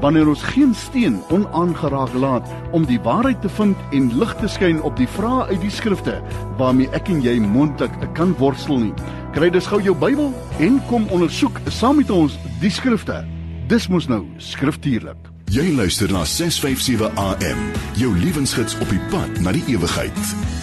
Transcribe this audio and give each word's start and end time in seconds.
wanneer 0.00 0.28
ons 0.28 0.42
geen 0.42 0.74
steen 0.74 1.20
onaangeraak 1.34 2.12
laat 2.14 2.48
om 2.76 2.86
die 2.86 3.00
waarheid 3.02 3.40
te 3.42 3.48
vind 3.48 3.76
en 3.92 4.10
lig 4.18 4.34
te 4.40 4.48
skyn 4.48 4.82
op 4.82 4.96
die 4.96 5.08
vrae 5.18 5.46
uit 5.48 5.60
die 5.64 5.72
skrifte 5.72 6.18
waarmee 6.58 6.90
ek 6.96 7.10
en 7.12 7.22
jy 7.24 7.38
moontlik 7.42 7.94
kan 8.18 8.34
worstel 8.38 8.78
nie. 8.82 8.94
Kry 9.36 9.50
dus 9.54 9.68
gou 9.70 9.80
jou 9.82 9.96
Bybel 9.98 10.32
en 10.58 10.78
kom 10.90 11.08
ondersoek 11.14 11.60
saam 11.68 12.00
met 12.02 12.10
ons 12.10 12.38
die 12.62 12.72
skrifte. 12.72 13.24
Dis 13.68 13.88
mos 13.88 14.08
nou 14.08 14.24
skriftuurlik. 14.42 15.18
Jy 15.48 15.70
luister 15.72 16.12
na 16.12 16.26
657 16.28 17.08
AM, 17.16 17.60
jou 17.96 18.12
lewensgids 18.16 18.76
op 18.82 18.88
die 18.92 19.00
pad 19.12 19.40
na 19.44 19.56
die 19.56 19.64
ewigheid. 19.72 20.57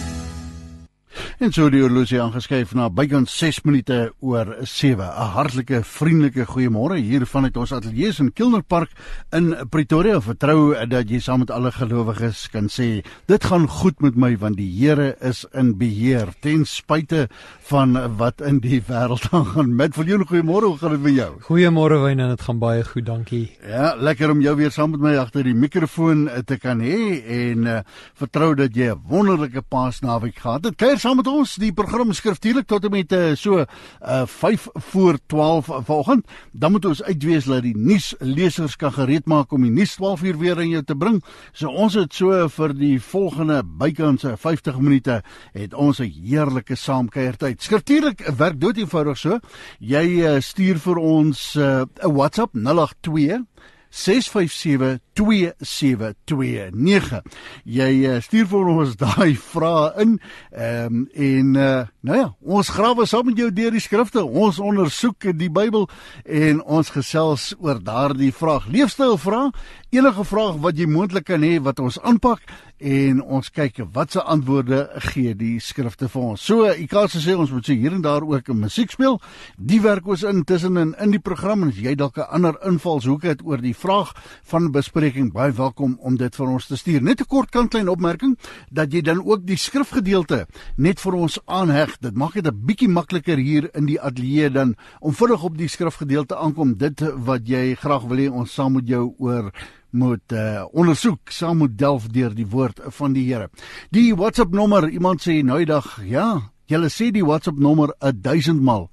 En 1.36 1.50
so 1.52 1.68
die 1.68 1.82
horlosie 1.82 2.16
aangeskuif 2.16 2.70
na 2.72 2.86
bykans 2.88 3.34
6 3.36 3.58
minute 3.66 3.96
oor 4.24 4.54
7. 4.64 5.04
'n 5.04 5.32
Hartlike 5.34 5.82
vriendelike 5.84 6.46
goeiemôre 6.48 6.96
hier 6.96 7.26
vanuit 7.28 7.56
ons 7.60 7.72
ateljee 7.76 8.14
in 8.24 8.32
Kilnerpark 8.32 8.88
in 9.36 9.52
Pretoria. 9.68 10.16
Vertrou 10.20 10.72
dat 10.88 11.10
jy 11.10 11.20
saam 11.20 11.44
met 11.44 11.50
alle 11.50 11.70
gelowiges 11.70 12.48
kan 12.48 12.70
sê, 12.72 13.04
dit 13.28 13.44
gaan 13.44 13.68
goed 13.68 14.00
met 14.00 14.16
my 14.16 14.36
want 14.38 14.56
die 14.56 14.70
Here 14.80 15.14
is 15.20 15.44
in 15.52 15.76
beheer 15.76 16.32
ten 16.40 16.64
spyte 16.64 17.28
van 17.68 18.16
wat 18.16 18.40
in 18.40 18.60
die 18.60 18.80
wêreld 18.80 19.28
aangaan. 19.36 19.76
Met 19.76 19.94
vir 19.94 20.04
jou 20.06 20.24
goeiemôre, 20.24 20.72
hoe 20.72 20.78
gaan 20.78 20.92
dit 20.92 21.02
met 21.02 21.14
jou? 21.16 21.30
Goeiemôre 21.50 22.00
Wyn 22.00 22.20
en 22.20 22.32
dit 22.32 22.40
gaan 22.40 22.58
baie 22.58 22.82
goed, 22.84 23.04
dankie. 23.04 23.50
Ja, 23.68 23.94
lekker 23.94 24.30
om 24.30 24.40
jou 24.40 24.56
weer 24.56 24.72
saam 24.72 24.90
met 24.90 25.00
my 25.00 25.16
agter 25.16 25.44
die 25.44 25.54
mikrofoon 25.54 26.30
te 26.46 26.56
kan 26.56 26.80
hê 26.80 27.20
en 27.28 27.66
uh, 27.66 27.78
vertrou 28.14 28.54
dat 28.54 28.72
jy 28.72 28.88
'n 28.88 29.04
wonderlike 29.04 29.60
paasnaweek 29.68 30.40
gehad 30.40 30.64
het. 30.64 30.76
Kuier 30.76 30.98
saam 30.98 31.16
met 31.16 31.25
ons 31.26 31.56
die 31.60 31.72
program 31.76 32.12
skriftuurlik 32.16 32.66
tot 32.70 32.84
en 32.84 32.94
met 32.94 33.12
uh, 33.12 33.34
so 33.38 33.62
uh, 33.62 34.26
5 34.26 34.68
voor 34.90 35.18
12 35.26 35.70
vanoggend. 35.86 36.26
Dan 36.52 36.72
moet 36.72 36.84
ons 36.84 37.02
uitwees 37.02 37.48
dat 37.50 37.62
die 37.62 37.76
nuuslesers 37.76 38.76
kan 38.76 38.92
gereed 38.92 39.26
maak 39.26 39.52
om 39.52 39.62
die 39.66 39.72
nuus 39.72 39.96
12 39.98 40.22
uur 40.22 40.38
weer 40.38 40.60
aan 40.62 40.72
jou 40.72 40.82
te 40.82 40.96
bring. 40.96 41.22
So 41.52 41.70
ons 41.70 41.94
het 41.94 42.14
so 42.14 42.48
vir 42.56 42.74
die 42.76 42.96
volgende 43.02 43.62
bykans 43.64 44.26
50 44.26 44.78
minute 44.80 45.22
het 45.52 45.74
ons 45.74 46.00
'n 46.00 46.10
heerlike 46.10 46.76
saamkuiertyd. 46.76 47.62
Skriftuurlik 47.62 48.26
werk 48.36 48.60
dood 48.60 48.76
eenvoudig 48.76 49.18
so. 49.18 49.40
Jy 49.78 50.06
uh, 50.20 50.40
stuur 50.40 50.78
vir 50.78 50.96
ons 50.96 51.56
'n 51.56 51.60
uh, 51.60 51.84
WhatsApp 52.02 52.54
082 52.54 53.44
657 53.90 55.05
2729. 55.16 57.22
Jy 57.64 58.06
uh, 58.06 58.20
stuur 58.24 58.46
vir 58.50 58.66
ons 58.72 58.96
daai 59.04 59.32
vrae 59.40 59.92
in. 60.04 60.12
Ehm 60.52 60.86
um, 60.86 60.94
en 61.16 61.56
uh, 61.56 61.86
nou 62.06 62.16
ja, 62.18 62.28
ons 62.44 62.68
grawe 62.70 63.06
saam 63.08 63.26
met 63.30 63.38
jou 63.40 63.50
deur 63.54 63.72
die 63.74 63.82
skrifte. 63.82 64.24
Ons 64.24 64.58
ondersoek 64.62 65.20
die 65.38 65.50
Bybel 65.52 65.88
en 66.24 66.62
ons 66.62 66.90
gesels 66.92 67.54
oor 67.58 67.82
daardie 67.82 68.32
vraag. 68.34 68.68
Leefstyl 68.72 69.16
vra, 69.20 69.50
enige 69.94 70.24
vraag 70.28 70.56
wat 70.64 70.74
jy 70.78 70.86
moontlik 70.90 71.26
kan 71.30 71.42
hê 71.46 71.54
wat 71.62 71.78
ons 71.82 71.98
aanpak 72.04 72.40
en 72.76 73.22
ons 73.22 73.48
kyk 73.56 73.78
watse 73.94 74.20
antwoorde 74.20 74.82
gee 75.08 75.32
die 75.34 75.56
skrifte 75.64 76.10
vir 76.12 76.24
ons. 76.32 76.42
So, 76.44 76.66
ek 76.68 76.90
kan 76.92 77.08
sê 77.08 77.36
ons 77.36 77.52
moet 77.54 77.64
so 77.64 77.72
hier 77.72 77.94
en 77.94 78.02
daar 78.04 78.22
ook 78.22 78.50
'n 78.50 78.60
musiek 78.60 78.90
speel. 78.90 79.20
Die 79.56 79.80
werk 79.80 80.06
ons 80.06 80.22
intussen 80.22 80.76
in 80.76 80.94
in 81.00 81.10
die 81.10 81.20
program 81.20 81.62
en 81.62 81.68
as 81.68 81.78
jy 81.78 81.94
dalk 81.94 82.18
'n 82.18 82.28
ander 82.28 82.54
invalshoek 82.62 83.22
het 83.22 83.40
oor 83.44 83.60
die 83.60 83.74
vraag 83.74 84.12
van 84.44 84.72
bespreek 84.72 85.05
bespreking 85.06 85.28
baie 85.30 85.52
welkom 85.54 85.92
om 86.02 86.16
dit 86.18 86.34
vir 86.34 86.48
ons 86.50 86.66
te 86.66 86.76
stuur. 86.76 87.02
Net 87.02 87.20
'n 87.20 87.28
kort 87.28 87.50
kantlyn 87.50 87.88
opmerking 87.88 88.36
dat 88.72 88.92
jy 88.92 89.02
dan 89.02 89.22
ook 89.22 89.46
die 89.46 89.56
skrifgedeelte 89.56 90.46
net 90.76 91.00
vir 91.00 91.14
ons 91.14 91.38
aanheg. 91.46 91.96
Dit 92.00 92.16
maak 92.16 92.34
dit 92.34 92.46
'n 92.46 92.66
bietjie 92.66 92.88
makliker 92.88 93.38
hier 93.38 93.70
in 93.76 93.86
die 93.86 94.00
ateljee 94.00 94.50
dan 94.50 94.74
om 95.00 95.12
vinnig 95.12 95.44
op 95.44 95.56
die 95.56 95.68
skrifgedeelte 95.68 96.36
aankom. 96.36 96.76
Dit 96.76 97.00
wat 97.24 97.46
jy 97.46 97.76
graag 97.76 98.02
wil 98.08 98.18
hê 98.18 98.30
ons 98.30 98.52
saam 98.52 98.72
met 98.72 98.88
jou 98.88 99.14
oor 99.18 99.52
moet 99.92 100.32
uh, 100.32 100.64
ondersoek 100.72 101.30
saam 101.30 101.58
met 101.58 101.78
delf 101.78 102.08
deur 102.08 102.34
die 102.34 102.46
woord 102.46 102.80
van 102.88 103.12
die 103.12 103.32
Here. 103.32 103.48
Die 103.90 104.14
WhatsApp 104.14 104.52
nommer, 104.52 104.88
iemand 104.88 105.22
sê 105.22 105.44
nou 105.44 105.58
die 105.58 105.66
dag, 105.66 106.02
ja, 106.04 106.50
jy 106.66 106.88
sê 106.88 107.12
die 107.12 107.24
WhatsApp 107.24 107.58
nommer 107.58 107.94
1000 108.00 108.60
mal. 108.60 108.90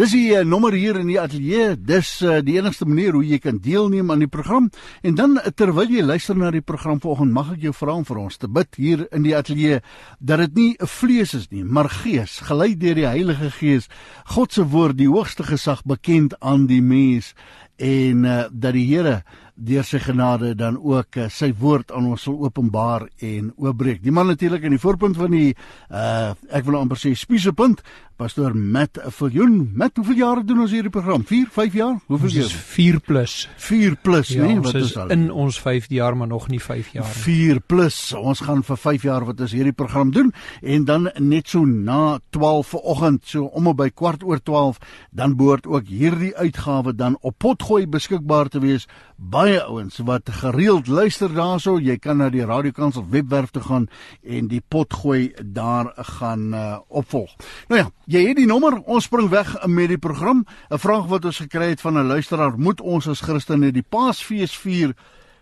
Dis 0.00 0.14
die 0.14 0.30
uh, 0.32 0.46
nommer 0.48 0.72
hier 0.72 0.96
in 0.96 1.10
die 1.10 1.18
ateljee. 1.20 1.74
Dis 1.76 2.08
uh, 2.24 2.38
die 2.40 2.54
enigste 2.56 2.86
manier 2.88 3.12
hoe 3.12 3.20
jy 3.20 3.36
kan 3.44 3.58
deelneem 3.60 4.08
aan 4.08 4.22
die 4.24 4.30
program. 4.32 4.70
En 5.04 5.18
dan 5.18 5.34
uh, 5.36 5.50
terwyl 5.52 5.92
jy 5.92 6.00
luister 6.00 6.38
na 6.40 6.48
die 6.54 6.62
program 6.64 7.02
vanoggend, 7.04 7.34
mag 7.36 7.50
ek 7.52 7.66
jou 7.66 7.74
vra 7.76 7.98
om 8.00 8.06
vir 8.08 8.22
ons 8.22 8.40
te 8.40 8.48
bid 8.48 8.80
hier 8.80 9.02
in 9.12 9.26
die 9.26 9.34
ateljee 9.36 9.82
dat 10.16 10.40
dit 10.46 10.56
nie 10.56 10.70
'n 10.80 10.88
vlees 10.88 11.34
is 11.36 11.50
nie, 11.52 11.64
maar 11.64 11.92
gees, 11.92 12.40
gelei 12.48 12.72
deur 12.80 12.96
die 12.96 13.10
Heilige 13.10 13.50
Gees. 13.50 13.90
God 14.24 14.52
se 14.52 14.64
woord, 14.64 14.96
die 14.96 15.10
hoogste 15.10 15.44
gesag 15.44 15.84
bekend 15.84 16.32
aan 16.40 16.64
die 16.66 16.80
mens 16.80 17.34
en 17.80 18.24
uh, 18.24 18.44
dat 18.52 18.72
die 18.76 18.86
Here 18.88 19.22
deur 19.60 19.84
sy 19.84 19.98
genade 20.00 20.54
dan 20.56 20.78
ook 20.80 21.16
uh, 21.20 21.28
sy 21.32 21.50
woord 21.56 21.92
aan 21.92 22.08
ons 22.12 22.22
sal 22.24 22.36
openbaar 22.40 23.06
en 23.24 23.50
oopbreek. 23.56 24.00
Die 24.04 24.12
man 24.12 24.30
natuurlik 24.30 24.64
in 24.64 24.76
die 24.76 24.80
voorpunt 24.80 25.18
van 25.20 25.36
die 25.36 25.50
uh 25.90 26.32
ek 26.50 26.64
wil 26.66 26.78
amper 26.80 26.98
sê 26.98 27.12
spiesepunt 27.16 27.82
Pastoor 28.20 28.52
Matt 28.52 28.98
Viljoen, 29.16 29.70
met 29.72 29.96
hoeveel 29.96 30.18
jare 30.20 30.42
doen 30.44 30.58
ons 30.60 30.72
hierdie 30.74 30.92
program? 30.92 31.22
4, 31.24 31.46
5 31.54 31.76
jaar? 31.78 31.94
Hoeveel 32.10 32.34
jaar? 32.34 32.50
4 32.52 32.98
plus. 33.00 33.36
4 33.56 33.94
plus, 33.96 34.32
ja, 34.34 34.42
nee, 34.44 34.58
wat 34.60 34.74
is 34.76 34.92
al? 35.00 35.08
In 35.14 35.30
ons 35.32 35.56
5de 35.60 35.96
jaar, 35.96 36.16
maar 36.16 36.28
nog 36.28 36.50
nie 36.52 36.60
5 36.60 36.90
jaar 36.92 37.06
nie. 37.08 37.22
4 37.24 37.60
plus. 37.64 37.96
Ons 38.12 38.42
gaan 38.44 38.60
vir 38.66 38.76
5 38.76 39.06
jaar 39.08 39.24
wat 39.24 39.40
ons 39.40 39.54
hierdie 39.56 39.72
program 39.72 40.12
doen 40.12 40.34
en 40.60 40.84
dan 40.84 41.08
net 41.16 41.48
so 41.48 41.64
na 41.64 42.18
12 42.36 42.74
vanoggend, 42.74 43.22
so 43.24 43.46
om 43.56 43.70
by 43.76 43.88
kwart 43.88 44.26
oor 44.28 44.42
12, 44.44 44.76
dan 45.16 45.38
behoort 45.40 45.64
ook 45.64 45.88
hierdie 45.88 46.34
uitgawe 46.36 46.92
dan 46.92 47.16
op 47.24 47.38
potgooi 47.40 47.86
beskikbaar 47.88 48.52
te 48.52 48.60
wees. 48.60 48.84
Baie 49.16 49.62
ouens 49.64 49.96
wat 50.04 50.28
gereeld 50.42 50.92
luister 50.92 51.32
daarso, 51.32 51.78
jy 51.80 51.96
kan 51.96 52.20
na 52.20 52.28
die 52.28 52.44
radiokansel 52.44 53.08
webwerf 53.08 53.56
toe 53.56 53.64
gaan 53.64 53.88
en 54.20 54.52
die 54.52 54.60
potgooi 54.60 55.32
daar 55.40 55.94
gaan 56.20 56.52
uh, 56.52 56.78
opvolg. 56.88 57.32
Nou 57.72 57.80
ja, 57.80 57.88
Jy 58.10 58.24
het 58.26 58.40
die 58.40 58.48
nommer. 58.48 58.80
Ons 58.90 59.04
spring 59.06 59.28
weg 59.30 59.52
met 59.70 59.92
die 59.92 59.98
program. 59.98 60.42
'n 60.68 60.78
Vraag 60.82 61.06
wat 61.06 61.24
ons 61.24 61.36
gekry 61.38 61.68
het 61.70 61.80
van 61.80 61.94
'n 61.94 62.06
luisteraar: 62.06 62.58
Moet 62.58 62.80
ons 62.80 63.06
as 63.08 63.20
Christene 63.20 63.70
die 63.70 63.86
Paasfees 63.88 64.56
vier 64.56 64.94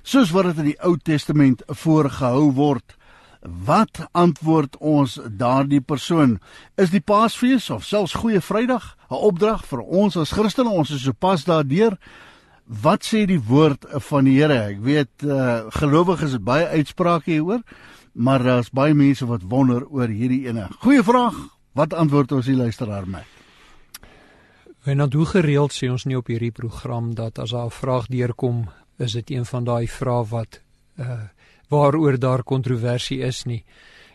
soos 0.02 0.30
wat 0.30 0.44
dit 0.44 0.58
in 0.58 0.64
die 0.64 0.80
Ou 0.82 0.96
Testament 1.02 1.62
voorgehou 1.66 2.52
word? 2.52 2.96
Wat 3.64 4.08
antwoord 4.12 4.76
ons 4.76 5.18
daardie 5.30 5.80
persoon? 5.80 6.40
Is 6.76 6.90
die 6.90 7.00
Paasfees 7.00 7.70
of 7.70 7.84
selfs 7.84 8.14
Goeie 8.14 8.40
Vrydag 8.40 8.96
'n 9.10 9.14
opdrag 9.14 9.64
vir 9.64 9.80
ons 9.80 10.16
as 10.16 10.32
Christene? 10.32 10.68
Ons 10.68 10.90
is 10.90 11.02
sopas 11.02 11.44
daardeur. 11.44 11.98
Wat 12.66 13.04
sê 13.04 13.24
die 13.24 13.40
woord 13.40 13.86
van 13.88 14.24
die 14.24 14.42
Here? 14.42 14.68
Ek 14.68 14.80
weet 14.80 15.24
uh, 15.24 15.60
gelowiges 15.70 16.32
het 16.32 16.44
baie 16.44 16.66
uitsprake 16.66 17.30
hieroor, 17.30 17.62
maar 18.12 18.42
daar's 18.42 18.70
baie 18.70 18.94
mense 18.94 19.26
wat 19.26 19.42
wonder 19.42 19.86
oor 19.88 20.08
hierdie 20.08 20.46
ene. 20.48 20.68
Goeie 20.80 21.02
vraag. 21.02 21.57
Wat 21.78 21.94
antwoord 21.94 22.32
ons 22.34 22.46
die 22.50 22.56
luisteraar 22.58 23.04
met? 23.06 23.26
Wanneer 24.82 25.14
hoe 25.14 25.26
gereeld 25.30 25.74
sê 25.76 25.86
ons 25.92 26.08
nie 26.10 26.16
op 26.18 26.26
hierdie 26.26 26.50
program 26.54 27.12
dat 27.14 27.38
as 27.38 27.52
daar 27.54 27.70
'n 27.70 27.78
vraag 27.80 28.06
deurkom, 28.10 28.66
is 28.98 29.12
dit 29.12 29.30
een 29.30 29.46
van 29.46 29.64
daai 29.64 29.86
vrae 29.86 30.24
wat 30.26 30.60
uh 30.98 31.28
waaroor 31.68 32.18
daar 32.18 32.42
kontroversie 32.42 33.20
is 33.20 33.44
nie. 33.44 33.64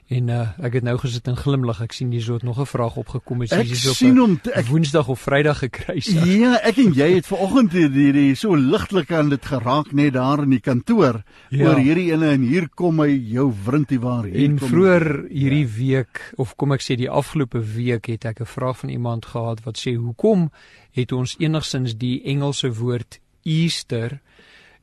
En 0.07 0.27
uh, 0.27 0.49
ek 0.59 0.73
het 0.73 0.83
nou 0.83 0.97
gesit 0.97 1.27
en 1.27 1.37
glimlag. 1.37 1.81
Ek 1.81 1.91
sien 1.95 2.11
hierso 2.11 2.33
het 2.33 2.43
nog 2.43 2.59
'n 2.59 2.65
vraag 2.65 2.95
opgekom. 2.97 3.41
Is 3.41 3.51
Ek 3.51 3.65
hier 3.65 3.75
sien 3.75 4.19
op 4.21 4.27
hom 4.27 4.39
te- 4.41 4.51
ek- 4.53 4.65
Woensdag 4.67 5.07
of 5.07 5.19
Vrydag 5.19 5.57
gekry. 5.59 6.01
Ja. 6.05 6.25
Ja, 6.25 6.59
ek 6.61 6.77
en 6.77 6.93
jy 6.93 7.13
het 7.15 7.25
vanoggend 7.25 7.71
hierdie 7.71 8.35
so 8.35 8.53
ligtelik 8.55 9.11
aan 9.11 9.29
dit 9.29 9.45
geraak 9.45 9.91
net 9.93 10.13
daar 10.13 10.43
in 10.43 10.49
die 10.49 10.59
kantoor 10.59 11.23
Ja. 11.49 11.65
oor 11.67 11.77
hierdie 11.79 12.11
ene 12.11 12.29
en 12.31 12.41
hier 12.41 12.69
kom 12.69 12.99
hy 12.99 13.09
jou 13.31 13.53
wrintie 13.65 13.99
waar 13.99 14.23
hier 14.25 14.35
En 14.49 14.59
kom 14.59 14.67
hy. 14.67 14.73
vroeër 14.75 15.25
hierdie 15.31 15.67
week 15.67 16.33
of 16.37 16.55
kom 16.55 16.71
ek 16.73 16.81
sê 16.81 16.95
die 16.97 17.09
afgelope 17.09 17.59
week 17.63 18.05
het 18.07 18.25
ek 18.25 18.39
'n 18.41 18.45
vraag 18.45 18.77
van 18.77 18.89
iemand 18.89 19.25
gehad 19.25 19.63
wat 19.63 19.77
sê 19.77 19.95
hoekom 19.95 20.51
het 20.91 21.11
ons 21.11 21.35
enigsins 21.39 21.97
die 21.97 22.21
Engelse 22.23 22.71
woord 22.73 23.19
Easter 23.45 24.19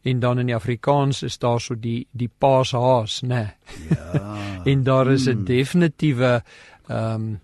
en 0.03 0.21
dan 0.21 0.39
in 0.39 0.47
die 0.47 0.55
Afrikaans 0.55 1.23
is 1.23 1.39
daar 1.39 1.61
so 1.61 1.75
die 1.75 2.07
die 2.11 2.31
Paashaas, 2.39 3.21
né? 3.23 3.55
Ja. 3.91 4.37
en 4.71 4.83
daar 4.83 5.13
is 5.13 5.27
'n 5.27 5.31
Hmm. 5.31 5.45
definitiewe 5.45 6.43
ehm 6.89 7.15
um, 7.15 7.41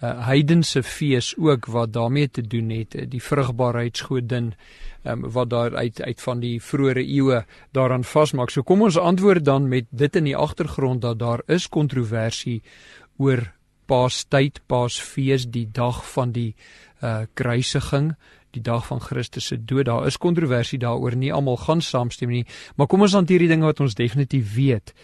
heidense 0.00 0.82
fees 0.82 1.34
ook 1.38 1.66
wat 1.66 1.92
daarmee 1.92 2.30
te 2.30 2.42
doen 2.42 2.70
het, 2.70 2.94
eh, 2.94 3.06
die 3.08 3.22
vrugbaarheidsgodin 3.22 4.54
ehm 5.02 5.24
um, 5.24 5.30
wat 5.30 5.50
daar 5.50 5.76
uit 5.76 6.02
uit 6.02 6.20
van 6.20 6.40
die 6.40 6.62
vroeë 6.62 6.96
eeue 6.96 7.44
daaraan 7.72 8.04
vasmaak. 8.04 8.50
So 8.50 8.62
kom 8.62 8.82
ons 8.82 8.98
antwoord 8.98 9.44
dan 9.44 9.68
met 9.68 9.84
dit 9.90 10.16
in 10.16 10.24
die 10.24 10.36
agtergrond 10.36 11.00
dat 11.00 11.18
daar 11.18 11.42
is 11.46 11.68
kontroversie 11.68 12.62
oor 13.16 13.54
Paastyd, 13.86 14.60
Paasfees, 14.66 15.46
die 15.50 15.68
dag 15.72 16.12
van 16.12 16.32
die 16.32 16.54
uh 17.02 17.26
kruisiging, 17.34 18.14
die 18.56 18.64
dag 18.64 18.86
van 18.88 19.02
Christus 19.04 19.50
se 19.52 19.58
dood. 19.58 19.86
Daar 19.86 20.06
is 20.08 20.18
kontroversie 20.20 20.80
daaroor. 20.82 21.16
Nie 21.16 21.32
almal 21.32 21.60
gaan 21.62 21.84
saamstem 21.84 22.32
nie, 22.32 22.46
maar 22.76 22.88
kom 22.90 23.04
ons 23.06 23.16
hanteer 23.16 23.44
die 23.44 23.52
dinge 23.52 23.68
wat 23.68 23.80
ons 23.84 23.94
definitief 23.98 24.54
weet. 24.56 24.94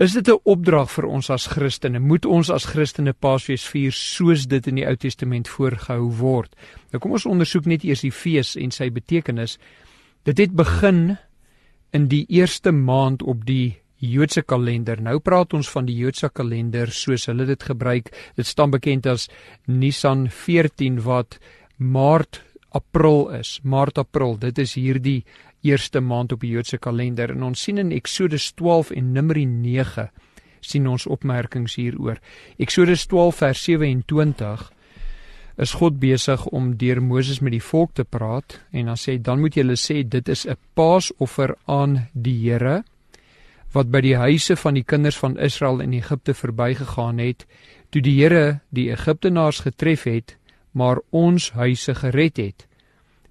Is 0.00 0.12
dit 0.12 0.28
'n 0.28 0.40
opdrag 0.44 0.90
vir 0.90 1.06
ons 1.06 1.30
as 1.30 1.46
Christene? 1.46 1.98
Moet 1.98 2.24
ons 2.24 2.50
as 2.50 2.64
Christene 2.64 3.12
Paasfees 3.12 3.68
vier 3.68 3.92
soos 3.92 4.46
dit 4.46 4.66
in 4.66 4.74
die 4.74 4.86
Ou 4.86 4.96
Testament 4.96 5.48
voorgehou 5.48 6.10
word? 6.16 6.56
Nou 6.92 7.00
kom 7.00 7.12
ons 7.12 7.26
ondersoek 7.26 7.66
net 7.66 7.84
eers 7.84 8.00
die 8.00 8.12
fees 8.12 8.56
en 8.56 8.70
sy 8.70 8.90
betekenis. 8.90 9.58
Dit 10.24 10.38
het 10.38 10.56
begin 10.56 11.18
in 11.92 12.08
die 12.08 12.26
eerste 12.28 12.72
maand 12.72 13.22
op 13.22 13.44
die 13.44 13.76
Joodse 14.00 14.42
kalender. 14.42 15.00
Nou 15.02 15.18
praat 15.20 15.52
ons 15.52 15.68
van 15.68 15.84
die 15.84 15.94
Joodse 15.98 16.30
kalender 16.32 16.88
soos 16.88 17.26
hulle 17.26 17.44
dit 17.44 17.62
gebruik. 17.62 18.08
Dit 18.36 18.46
staan 18.46 18.70
bekend 18.70 19.06
as 19.06 19.28
Nisan 19.66 20.30
14 20.30 21.02
wat 21.04 21.38
Maart 21.80 22.42
April 22.76 23.30
is. 23.30 23.58
Maart 23.64 23.98
April, 23.98 24.36
dit 24.36 24.58
is 24.60 24.74
hierdie 24.76 25.24
eerste 25.64 26.00
maand 26.04 26.34
op 26.34 26.42
die 26.44 26.52
Joodse 26.52 26.76
kalender 26.76 27.32
en 27.32 27.46
ons 27.46 27.62
sien 27.64 27.80
in 27.80 27.92
Eksodus 27.96 28.50
12 28.58 28.90
en 29.00 29.14
Numeri 29.16 29.46
9 29.48 30.10
sien 30.60 30.86
ons 30.86 31.06
opmerkings 31.08 31.78
hieroor. 31.80 32.20
Eksodus 32.60 33.06
12 33.08 33.40
vers 33.40 33.62
27 33.64 34.66
is 35.60 35.72
God 35.80 35.96
besig 36.00 36.44
om 36.52 36.74
deur 36.76 37.00
Moses 37.00 37.40
met 37.40 37.56
die 37.56 37.64
volk 37.64 37.94
te 37.96 38.04
praat 38.04 38.58
en 38.76 38.92
dan 38.92 39.00
sê 39.00 39.16
dan 39.16 39.40
moet 39.40 39.56
julle 39.56 39.76
sê 39.80 40.02
dit 40.04 40.28
is 40.28 40.46
'n 40.46 40.60
paasoffer 40.76 41.56
aan 41.64 42.08
die 42.12 42.36
Here 42.44 42.84
wat 43.72 43.90
by 43.90 44.00
die 44.00 44.16
huise 44.16 44.56
van 44.56 44.74
die 44.74 44.84
kinders 44.84 45.16
van 45.16 45.38
Israel 45.38 45.80
in 45.80 45.92
Egipte 45.92 46.34
verbygegaan 46.34 47.18
het 47.18 47.46
toe 47.90 48.02
die 48.02 48.20
Here 48.20 48.60
die 48.68 48.90
Egiptenaars 48.90 49.60
getref 49.60 50.04
het 50.04 50.36
maar 50.72 51.00
ons 51.10 51.50
huise 51.50 51.94
gered 51.94 52.36
het 52.36 52.66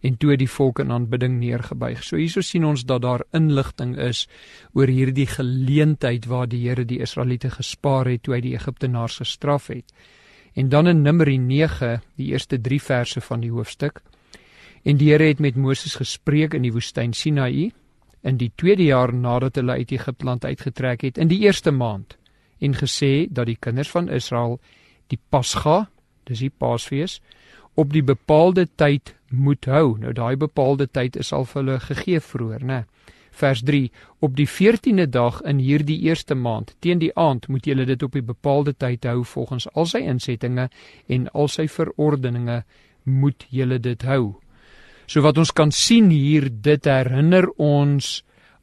en 0.01 0.15
toe 0.15 0.37
die 0.39 0.49
volk 0.49 0.79
in 0.79 0.93
aanbidding 0.95 1.39
neergebuig. 1.39 2.03
So 2.03 2.19
hierso 2.19 2.41
sien 2.45 2.65
ons 2.67 2.85
dat 2.87 3.03
daar 3.03 3.25
inligting 3.35 3.97
is 3.99 4.27
oor 4.73 4.87
hierdie 4.87 5.27
geleentheid 5.27 6.27
waar 6.31 6.47
die 6.47 6.61
Here 6.67 6.85
die 6.87 7.01
Israeliete 7.03 7.51
gespaar 7.51 8.07
het 8.07 8.23
toe 8.23 8.37
hy 8.37 8.41
die 8.45 8.55
Egiptenaars 8.55 9.19
gestraf 9.19 9.67
het. 9.73 9.91
En 10.55 10.69
dan 10.69 10.87
in 10.87 11.03
Numeri 11.03 11.37
9, 11.37 11.99
die 12.15 12.31
eerste 12.31 12.61
3 12.61 12.79
verse 12.81 13.21
van 13.21 13.43
die 13.43 13.51
hoofstuk. 13.51 14.01
En 14.83 14.97
die 14.97 15.11
Here 15.11 15.27
het 15.27 15.43
met 15.43 15.59
Moses 15.59 15.99
gespreek 15.99 16.55
in 16.55 16.63
die 16.63 16.73
woestyn 16.73 17.13
Sinaï 17.13 17.71
in 18.23 18.39
die 18.39 18.51
tweede 18.55 18.83
jaar 18.83 19.13
nadat 19.15 19.55
hulle 19.55 19.77
uit 19.79 19.91
Egipteland 19.95 20.45
uitgetrek 20.45 21.05
het 21.07 21.17
in 21.17 21.29
die 21.31 21.39
eerste 21.45 21.71
maand 21.71 22.17
en 22.59 22.75
gesê 22.75 23.27
dat 23.31 23.47
die 23.47 23.55
kinders 23.59 23.91
van 23.91 24.09
Israel 24.11 24.59
die 25.07 25.19
Pasga, 25.31 25.87
dis 26.29 26.45
die 26.45 26.53
Paasfees, 26.53 27.19
op 27.79 27.93
die 27.93 28.03
bepaalde 28.03 28.67
tyd 28.75 29.13
moet 29.29 29.65
hou. 29.69 29.97
Nou 29.99 30.13
daai 30.13 30.35
bepaalde 30.37 30.87
tyd 30.87 31.17
is 31.19 31.33
al 31.33 31.45
vir 31.49 31.61
hulle 31.61 31.79
gegee 31.83 32.21
vroeër, 32.23 32.65
né? 32.65 32.79
Vers 33.39 33.61
3: 33.63 33.91
Op 34.19 34.35
die 34.35 34.47
14de 34.49 35.05
dag 35.09 35.41
in 35.47 35.61
hierdie 35.63 35.99
eerste 36.09 36.35
maand, 36.35 36.75
teen 36.79 36.99
die 36.99 37.13
aand, 37.15 37.47
moet 37.47 37.65
julle 37.65 37.85
dit 37.85 38.03
op 38.03 38.17
die 38.17 38.25
bepaalde 38.25 38.73
tyd 38.73 39.05
hou 39.07 39.23
volgens 39.23 39.69
al 39.73 39.87
sy 39.87 40.01
insettinge 40.03 40.67
en 41.07 41.27
al 41.31 41.47
sy 41.47 41.67
verordeninge 41.71 42.63
moet 43.03 43.45
julle 43.49 43.79
dit 43.79 44.03
hou. 44.03 44.39
So 45.07 45.23
wat 45.25 45.39
ons 45.41 45.53
kan 45.55 45.71
sien 45.71 46.11
hier, 46.13 46.49
dit 46.51 46.85
herinner 46.85 47.47
ons 47.57 48.19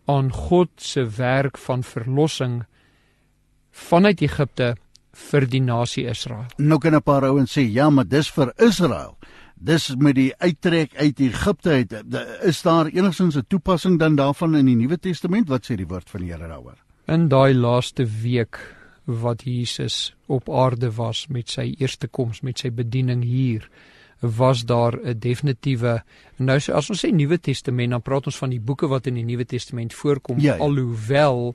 aan 0.07 0.31
God 0.31 0.71
se 0.79 1.03
werk 1.17 1.59
van 1.59 1.83
verlossing 1.83 2.61
vanuit 3.77 4.23
Egipte 4.23 4.77
vir 5.17 5.47
die 5.51 5.61
nasie 5.61 6.07
Israel. 6.11 6.47
Nou 6.59 6.79
kan 6.79 6.95
'n 6.95 7.03
paar 7.03 7.25
ouens 7.25 7.57
sê 7.57 7.63
ja, 7.63 7.91
maar 7.91 8.09
dis 8.09 8.31
vir 8.31 8.53
Israel. 8.59 9.17
Dis 9.57 9.95
met 9.97 10.15
die 10.15 10.35
uittrek 10.39 10.95
uit 10.97 11.21
Egipte 11.21 11.71
uit. 11.71 11.93
Is 12.43 12.63
daar 12.63 12.87
enigstens 12.87 13.37
'n 13.37 13.47
toepassing 13.49 13.99
dan 13.99 14.17
daarvan 14.17 14.55
in 14.55 14.67
die 14.67 14.77
Nuwe 14.77 14.99
Testament? 14.99 15.49
Wat 15.49 15.65
sê 15.65 15.77
die 15.77 15.87
woord 15.87 16.11
van 16.11 16.21
die 16.21 16.33
Here 16.33 16.49
daaroor? 16.49 16.77
In 17.07 17.29
daai 17.29 17.55
laaste 17.55 18.07
week 18.23 18.59
wat 19.05 19.43
Jesus 19.43 20.15
op 20.27 20.51
aarde 20.51 20.91
was 20.91 21.27
met 21.27 21.49
sy 21.49 21.75
eerste 21.79 22.09
koms, 22.09 22.41
met 22.43 22.59
sy 22.59 22.71
bediening 22.71 23.23
hier, 23.25 23.69
was 24.21 24.65
daar 24.65 24.97
'n 25.05 25.19
definitiewe 25.19 26.03
nou 26.39 26.57
as 26.57 26.91
ons 26.91 27.05
sê 27.05 27.13
Nuwe 27.13 27.39
Testament, 27.39 27.91
dan 27.91 28.03
praat 28.03 28.27
ons 28.27 28.39
van 28.39 28.51
die 28.51 28.61
boeke 28.61 28.89
wat 28.89 29.07
in 29.07 29.15
die 29.15 29.25
Nuwe 29.25 29.45
Testament 29.45 29.95
voorkom, 29.95 30.39
Ja, 30.41 30.55
ja. 30.55 30.61
alhoewel 30.61 31.55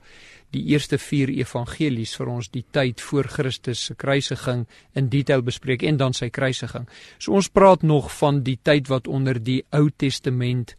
die 0.52 0.63
eerste 0.66 0.98
4 0.98 1.30
evangelies 1.30 2.16
vir 2.16 2.28
ons 2.28 2.50
die 2.50 2.66
tyd 2.72 3.02
voor 3.02 3.24
Christus 3.24 3.86
se 3.86 3.96
kruisiging 3.96 4.68
in 4.94 5.10
detail 5.10 5.42
bespreek 5.42 5.84
en 5.84 5.98
dan 5.98 6.13
sy 6.13 6.30
kruisiging. 6.30 6.88
So 7.18 7.31
ons 7.31 7.48
praat 7.50 7.81
nog 7.81 8.12
van 8.18 8.44
die 8.44 8.60
tyd 8.62 8.88
wat 8.88 9.07
onder 9.07 9.44
die 9.44 9.64
Ou 9.72 9.90
Testament 9.98 10.75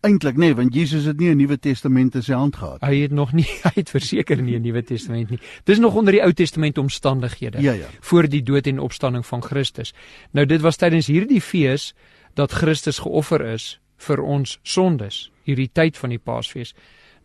Eintlik 0.00 0.36
nee, 0.36 0.54
want 0.54 0.74
Jesus 0.74 1.04
het 1.04 1.18
nie 1.18 1.30
'n 1.30 1.36
Nuwe 1.36 1.58
Testament 1.58 2.14
in 2.14 2.22
sy 2.22 2.32
hand 2.32 2.56
gehad. 2.56 2.80
Hy 2.80 3.00
het 3.00 3.10
nog 3.12 3.32
nie 3.32 3.46
hy 3.66 3.72
het 3.74 3.90
verseker 3.90 4.42
nie 4.42 4.56
'n 4.56 4.62
Nuwe 4.62 4.82
Testament 4.82 5.30
nie. 5.30 5.40
Dis 5.64 5.78
nog 5.78 5.94
onder 5.94 6.12
die 6.12 6.22
Ou 6.22 6.32
Testament 6.32 6.78
omstandighede 6.78 7.62
Ja 7.62 7.72
ja. 7.72 7.86
voor 8.00 8.28
die 8.28 8.42
dood 8.42 8.66
en 8.66 8.78
opstanding 8.78 9.26
van 9.26 9.42
Christus. 9.42 9.94
Nou 10.30 10.46
dit 10.46 10.60
was 10.60 10.76
tydens 10.76 11.06
hierdie 11.06 11.40
fees 11.40 11.94
dat 12.34 12.52
Christus 12.52 12.98
geoffer 12.98 13.40
is 13.40 13.80
vir 13.96 14.22
ons 14.22 14.58
sondes, 14.62 15.30
hierdie 15.42 15.70
tyd 15.72 15.96
van 15.96 16.10
die 16.10 16.18
Paasfees. 16.18 16.74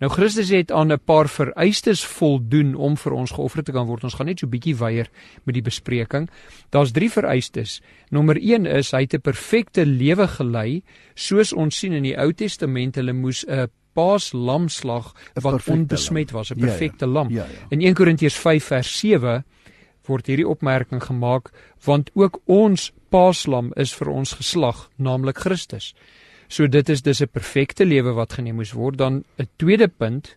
Nou 0.01 0.09
Christus 0.09 0.49
het 0.49 0.71
aan 0.71 0.91
'n 0.91 0.99
paar 1.05 1.29
vereistes 1.29 2.03
voldoen 2.05 2.75
om 2.75 2.97
vir 2.97 3.11
ons 3.13 3.31
geoffer 3.31 3.63
te 3.63 3.71
kan 3.71 3.85
word. 3.85 4.03
Ons 4.03 4.13
gaan 4.13 4.25
net 4.25 4.39
so 4.39 4.47
bietjie 4.47 4.75
weier 4.75 5.09
met 5.45 5.53
die 5.53 5.61
bespreking. 5.61 6.29
Daar's 6.69 6.91
3 6.91 7.09
vereistes. 7.11 7.81
Nommer 8.09 8.37
1 8.37 8.65
is 8.65 8.91
hy 8.91 9.01
het 9.01 9.13
'n 9.13 9.21
perfekte 9.21 9.85
lewe 9.85 10.27
gelei, 10.27 10.81
soos 11.13 11.53
ons 11.53 11.77
sien 11.77 11.93
in 11.93 12.03
die 12.03 12.17
Ou 12.17 12.33
Testament, 12.33 12.95
hulle 12.95 13.13
moes 13.13 13.45
'n 13.47 13.67
paaslamslag 13.93 15.13
'n 15.35 15.41
wat 15.41 15.67
onbesmet 15.67 16.31
lam. 16.31 16.39
was, 16.39 16.49
'n 16.51 16.59
Ja, 16.59 16.65
ja. 16.65 16.71
perfekte 16.71 17.05
lam. 17.07 17.29
Ja 17.29 17.43
ja. 17.45 17.67
In 17.69 17.81
1 17.81 17.93
Korintiërs 17.93 18.35
5 18.37 18.63
vers 18.63 18.99
7 18.99 19.43
word 20.07 20.27
hierdie 20.27 20.47
opmerking 20.47 21.03
gemaak 21.03 21.51
want 21.85 22.09
ook 22.13 22.39
ons 22.45 22.91
paaslam 23.09 23.71
is 23.75 23.93
vir 23.93 24.07
ons 24.09 24.33
geslag, 24.33 24.89
naamlik 24.97 25.37
Christus. 25.37 25.93
So 26.51 26.67
dit 26.67 26.89
is 26.89 27.01
dis 27.01 27.21
'n 27.23 27.31
perfekte 27.31 27.85
lewe 27.85 28.11
wat 28.11 28.33
geneem 28.33 28.55
moes 28.55 28.73
word. 28.75 28.97
Dan 28.97 29.23
'n 29.39 29.47
tweede 29.55 29.87
punt, 29.87 30.35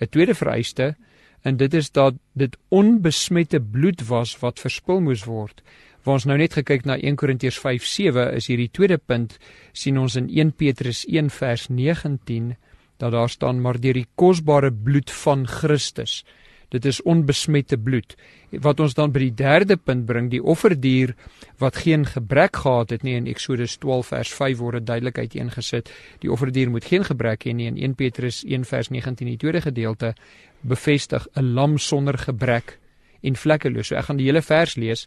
'n 0.00 0.08
tweede 0.10 0.34
vereiste 0.34 0.96
en 1.42 1.56
dit 1.56 1.74
is 1.74 1.90
dat 1.90 2.14
dit 2.34 2.56
onbesmette 2.68 3.60
bloed 3.60 4.06
was 4.08 4.38
wat 4.38 4.60
verspil 4.60 5.00
moes 5.00 5.24
word. 5.24 5.62
Waar 6.02 6.14
ons 6.14 6.24
nou 6.24 6.36
net 6.38 6.52
gekyk 6.52 6.84
na 6.84 6.96
1 6.98 7.16
Korintiërs 7.16 7.58
5:7 7.58 8.32
is 8.34 8.46
hierdie 8.46 8.70
tweede 8.70 8.98
punt 8.98 9.38
sien 9.72 9.98
ons 9.98 10.16
in 10.16 10.28
1 10.28 10.52
Petrus 10.52 11.06
1 11.08 11.30
vers 11.30 11.68
19 11.68 12.56
dat 12.98 13.12
daar 13.12 13.28
staan 13.28 13.60
maar 13.60 13.80
deur 13.80 13.92
die 13.94 14.06
kosbare 14.14 14.72
bloed 14.72 15.10
van 15.10 15.46
Christus. 15.46 16.24
Dit 16.68 16.84
is 16.84 17.02
onbesmette 17.02 17.78
bloed. 17.78 18.16
Wat 18.50 18.80
ons 18.80 18.94
dan 18.94 19.12
by 19.12 19.20
die 19.26 19.34
derde 19.34 19.76
punt 19.76 20.06
bring, 20.06 20.30
die 20.30 20.42
offerdier 20.42 21.14
wat 21.58 21.76
geen 21.84 22.06
gebrek 22.06 22.56
gehad 22.56 22.90
het 22.90 23.02
nie 23.06 23.16
in 23.16 23.26
Eksodus 23.30 23.76
12 23.82 24.06
vers 24.14 24.32
5 24.34 24.58
word 24.58 24.80
dit 24.80 24.86
duidelik 24.86 25.18
uiteengesit. 25.18 25.92
Die 26.20 26.32
offerdier 26.32 26.70
moet 26.70 26.84
geen 26.84 27.04
gebrek 27.04 27.46
hê 27.46 27.54
nie 27.54 27.68
in 27.70 27.78
1 27.78 27.94
Petrus 27.94 28.42
1 28.44 28.64
vers 28.64 28.90
19 28.90 29.26
die 29.26 29.38
tweede 29.38 29.60
gedeelte 29.60 30.14
bevestig 30.62 31.28
'n 31.34 31.54
lam 31.54 31.78
sonder 31.78 32.18
gebrek 32.18 32.78
en 33.22 33.36
vlekkeloos. 33.36 33.90
So 33.90 33.96
ek 33.98 34.08
gaan 34.08 34.20
die 34.20 34.28
hele 34.28 34.42
vers 34.42 34.76
lees, 34.76 35.06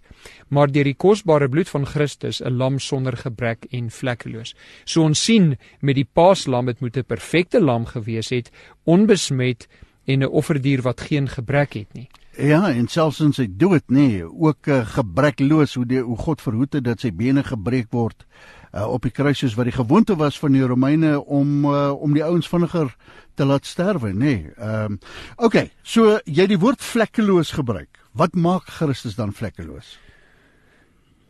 maar 0.50 0.72
deur 0.72 0.88
die 0.88 0.98
kosbare 0.98 1.50
bloed 1.50 1.70
van 1.70 1.86
Christus 1.86 2.42
'n 2.42 2.58
lam 2.58 2.80
sonder 2.80 3.18
gebrek 3.18 3.66
en 3.72 3.90
vlekkeloos. 3.90 4.56
So 4.86 5.04
ons 5.04 5.24
sien 5.24 5.58
met 5.82 5.96
die 5.96 6.08
paaslam 6.14 6.66
dit 6.66 6.82
moet 6.82 6.98
'n 6.98 7.04
perfekte 7.04 7.60
lam 7.62 7.86
gewees 7.86 8.30
het, 8.30 8.52
onbesmet 8.84 9.68
en 10.10 10.24
'n 10.24 10.32
offerdier 10.42 10.82
wat 10.82 11.02
geen 11.02 11.30
gebrek 11.30 11.74
het 11.74 11.94
nie. 11.94 12.08
Ja, 12.38 12.72
en 12.72 12.88
selfs 12.88 13.20
in 13.20 13.34
sy 13.34 13.48
dood 13.52 13.84
nê, 13.88 14.08
nee, 14.08 14.24
ook 14.24 14.68
uh, 14.68 14.86
gebrekloos 14.88 15.74
hoe 15.76 15.86
die 15.86 16.00
hoe 16.00 16.18
God 16.18 16.42
verhoed 16.42 16.74
het 16.74 16.84
dat 16.84 17.02
sy 17.04 17.12
bene 17.12 17.44
gebreek 17.44 17.88
word 17.92 18.26
uh, 18.74 18.88
op 18.88 19.04
die 19.04 19.12
kruis 19.12 19.42
soos 19.42 19.58
wat 19.60 19.68
die 19.68 19.76
gewoonte 19.76 20.16
was 20.16 20.40
van 20.40 20.56
die 20.56 20.64
Romeine 20.64 21.20
om 21.26 21.66
uh, 21.66 21.92
om 21.92 22.14
die 22.14 22.24
ouens 22.24 22.48
vinniger 22.48 22.96
te 23.36 23.46
laat 23.46 23.66
sterwe, 23.66 24.14
nê. 24.14 24.20
Nee. 24.20 24.52
Ehm 24.58 24.92
um, 24.92 25.00
Okay, 25.36 25.72
so 25.84 26.20
jy 26.26 26.48
die 26.48 26.60
woord 26.60 26.82
vlekkeloos 26.82 27.52
gebruik. 27.52 28.00
Wat 28.12 28.36
maak 28.36 28.68
Christus 28.80 29.16
dan 29.16 29.34
vlekkeloos? 29.34 29.98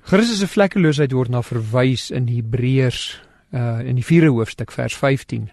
Christus 0.02 0.40
se 0.40 0.48
vlekkeloosheid 0.48 1.12
word 1.12 1.30
na 1.30 1.42
verwys 1.42 2.10
in 2.12 2.28
Hebreërs 2.28 3.22
uh 3.54 3.80
in 3.82 3.98
die 3.98 4.06
4de 4.06 4.30
hoofstuk 4.30 4.72
vers 4.72 4.94
15 4.98 5.50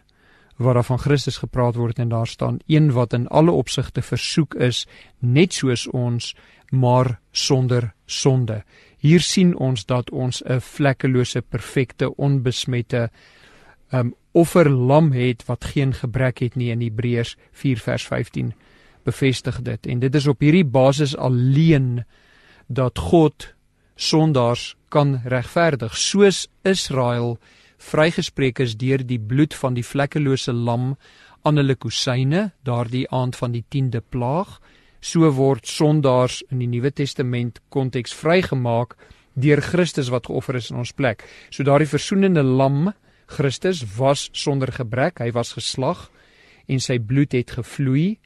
waar 0.57 0.75
daar 0.75 0.85
van 0.85 0.99
Christus 0.99 1.37
gepraat 1.37 1.75
word 1.75 1.99
en 1.99 2.09
daar 2.09 2.27
staan 2.27 2.59
een 2.67 2.93
wat 2.93 3.13
in 3.13 3.29
alle 3.29 3.51
opsigte 3.51 4.03
versoek 4.03 4.55
is 4.55 4.87
net 5.19 5.53
soos 5.53 5.87
ons 5.87 6.35
maar 6.71 7.21
sonder 7.31 7.93
sonde. 8.07 8.63
Hier 8.99 9.21
sien 9.21 9.57
ons 9.57 9.85
dat 9.85 10.11
ons 10.11 10.43
'n 10.45 10.61
vlekkelose, 10.61 11.43
perfekte, 11.43 12.17
onbesmette 12.17 13.11
um 13.93 14.15
offerlam 14.33 15.13
het 15.13 15.45
wat 15.47 15.65
geen 15.65 15.95
gebrek 15.95 16.39
het 16.39 16.55
nie 16.55 16.71
in 16.71 16.81
Hebreërs 16.81 17.37
4 17.53 17.79
vers 17.79 18.07
15 18.07 18.53
bevestig 19.03 19.63
dit 19.63 19.87
en 19.87 19.99
dit 19.99 20.15
is 20.15 20.27
op 20.27 20.41
hierdie 20.41 20.65
basis 20.65 21.17
alleen 21.17 22.05
dat 22.67 22.99
God 22.99 23.55
sondaars 23.95 24.75
kan 24.89 25.21
regverdig 25.25 25.97
soos 25.97 26.49
Israel 26.63 27.39
vrygespreek 27.79 28.61
is 28.65 28.77
deur 28.77 29.03
die 29.05 29.21
bloed 29.21 29.55
van 29.55 29.75
die 29.75 29.85
vlekkelose 29.85 30.53
lam 30.53 30.95
aan 31.47 31.61
hulle 31.61 31.77
kusyne 31.79 32.51
daardie 32.67 33.07
aand 33.15 33.37
van 33.37 33.53
die 33.55 33.65
10de 33.75 34.03
plaag. 34.11 34.59
So 35.01 35.29
word 35.37 35.69
sondaars 35.69 36.43
in 36.51 36.65
die 36.65 36.71
Nuwe 36.71 36.91
Testament 36.91 37.61
konteks 37.71 38.15
vrygemaak 38.17 38.97
deur 39.37 39.61
Christus 39.61 40.09
wat 40.11 40.27
geoffer 40.27 40.57
is 40.57 40.71
in 40.73 40.81
ons 40.81 40.95
plek. 40.97 41.23
So 41.51 41.63
daardie 41.63 41.91
versoenende 41.91 42.43
lam 42.43 42.93
Christus 43.27 43.85
was 43.99 44.29
sonder 44.33 44.73
gebrek 44.73 45.21
hy 45.21 45.33
was 45.35 45.53
geslag 45.59 46.09
en 46.71 46.83
sy 46.83 46.99
bloed 46.99 47.35
het 47.37 47.57
gevloei. 47.59 48.17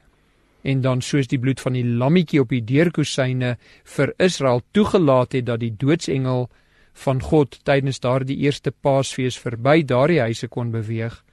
En 0.63 0.83
dan 0.85 1.01
soos 1.01 1.29
die 1.29 1.41
bloed 1.41 1.61
van 1.61 1.77
die 1.77 1.85
lammetjie 1.85 2.41
op 2.43 2.51
die 2.53 2.65
deurkusyne 2.65 3.55
vir 3.97 4.13
Israel 4.21 4.61
toegelaat 4.77 5.37
het 5.39 5.47
dat 5.49 5.63
die 5.63 5.73
doodsengel 5.73 6.51
van 6.93 7.23
God 7.23 7.59
tydens 7.65 8.01
daardie 8.01 8.37
eerste 8.45 8.71
Paasfees 8.71 9.39
verby 9.39 9.83
daardie 9.85 10.21
huise 10.21 10.49
kon 10.49 10.71
beweeg. 10.71 11.25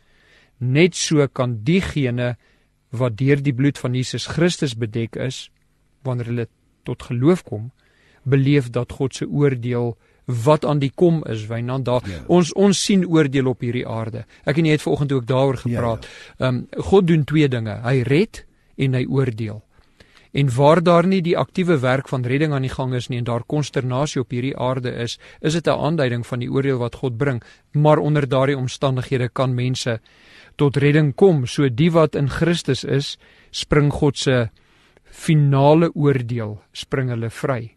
Net 0.58 0.96
so 0.96 1.28
kan 1.28 1.60
diegene 1.64 2.36
wat 2.90 3.18
deur 3.18 3.42
die 3.44 3.54
bloed 3.54 3.78
van 3.78 3.96
Jesus 3.96 4.28
Christus 4.28 4.76
bedek 4.78 5.16
is, 5.16 5.50
wanneer 6.04 6.32
hulle 6.32 6.48
tot 6.84 7.04
geloof 7.04 7.44
kom, 7.44 7.72
beleef 8.24 8.70
dat 8.70 8.92
God 8.92 9.16
se 9.16 9.28
oordeel 9.28 9.96
wat 10.28 10.66
aan 10.66 10.80
die 10.80 10.92
kom 10.96 11.22
is, 11.26 11.46
wynand 11.48 11.86
daar 11.88 12.04
ja. 12.08 12.20
ons 12.28 12.52
ons 12.54 12.80
sien 12.84 13.06
oordeel 13.08 13.48
op 13.48 13.64
hierdie 13.64 13.86
aarde. 13.88 14.26
Ek 14.44 14.60
en 14.60 14.68
jy 14.68 14.76
het 14.76 14.84
vanoggend 14.84 15.14
ook 15.16 15.28
daaroor 15.28 15.62
gepraat. 15.64 16.08
Ehm 16.08 16.44
ja, 16.44 16.46
ja. 16.46 16.50
um, 16.50 16.84
God 16.90 17.08
doen 17.08 17.24
twee 17.24 17.48
dinge. 17.48 17.80
Hy 17.84 18.02
red 18.08 18.44
en 18.76 18.94
hy 18.94 19.06
oordeel. 19.08 19.62
En 20.32 20.50
waar 20.56 20.84
daar 20.84 21.08
nie 21.08 21.22
die 21.22 21.38
aktiewe 21.38 21.80
werk 21.80 22.08
van 22.08 22.26
redding 22.26 22.54
aan 22.54 22.62
die 22.62 22.74
gang 22.74 22.94
is 22.94 23.08
nie 23.08 23.18
en 23.18 23.24
daar 23.24 23.44
konsternasie 23.44 24.22
op 24.22 24.32
hierdie 24.32 24.58
aarde 24.58 24.92
is, 24.92 25.20
is 25.42 25.54
dit 25.54 25.68
'n 25.68 25.80
aanduiding 25.80 26.28
van 26.28 26.40
die 26.40 26.52
oordeel 26.52 26.78
wat 26.78 26.96
God 26.96 27.18
bring. 27.18 27.44
Maar 27.72 27.98
onder 27.98 28.28
daardie 28.28 28.58
omstandighede 28.58 29.30
kan 29.30 29.56
mense 29.56 30.00
tot 30.56 30.78
redding 30.78 31.16
kom. 31.16 31.46
So 31.46 31.70
die 31.70 31.92
wat 31.92 32.16
in 32.16 32.30
Christus 32.30 32.84
is, 32.84 33.18
spring 33.52 33.92
God 33.94 34.18
se 34.18 34.50
finale 35.04 35.92
oordeel, 35.96 36.62
spring 36.72 37.10
hulle 37.10 37.30
vry. 37.30 37.76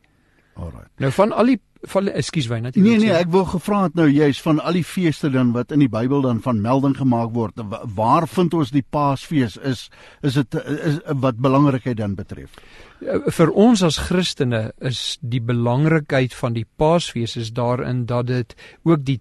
Alraai. 0.55 0.87
Nou 0.99 1.13
van 1.13 1.33
al 1.33 1.45
die 1.45 1.61
van 1.89 2.09
ekskuus 2.09 2.47
wy 2.51 2.59
natuurlik. 2.61 2.99
Nee 2.99 3.09
nee, 3.09 3.17
ek 3.17 3.31
wil 3.33 3.47
gevra 3.49 3.83
het 3.87 3.95
nou 3.97 4.09
juist 4.09 4.43
van 4.45 4.61
al 4.61 4.77
die 4.77 4.85
feeste 4.85 5.31
dan 5.33 5.53
wat 5.57 5.73
in 5.73 5.81
die 5.81 5.89
Bybel 5.89 6.21
dan 6.21 6.43
van 6.45 6.61
melding 6.61 6.97
gemaak 6.97 7.33
word, 7.33 7.61
waar 7.97 8.29
vind 8.29 8.55
ons 8.55 8.73
die 8.75 8.85
Paasfees 8.85 9.57
is 9.57 9.89
is 10.23 10.37
dit 10.37 10.59
is, 10.61 11.01
wat 11.25 11.41
belangrikheid 11.41 11.97
dan 11.97 12.15
betref? 12.15 12.59
Ja, 13.01 13.17
vir 13.33 13.53
ons 13.57 13.83
as 13.83 13.97
Christene 14.11 14.73
is 14.79 15.19
die 15.21 15.41
belangrikheid 15.41 16.37
van 16.37 16.53
die 16.53 16.67
Paasfees 16.77 17.37
is 17.41 17.53
daarin 17.57 18.05
dat 18.07 18.29
dit 18.29 18.55
ook 18.85 19.05
die 19.05 19.21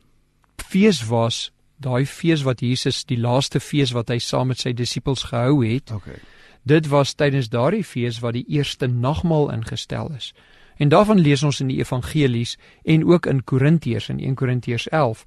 fees 0.59 1.05
was, 1.07 1.51
daai 1.79 2.05
fees 2.05 2.43
wat 2.43 2.59
Jesus 2.61 3.05
die 3.07 3.19
laaste 3.19 3.59
fees 3.63 3.95
wat 3.95 4.11
hy 4.11 4.19
saam 4.19 4.51
met 4.51 4.59
sy 4.59 4.73
disippels 4.75 5.29
gehou 5.31 5.63
het. 5.63 5.91
Okay. 5.95 6.19
Dit 6.67 6.89
was 6.91 7.15
tydens 7.15 7.47
daardie 7.49 7.85
fees 7.87 8.19
wat 8.19 8.35
die 8.35 8.45
eerste 8.51 8.87
nagmaal 8.87 9.47
ingestel 9.53 10.11
is. 10.17 10.33
En 10.79 10.89
daarvan 10.89 11.19
lees 11.19 11.43
ons 11.43 11.59
in 11.59 11.67
die 11.67 11.81
evangelies 11.83 12.55
en 12.87 13.03
ook 13.05 13.25
in 13.27 13.43
Korintiërs 13.43 14.09
in 14.09 14.19
1 14.19 14.35
Korintiërs 14.39 14.87
11. 14.89 15.25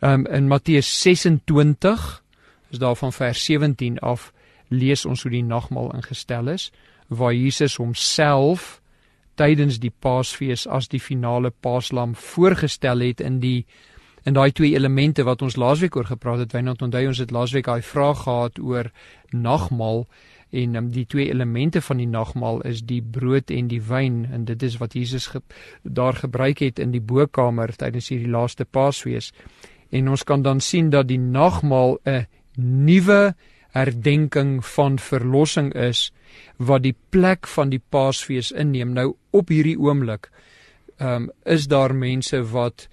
Um 0.00 0.26
in 0.26 0.48
Matteus 0.50 0.90
26 1.02 2.22
is 2.70 2.78
daarvan 2.78 3.12
vers 3.12 3.44
17 3.44 3.98
af 3.98 4.32
lees 4.68 5.06
ons 5.06 5.22
hoe 5.22 5.30
die 5.30 5.44
nagmaal 5.44 5.94
ingestel 5.94 6.48
is 6.48 6.72
waar 7.06 7.32
Jesus 7.32 7.76
homself 7.76 8.80
tydens 9.34 9.78
die 9.78 9.92
Paasfees 9.98 10.66
as 10.66 10.90
die 10.90 11.00
finale 11.00 11.50
paaslam 11.50 12.14
voorgestel 12.14 13.06
het 13.06 13.20
in 13.20 13.38
die 13.40 13.66
in 14.26 14.34
daai 14.36 14.50
twee 14.52 14.74
elemente 14.74 15.24
wat 15.24 15.42
ons 15.46 15.56
laasweek 15.56 15.96
oor 15.96 16.04
gepraat 16.04 16.42
het. 16.42 16.52
Wynand 16.52 16.82
onthou 16.82 17.06
ons 17.08 17.20
het 17.22 17.30
laasweek 17.32 17.70
daai 17.70 17.82
vraag 17.82 18.26
gehad 18.26 18.58
oor 18.58 18.90
nagmaal 19.30 20.04
en 20.50 20.74
um, 20.74 20.90
die 20.90 21.06
twee 21.06 21.28
elemente 21.28 21.80
van 21.84 22.00
die 22.00 22.08
nagmaal 22.08 22.62
is 22.68 22.80
die 22.88 23.02
brood 23.02 23.50
en 23.50 23.68
die 23.68 23.82
wyn. 23.82 24.24
En 24.32 24.44
dit 24.48 24.62
is 24.62 24.78
wat 24.80 24.96
Jesus 24.96 25.26
ge 25.26 25.42
daar 25.82 26.14
gebruik 26.14 26.58
het 26.64 26.78
in 26.78 26.90
die 26.94 27.04
bokkamer 27.04 27.74
tydens 27.76 28.08
hierdie 28.08 28.30
laaste 28.32 28.64
Paasfees. 28.64 29.32
En 29.90 30.08
ons 30.08 30.24
kan 30.24 30.42
dan 30.42 30.60
sien 30.60 30.90
dat 30.90 31.08
die 31.08 31.20
nagmaal 31.20 31.98
'n 32.04 32.26
nuwe 32.56 33.34
herdenking 33.72 34.64
van 34.64 34.98
verlossing 34.98 35.74
is 35.74 36.12
wat 36.56 36.82
die 36.82 36.96
plek 37.10 37.46
van 37.46 37.68
die 37.68 37.82
Paasfees 37.88 38.52
inneem. 38.52 38.92
Nou 38.92 39.14
op 39.30 39.48
hierdie 39.48 39.78
oomblik 39.78 40.30
um, 40.98 41.30
is 41.44 41.68
daar 41.68 41.94
mense 41.94 42.42
wat 42.50 42.88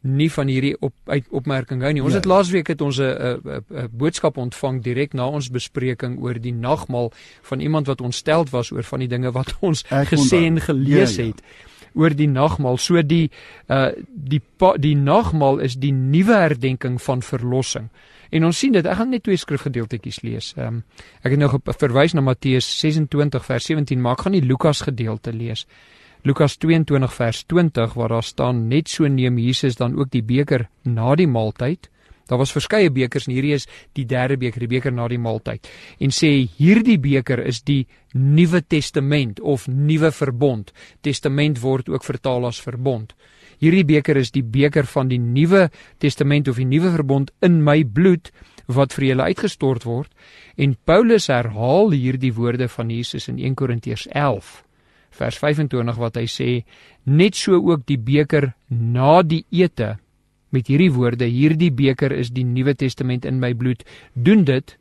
nie 0.00 0.28
van 0.32 0.46
hierdie 0.46 0.76
op 0.80 0.94
uit, 1.04 1.26
opmerking 1.30 1.82
hou 1.82 1.92
nie. 1.92 2.02
Ons 2.02 2.14
ja. 2.14 2.20
het 2.22 2.28
laasweek 2.30 2.68
het 2.68 2.80
ons 2.80 3.00
'n 3.00 3.88
boodskap 3.90 4.36
ontvang 4.36 4.82
direk 4.82 5.12
na 5.12 5.26
ons 5.26 5.50
bespreking 5.50 6.20
oor 6.22 6.38
die 6.40 6.52
nagmaal 6.52 7.12
van 7.42 7.60
iemand 7.60 7.86
wat 7.86 8.00
ontsteld 8.00 8.50
was 8.50 8.70
oor 8.70 8.82
van 8.82 8.98
die 8.98 9.08
dinge 9.08 9.32
wat 9.32 9.56
ons 9.68 9.84
Ek 9.90 10.08
gesê 10.14 10.44
en 10.46 10.60
gelees 10.60 11.16
ja, 11.16 11.22
ja. 11.22 11.28
het 11.28 11.42
oor 11.94 12.14
die 12.14 12.28
nagmaal. 12.28 12.76
So 12.76 13.02
die 13.02 13.30
uh 13.68 13.90
die 14.08 14.42
die 14.78 14.94
nagmaal 14.96 15.58
is 15.58 15.76
die 15.76 15.92
nuwe 15.92 16.34
herdenking 16.34 17.02
van 17.02 17.22
verlossing. 17.22 17.88
En 18.30 18.44
ons 18.44 18.58
sien 18.58 18.72
dit. 18.72 18.86
Ek 18.86 18.98
gaan 19.00 19.10
net 19.10 19.24
twee 19.24 19.40
skrifgedeeltetjies 19.40 20.22
lees. 20.22 20.52
Ehm 20.56 20.80
um, 20.80 20.82
ek 21.22 21.34
het 21.34 21.40
nou 21.40 21.50
verwys 21.78 22.14
na 22.14 22.24
Matteus 22.24 22.68
26 22.80 23.44
vers 23.44 23.64
17, 23.64 24.00
maar 24.00 24.18
ek 24.18 24.26
gaan 24.26 24.36
die 24.36 24.44
Lukas 24.44 24.84
gedeelte 24.84 25.32
lees. 25.32 25.66
Lukas 26.26 26.56
22 26.58 27.12
vers 27.14 27.44
20 27.46 27.94
waar 27.94 28.08
daar 28.08 28.26
staan 28.26 28.66
net 28.68 28.88
so 28.88 29.06
neem 29.06 29.38
Jesus 29.38 29.76
dan 29.78 29.94
ook 29.94 30.10
die 30.10 30.22
beker 30.22 30.68
na 30.82 31.14
die 31.14 31.28
maaltyd. 31.30 31.90
Daar 32.28 32.38
was 32.42 32.52
verskeie 32.52 32.90
bekers 32.90 33.28
en 33.28 33.36
hierdie 33.36 33.54
is 33.54 33.68
die 33.96 34.04
derde 34.04 34.36
beker, 34.36 34.60
die 34.60 34.68
beker 34.68 34.92
na 34.92 35.06
die 35.08 35.20
maaltyd. 35.22 35.70
En 36.02 36.10
sê 36.12 36.48
hierdie 36.58 36.98
beker 36.98 37.40
is 37.46 37.62
die 37.62 37.86
Nuwe 38.12 38.60
Testament 38.66 39.40
of 39.40 39.68
Nuwe 39.68 40.10
Verbond. 40.12 40.74
Testament 41.06 41.62
word 41.62 41.88
ook 41.88 42.04
vertaal 42.04 42.50
as 42.50 42.60
verbond. 42.60 43.14
Hierdie 43.62 43.86
beker 43.86 44.18
is 44.18 44.34
die 44.34 44.42
beker 44.42 44.90
van 44.90 45.08
die 45.08 45.22
Nuwe 45.22 45.68
Testament 46.02 46.50
of 46.50 46.58
die 46.58 46.68
Nuwe 46.68 46.92
Verbond 46.98 47.32
in 47.40 47.62
my 47.64 47.84
bloed 47.84 48.32
wat 48.66 48.92
vir 48.92 49.12
julle 49.12 49.30
uitgestort 49.30 49.86
word. 49.86 50.10
En 50.58 50.76
Paulus 50.84 51.30
herhaal 51.30 51.94
hierdie 51.94 52.34
woorde 52.34 52.68
van 52.68 52.90
Jesus 52.90 53.30
in 53.30 53.38
1 53.38 53.54
Korintiërs 53.56 54.10
11 54.10 54.67
vers 55.18 55.38
25 55.40 55.98
wat 55.98 56.18
hy 56.20 56.26
sê 56.30 56.50
net 57.06 57.36
so 57.38 57.58
ook 57.58 57.86
die 57.88 57.98
beker 57.98 58.52
na 58.70 59.22
die 59.22 59.44
ete. 59.50 59.96
Met 60.54 60.70
hierdie 60.70 60.92
woorde 60.94 61.28
hierdie 61.28 61.72
beker 61.74 62.14
is 62.16 62.32
die 62.32 62.46
nuwe 62.46 62.74
testament 62.78 63.26
in 63.28 63.40
my 63.42 63.52
bloed. 63.54 63.84
Doen 64.14 64.46
dit 64.48 64.76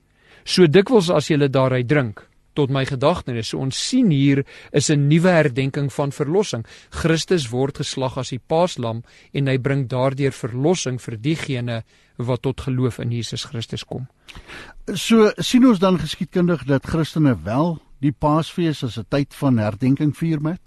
so 0.48 0.67
dikwels 0.67 1.12
as 1.12 1.29
jy 1.32 1.39
daaruit 1.48 1.88
drink. 1.88 2.24
Tot 2.58 2.72
my 2.74 2.86
gedagtenis 2.89 3.51
so 3.51 3.62
ons 3.62 3.77
sien 3.77 4.10
hier 4.10 4.44
is 4.72 4.89
'n 4.89 5.08
nuwe 5.10 5.29
herdenking 5.29 5.91
van 5.94 6.12
verlossing. 6.12 6.65
Christus 6.89 7.51
word 7.51 7.77
geslag 7.77 8.17
as 8.17 8.29
die 8.29 8.39
paaslam 8.39 9.03
en 9.34 9.48
hy 9.48 9.58
bring 9.58 9.88
daardeur 9.88 10.32
verlossing 10.32 11.00
vir 11.00 11.17
diegene 11.17 11.84
wat 12.17 12.41
tot 12.41 12.62
geloof 12.62 13.00
in 13.00 13.12
Jesus 13.12 13.46
Christus 13.46 13.84
kom. 13.84 14.08
So 14.96 15.32
sien 15.38 15.65
ons 15.67 15.79
dan 15.79 16.00
geskiedkundig 16.00 16.65
dat 16.65 16.86
Christene 16.86 17.36
wel 17.44 17.77
die 17.99 18.11
Paasfees 18.11 18.83
as 18.83 18.97
'n 18.97 19.05
tyd 19.09 19.33
van 19.33 19.57
herdenking 19.57 20.15
vier 20.15 20.41
met? 20.41 20.59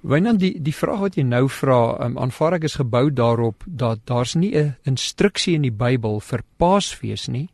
Wanneer 0.00 0.36
die 0.36 0.62
die 0.62 0.74
vraag 0.74 1.00
wat 1.00 1.14
jy 1.16 1.22
nou 1.22 1.48
vra, 1.48 1.96
um, 2.04 2.18
aanvaar 2.18 2.52
ek 2.52 2.64
is 2.64 2.74
gebou 2.74 3.10
daarop 3.10 3.64
dat 3.66 3.98
daar's 4.04 4.34
nie 4.34 4.54
'n 4.54 4.76
instruksie 4.84 5.54
in 5.54 5.62
die 5.62 5.72
Bybel 5.72 6.20
vir 6.20 6.42
Paasfees 6.58 7.28
nie, 7.28 7.48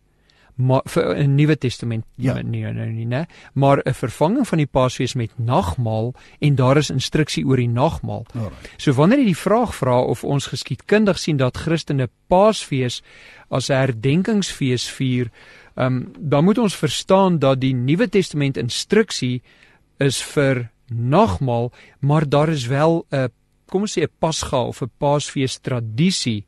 maar 0.61 0.83
vir 0.85 1.17
'n 1.17 1.35
Nuwe 1.35 1.57
Testament 1.59 2.05
Ja. 2.17 2.35
nee 2.35 2.65
nee 2.65 2.73
nee, 2.73 3.05
nee 3.05 3.27
maar 3.53 3.83
'n 3.85 3.95
vervanging 3.95 4.49
van 4.49 4.59
die 4.59 4.67
Paasfees 4.67 5.15
met 5.15 5.31
nagmaal 5.39 6.15
en 6.39 6.55
daar 6.55 6.77
is 6.77 6.91
instruksie 6.91 7.47
oor 7.47 7.57
die 7.57 7.69
nagmaal. 7.69 8.27
Alright. 8.35 8.71
So 8.77 8.93
wanneer 8.93 9.19
jy 9.19 9.25
die 9.25 9.37
vraag 9.37 9.75
vra 9.75 10.01
of 10.01 10.25
ons 10.25 10.47
geskiedkundig 10.47 11.19
sien 11.19 11.37
dat 11.37 11.57
Christene 11.57 12.09
Paasfees 12.27 13.03
as 13.49 13.69
'n 13.71 13.75
herdenkingsfees 13.75 14.91
vier, 14.91 15.31
um, 15.75 16.13
dan 16.19 16.45
moet 16.45 16.59
ons 16.59 16.77
verstaan 16.77 17.39
dat 17.39 17.61
die 17.61 17.75
Nuwe 17.75 18.09
Testament 18.09 18.57
instruksie 18.57 19.43
is 19.99 20.23
vir 20.23 20.71
nagmaal, 20.91 21.73
maar 21.99 22.29
daar 22.29 22.49
is 22.49 22.67
wel 22.67 23.07
'n 23.11 23.29
kom 23.71 23.83
ons 23.83 23.99
sê 23.99 24.03
'n 24.03 24.17
Pasga 24.19 24.63
of 24.67 24.83
'n 24.83 24.91
Paasfees 24.99 25.59
tradisie. 25.59 26.47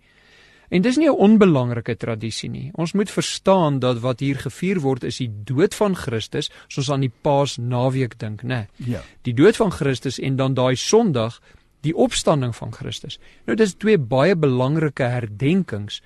En 0.69 0.83
dis 0.83 0.97
nie 0.97 1.09
'n 1.09 1.17
onbelangrike 1.17 1.97
tradisie 1.97 2.51
nie. 2.51 2.71
Ons 2.75 2.93
moet 2.93 3.11
verstaan 3.11 3.79
dat 3.79 4.01
wat 4.01 4.21
hier 4.21 4.37
gevier 4.37 4.81
word 4.81 5.05
is 5.05 5.17
die 5.17 5.31
dood 5.45 5.75
van 5.75 5.97
Christus, 5.97 6.51
soos 6.69 6.91
aan 6.91 7.01
die 7.01 7.13
Paasnaweek 7.23 8.19
dink, 8.19 8.43
né? 8.43 8.67
Ja. 8.77 9.03
Die 9.23 9.35
dood 9.35 9.57
van 9.57 9.71
Christus 9.71 10.19
en 10.19 10.37
dan 10.37 10.55
daai 10.55 10.77
Sondag 10.77 11.41
die 11.81 11.97
opstanding 11.97 12.57
van 12.57 12.73
Christus. 12.73 13.19
Nou 13.47 13.57
dis 13.57 13.75
twee 13.75 13.99
baie 13.99 14.37
belangrike 14.37 15.03
herdenkings, 15.03 16.03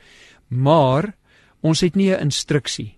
maar 0.48 1.14
ons 1.60 1.80
het 1.80 1.94
nie 1.94 2.10
'n 2.10 2.20
instruksie 2.20 2.95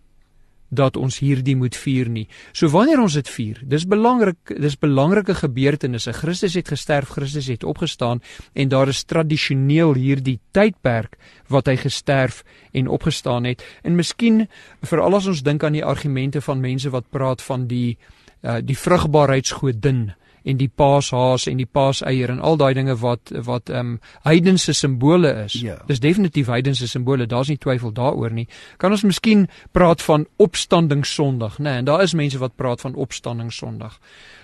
dat 0.69 0.97
ons 0.97 1.19
hierdie 1.23 1.57
moet 1.57 1.77
vier 1.77 2.09
nie. 2.13 2.27
So 2.53 2.69
wanneer 2.73 3.01
ons 3.01 3.17
dit 3.17 3.29
vier, 3.29 3.61
dis 3.65 3.87
belangrik, 3.89 4.53
dis 4.61 4.77
belangrike 4.81 5.35
gebeurtenisse. 5.41 6.13
Christus 6.13 6.57
het 6.59 6.69
gesterf, 6.69 7.15
Christus 7.17 7.49
het 7.49 7.65
opgestaan 7.65 8.23
en 8.53 8.69
daar 8.69 8.89
is 8.93 9.05
tradisioneel 9.09 9.97
hierdie 9.97 10.39
tydperk 10.53 11.17
wat 11.49 11.71
hy 11.71 11.79
gesterf 11.81 12.45
en 12.77 12.89
opgestaan 12.89 13.49
het. 13.49 13.65
En 13.83 13.97
miskien 13.97 14.47
veral 14.85 15.17
as 15.17 15.29
ons 15.31 15.43
dink 15.43 15.65
aan 15.65 15.79
die 15.79 15.85
argumente 15.85 16.45
van 16.45 16.61
mense 16.61 16.93
wat 16.93 17.09
praat 17.11 17.43
van 17.43 17.67
die 17.69 17.97
uh, 18.43 18.61
die 18.63 18.77
vrugbaarheidsgodin 18.79 20.13
en 20.49 20.57
die 20.57 20.69
paashaas 20.69 21.47
en 21.51 21.61
die 21.61 21.69
paaseier 21.69 22.33
en 22.33 22.41
al 22.41 22.57
daai 22.61 22.73
dinge 22.79 22.97
wat 23.03 23.33
wat 23.47 23.71
ehm 23.73 23.95
um, 23.95 24.01
heidense 24.25 24.73
simbole 24.73 25.33
is. 25.45 25.59
Ja. 25.61 25.77
Dis 25.87 26.01
definitief 26.01 26.49
heidense 26.53 26.89
simbole, 26.89 27.27
daar's 27.27 27.49
nie 27.53 27.59
twyfel 27.59 27.93
daaroor 27.93 28.33
nie. 28.33 28.49
Kan 28.77 28.95
ons 28.97 29.05
miskien 29.05 29.47
praat 29.73 30.03
van 30.03 30.27
opstandingssondag, 30.37 31.59
né? 31.59 31.69
Nee, 31.69 31.79
en 31.83 31.85
daar 31.85 32.03
is 32.03 32.15
mense 32.15 32.39
wat 32.39 32.57
praat 32.57 32.81
van 32.81 32.95
opstandingssondag. 32.95 33.99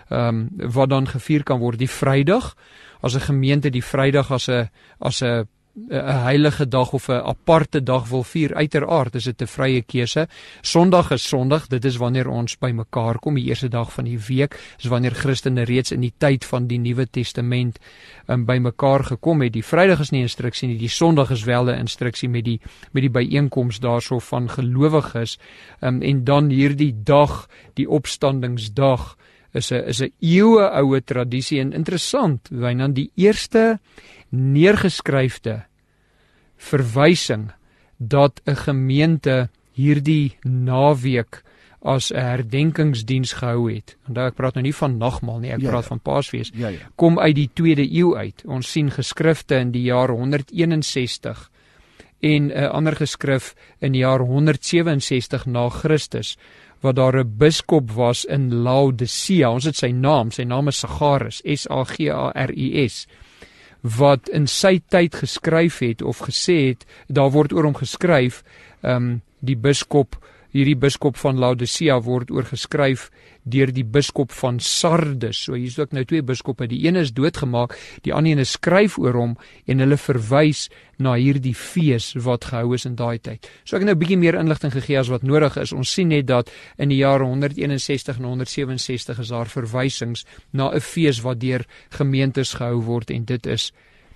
Ehm 0.08 0.28
um, 0.28 0.72
wat 0.72 0.90
dan 0.90 1.08
gevier 1.08 1.42
kan 1.42 1.58
word 1.58 1.78
die 1.78 1.90
Vrydag 1.90 2.54
as 3.00 3.14
'n 3.14 3.20
gemeente 3.20 3.70
die 3.70 3.84
Vrydag 3.84 4.30
as 4.30 4.48
'n 4.48 4.68
as 4.98 5.22
'n 5.22 5.48
'n 5.74 6.22
heilige 6.22 6.68
dag 6.68 6.92
of 6.92 7.08
'n 7.08 7.12
aparte 7.12 7.82
dag 7.82 8.08
wil 8.08 8.22
vier 8.22 8.54
uiteraard 8.54 9.14
is 9.14 9.24
dit 9.24 9.42
'n 9.42 9.46
vrye 9.46 9.82
keuse. 9.82 10.28
Sondag 10.60 11.10
is 11.10 11.28
Sondag, 11.28 11.66
dit 11.66 11.84
is 11.84 11.96
wanneer 11.96 12.28
ons 12.28 12.58
bymekaar 12.58 13.18
kom, 13.18 13.34
die 13.34 13.44
eerste 13.44 13.68
dag 13.68 13.92
van 13.92 14.04
die 14.04 14.18
week, 14.18 14.74
is 14.78 14.84
wanneer 14.84 15.14
Christene 15.14 15.62
reeds 15.62 15.92
in 15.92 16.00
die 16.00 16.12
tyd 16.18 16.44
van 16.44 16.66
die 16.66 16.78
Nuwe 16.78 17.10
Testament 17.10 17.78
um, 18.26 18.44
bymekaar 18.44 19.04
gekom 19.04 19.42
het. 19.42 19.52
Die 19.52 19.64
Vrydag 19.64 20.00
is 20.00 20.10
nie 20.10 20.22
instruksie 20.22 20.68
nie, 20.68 20.78
die 20.78 20.88
Sondag 20.88 21.30
is 21.30 21.44
wel 21.44 21.64
'n 21.64 21.78
instruksie 21.78 22.28
met 22.28 22.44
die 22.44 22.60
met 22.92 23.02
die 23.02 23.10
byeenkoms 23.10 23.80
daarso 23.80 24.18
van 24.18 24.50
gelowiges. 24.50 25.38
Um, 25.80 26.02
en 26.02 26.24
dan 26.24 26.48
hierdie 26.48 26.94
dag, 27.02 27.48
die 27.74 27.90
opstandingsdag 27.90 29.16
is 29.54 29.70
'n 29.72 29.84
is 29.88 30.00
'n 30.02 30.12
eeue 30.20 30.70
oue 30.70 31.04
tradisie 31.04 31.60
en 31.60 31.72
interessant, 31.72 32.48
Wynand, 32.50 32.94
die 32.94 33.10
eerste 33.14 33.78
neergeskryfde 34.34 35.64
verwysing 36.56 37.52
dat 37.98 38.40
'n 38.46 38.56
gemeente 38.56 39.48
hierdie 39.72 40.36
naweek 40.42 41.42
as 41.82 42.10
'n 42.12 42.16
herdenkingsdiens 42.16 43.32
gehou 43.32 43.72
het. 43.72 43.96
Onthou 44.08 44.26
ek 44.26 44.34
praat 44.34 44.54
nou 44.54 44.62
nie 44.62 44.74
van 44.74 44.98
nagmaal 44.98 45.38
nie, 45.38 45.50
ek 45.50 45.60
Ja, 45.60 45.68
praat 45.70 45.82
ja. 45.82 45.88
van 45.88 46.00
Paasfees. 46.00 46.50
Ja 46.54 46.68
ja. 46.68 46.78
Kom 46.96 47.18
uit 47.18 47.34
die 47.34 47.50
2de 47.52 47.92
eeu 47.92 48.16
uit. 48.16 48.42
Ons 48.46 48.70
sien 48.70 48.90
geskrifte 48.90 49.56
in 49.56 49.70
die 49.70 49.82
jaar 49.82 50.08
161 50.08 51.50
en 52.20 52.50
'n 52.52 52.70
ander 52.70 52.96
geskrif 52.96 53.54
in 53.80 53.92
die 53.92 54.00
jaar 54.00 54.20
167 54.20 55.46
na 55.46 55.68
Christus 55.68 56.36
wat 56.80 56.96
daar 56.96 57.18
'n 57.18 57.36
biskop 57.36 57.90
was 57.90 58.24
in 58.24 58.54
Laodicea. 58.54 59.50
Ons 59.50 59.64
het 59.64 59.76
sy 59.76 59.90
naam, 59.90 60.30
sy 60.30 60.42
naam 60.42 60.68
is 60.68 60.78
Sagaris, 60.78 61.42
S 61.44 61.70
A 61.70 61.84
G 61.84 62.08
A 62.10 62.32
R 62.34 62.50
I 62.56 62.84
S 62.88 63.06
wat 63.84 64.30
in 64.32 64.46
sy 64.48 64.78
tyd 64.88 65.14
geskryf 65.20 65.78
het 65.84 66.02
of 66.02 66.24
gesê 66.24 66.56
het, 66.72 66.86
daar 67.08 67.30
word 67.34 67.52
oor 67.52 67.68
hom 67.68 67.76
geskryf, 67.76 68.42
ehm 68.80 68.96
um, 68.96 69.22
die 69.44 69.58
biskop, 69.60 70.16
hierdie 70.56 70.78
biskop 70.80 71.18
van 71.20 71.36
Laodicea 71.36 71.98
word 72.00 72.30
oor 72.32 72.46
geskryf 72.48 73.10
deur 73.44 73.72
die 73.72 73.84
biskop 73.84 74.32
van 74.32 74.58
Sardes. 74.60 75.44
So 75.44 75.54
hier's 75.58 75.78
ook 75.78 75.92
nou 75.92 76.04
twee 76.08 76.22
biskoppe, 76.24 76.66
die 76.70 76.80
een 76.86 76.96
is 76.96 77.12
doodgemaak, 77.12 77.76
die 78.02 78.14
ander 78.14 78.38
een 78.38 78.48
skryf 78.48 78.98
oor 78.98 79.16
hom 79.18 79.36
en 79.66 79.84
hulle 79.84 79.98
verwys 80.00 80.68
na 80.98 81.14
hierdie 81.18 81.54
fees 81.54 82.12
wat 82.24 82.48
gehou 82.50 82.74
is 82.74 82.86
in 82.88 82.96
daai 82.96 83.18
tyd. 83.18 83.48
So 83.64 83.76
ek 83.76 83.82
het 83.82 83.90
nou 83.90 83.96
'n 83.96 84.02
bietjie 84.02 84.18
meer 84.18 84.38
inligting 84.38 84.72
gegee 84.72 84.98
as 84.98 85.08
wat 85.08 85.22
nodig 85.22 85.56
is. 85.56 85.72
Ons 85.72 85.92
sien 85.92 86.08
net 86.08 86.26
dat 86.26 86.50
in 86.78 86.88
die 86.88 86.98
jare 86.98 87.24
161 87.24 88.18
en 88.18 88.24
167 88.24 89.18
is 89.18 89.28
daar 89.28 89.46
verwysings 89.46 90.24
na 90.52 90.70
'n 90.72 90.80
fees 90.80 91.20
wat 91.20 91.40
deur 91.40 91.64
gemeentes 91.90 92.54
gehou 92.54 92.82
word 92.82 93.10
en 93.10 93.24
dit 93.24 93.46
is 93.46 93.72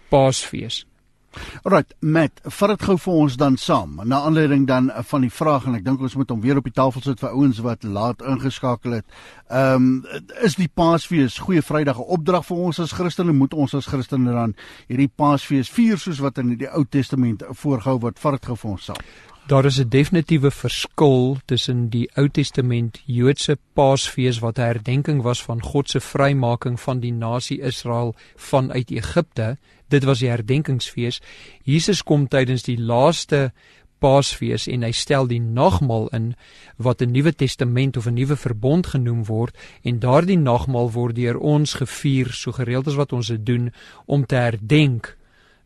Paasfees. 0.09 0.87
Alright, 1.63 1.95
Matt, 2.01 2.41
vat 2.45 2.73
dit 2.75 2.83
gou 2.89 2.97
vir 2.99 3.15
ons 3.15 3.37
dan 3.37 3.57
saam. 3.57 4.01
Na 4.05 4.21
aanleiding 4.27 4.67
dan 4.67 4.91
van 5.11 5.25
die 5.27 5.33
vraag 5.33 5.67
en 5.67 5.75
ek 5.79 5.85
dink 5.85 6.01
ons 6.01 6.17
moet 6.19 6.31
hom 6.31 6.41
weer 6.41 6.61
op 6.61 6.69
die 6.69 6.75
tafel 6.75 7.05
sit 7.05 7.21
vir 7.21 7.35
ouens 7.35 7.61
wat 7.65 7.85
laat 7.85 8.23
ingeskakel 8.23 8.99
het. 9.01 9.19
Ehm 9.49 9.89
um, 9.89 10.25
is 10.45 10.59
die 10.59 10.69
Paasfees 10.69 11.39
Goeie 11.39 11.63
Vrydag 11.63 11.99
'n 11.99 12.13
opdrag 12.17 12.47
vir 12.47 12.57
ons 12.57 12.81
as 12.81 12.93
Christene? 12.93 13.33
Moet 13.33 13.55
ons 13.55 13.75
as 13.75 13.87
Christene 13.87 14.33
dan 14.33 14.55
hierdie 14.89 15.11
Paasfees 15.17 15.71
vier 15.71 15.99
soos 15.99 16.21
wat 16.21 16.39
in 16.39 16.57
die 16.57 16.69
Ou 16.69 16.85
Testament 16.85 17.43
voorgehou 17.51 17.99
word? 18.01 18.19
Vat 18.19 18.33
dit 18.33 18.47
gou 18.47 18.57
vir 18.57 18.71
ons 18.71 18.85
saam. 18.85 19.03
Daar 19.49 19.65
is 19.65 19.79
'n 19.81 19.89
definitiewe 19.89 20.51
verskil 20.51 21.37
tussen 21.45 21.89
die 21.89 22.11
Ou 22.15 22.29
Testament 22.29 23.03
Joodse 23.05 23.59
Paasfees 23.73 24.39
wat 24.39 24.59
'n 24.59 24.61
herdenking 24.63 25.23
was 25.23 25.43
van 25.43 25.63
God 25.63 25.91
se 25.91 26.01
vrymaking 26.01 26.81
van 26.81 27.01
die 27.01 27.13
nasie 27.13 27.61
Israel 27.61 28.15
vanuit 28.37 28.91
Egipte. 28.91 29.57
Dit 29.89 30.05
was 30.05 30.19
die 30.19 30.29
herdenkingsfees. 30.29 31.21
Jesus 31.63 32.03
kom 32.03 32.29
tydens 32.29 32.63
die 32.63 32.81
laaste 32.81 33.53
Paasfees 33.99 34.67
en 34.67 34.83
hy 34.83 34.93
stel 34.93 35.27
die 35.27 35.41
nagmaal 35.41 36.09
in 36.09 36.35
wat 36.77 37.01
'n 37.01 37.11
Nuwe 37.11 37.35
Testament 37.35 37.97
of 37.97 38.07
'n 38.07 38.15
nuwe 38.15 38.37
verbond 38.37 38.87
genoem 38.87 39.25
word 39.25 39.57
en 39.83 39.99
daardie 39.99 40.39
nagmaal 40.39 40.93
word 40.93 41.15
deur 41.15 41.39
ons 41.39 41.75
gevier 41.75 42.33
so 42.33 42.53
gereeld 42.53 42.87
as 42.87 42.95
wat 42.95 43.13
ons 43.13 43.27
dit 43.27 43.47
doen 43.47 43.73
om 44.07 44.27
te 44.27 44.35
herdenk 44.35 45.18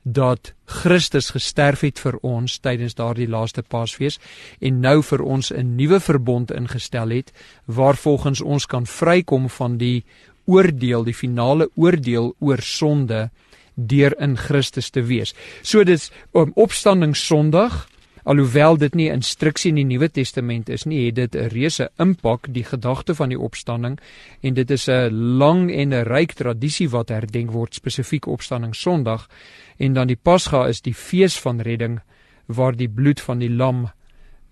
dat 0.02 0.52
Christus 0.64 1.30
gesterf 1.30 1.80
het 1.80 1.98
vir 2.02 2.16
ons 2.26 2.58
tydens 2.58 2.96
daardie 2.98 3.28
laaste 3.28 3.62
Paasfees 3.62 4.18
en 4.60 4.80
nou 4.80 5.02
vir 5.02 5.22
ons 5.22 5.52
'n 5.52 5.76
nuwe 5.76 6.00
verbond 6.00 6.50
ingestel 6.50 7.10
het 7.10 7.32
waarvolgens 7.66 8.40
ons 8.40 8.66
kan 8.66 8.86
vrykom 8.86 9.48
van 9.48 9.76
die 9.78 10.04
oordeel, 10.44 11.04
die 11.04 11.14
finale 11.14 11.70
oordeel 11.74 12.34
oor 12.38 12.58
sonde 12.58 13.30
deur 13.74 14.14
in 14.20 14.36
Christus 14.36 14.90
te 14.90 15.02
wees. 15.02 15.34
So 15.62 15.84
dis 15.84 16.10
om 16.32 16.52
opstanding 16.54 17.16
Sondag 17.16 17.86
Alhoewel 18.24 18.76
dit 18.76 18.94
nie 18.94 19.08
'n 19.11 19.14
instruksie 19.14 19.68
in 19.68 19.74
die 19.74 19.85
Nuwe 19.85 20.11
Testament 20.11 20.68
is 20.68 20.85
nie, 20.85 21.06
het 21.06 21.14
dit 21.14 21.35
'n 21.35 21.48
reuse 21.48 21.90
impak 21.98 22.46
die 22.54 22.64
gedagte 22.64 23.14
van 23.14 23.28
die 23.28 23.38
opstanding 23.38 23.98
en 24.40 24.54
dit 24.54 24.70
is 24.70 24.88
'n 24.88 25.11
lang 25.38 25.72
en 25.72 25.92
'n 25.92 26.04
ryk 26.04 26.32
tradisie 26.32 26.88
wat 26.90 27.08
herdenk 27.08 27.50
word 27.50 27.74
spesifiek 27.74 28.26
opstanding 28.26 28.74
Sondag 28.74 29.28
en 29.76 29.92
dan 29.92 30.06
die 30.06 30.16
Pasga 30.22 30.66
is 30.66 30.80
die 30.80 30.94
fees 30.94 31.40
van 31.40 31.61
redding 31.61 32.00
waar 32.46 32.76
die 32.76 32.88
bloed 32.88 33.20
van 33.20 33.38
die 33.38 33.50
lam 33.50 33.90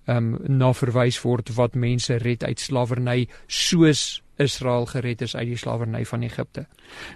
ehm 0.07 0.35
um, 0.35 0.59
na 0.59 0.73
verwys 0.73 1.23
word 1.23 1.55
wat 1.55 1.75
mense 1.75 2.17
red 2.17 2.45
uit 2.45 2.61
slawerny 2.61 3.29
soos 3.47 4.23
Israel 4.41 4.87
gered 4.91 5.23
is 5.23 5.37
uit 5.37 5.47
die 5.53 5.59
slawerny 5.61 6.05
van 6.09 6.23
Egipte. 6.27 6.67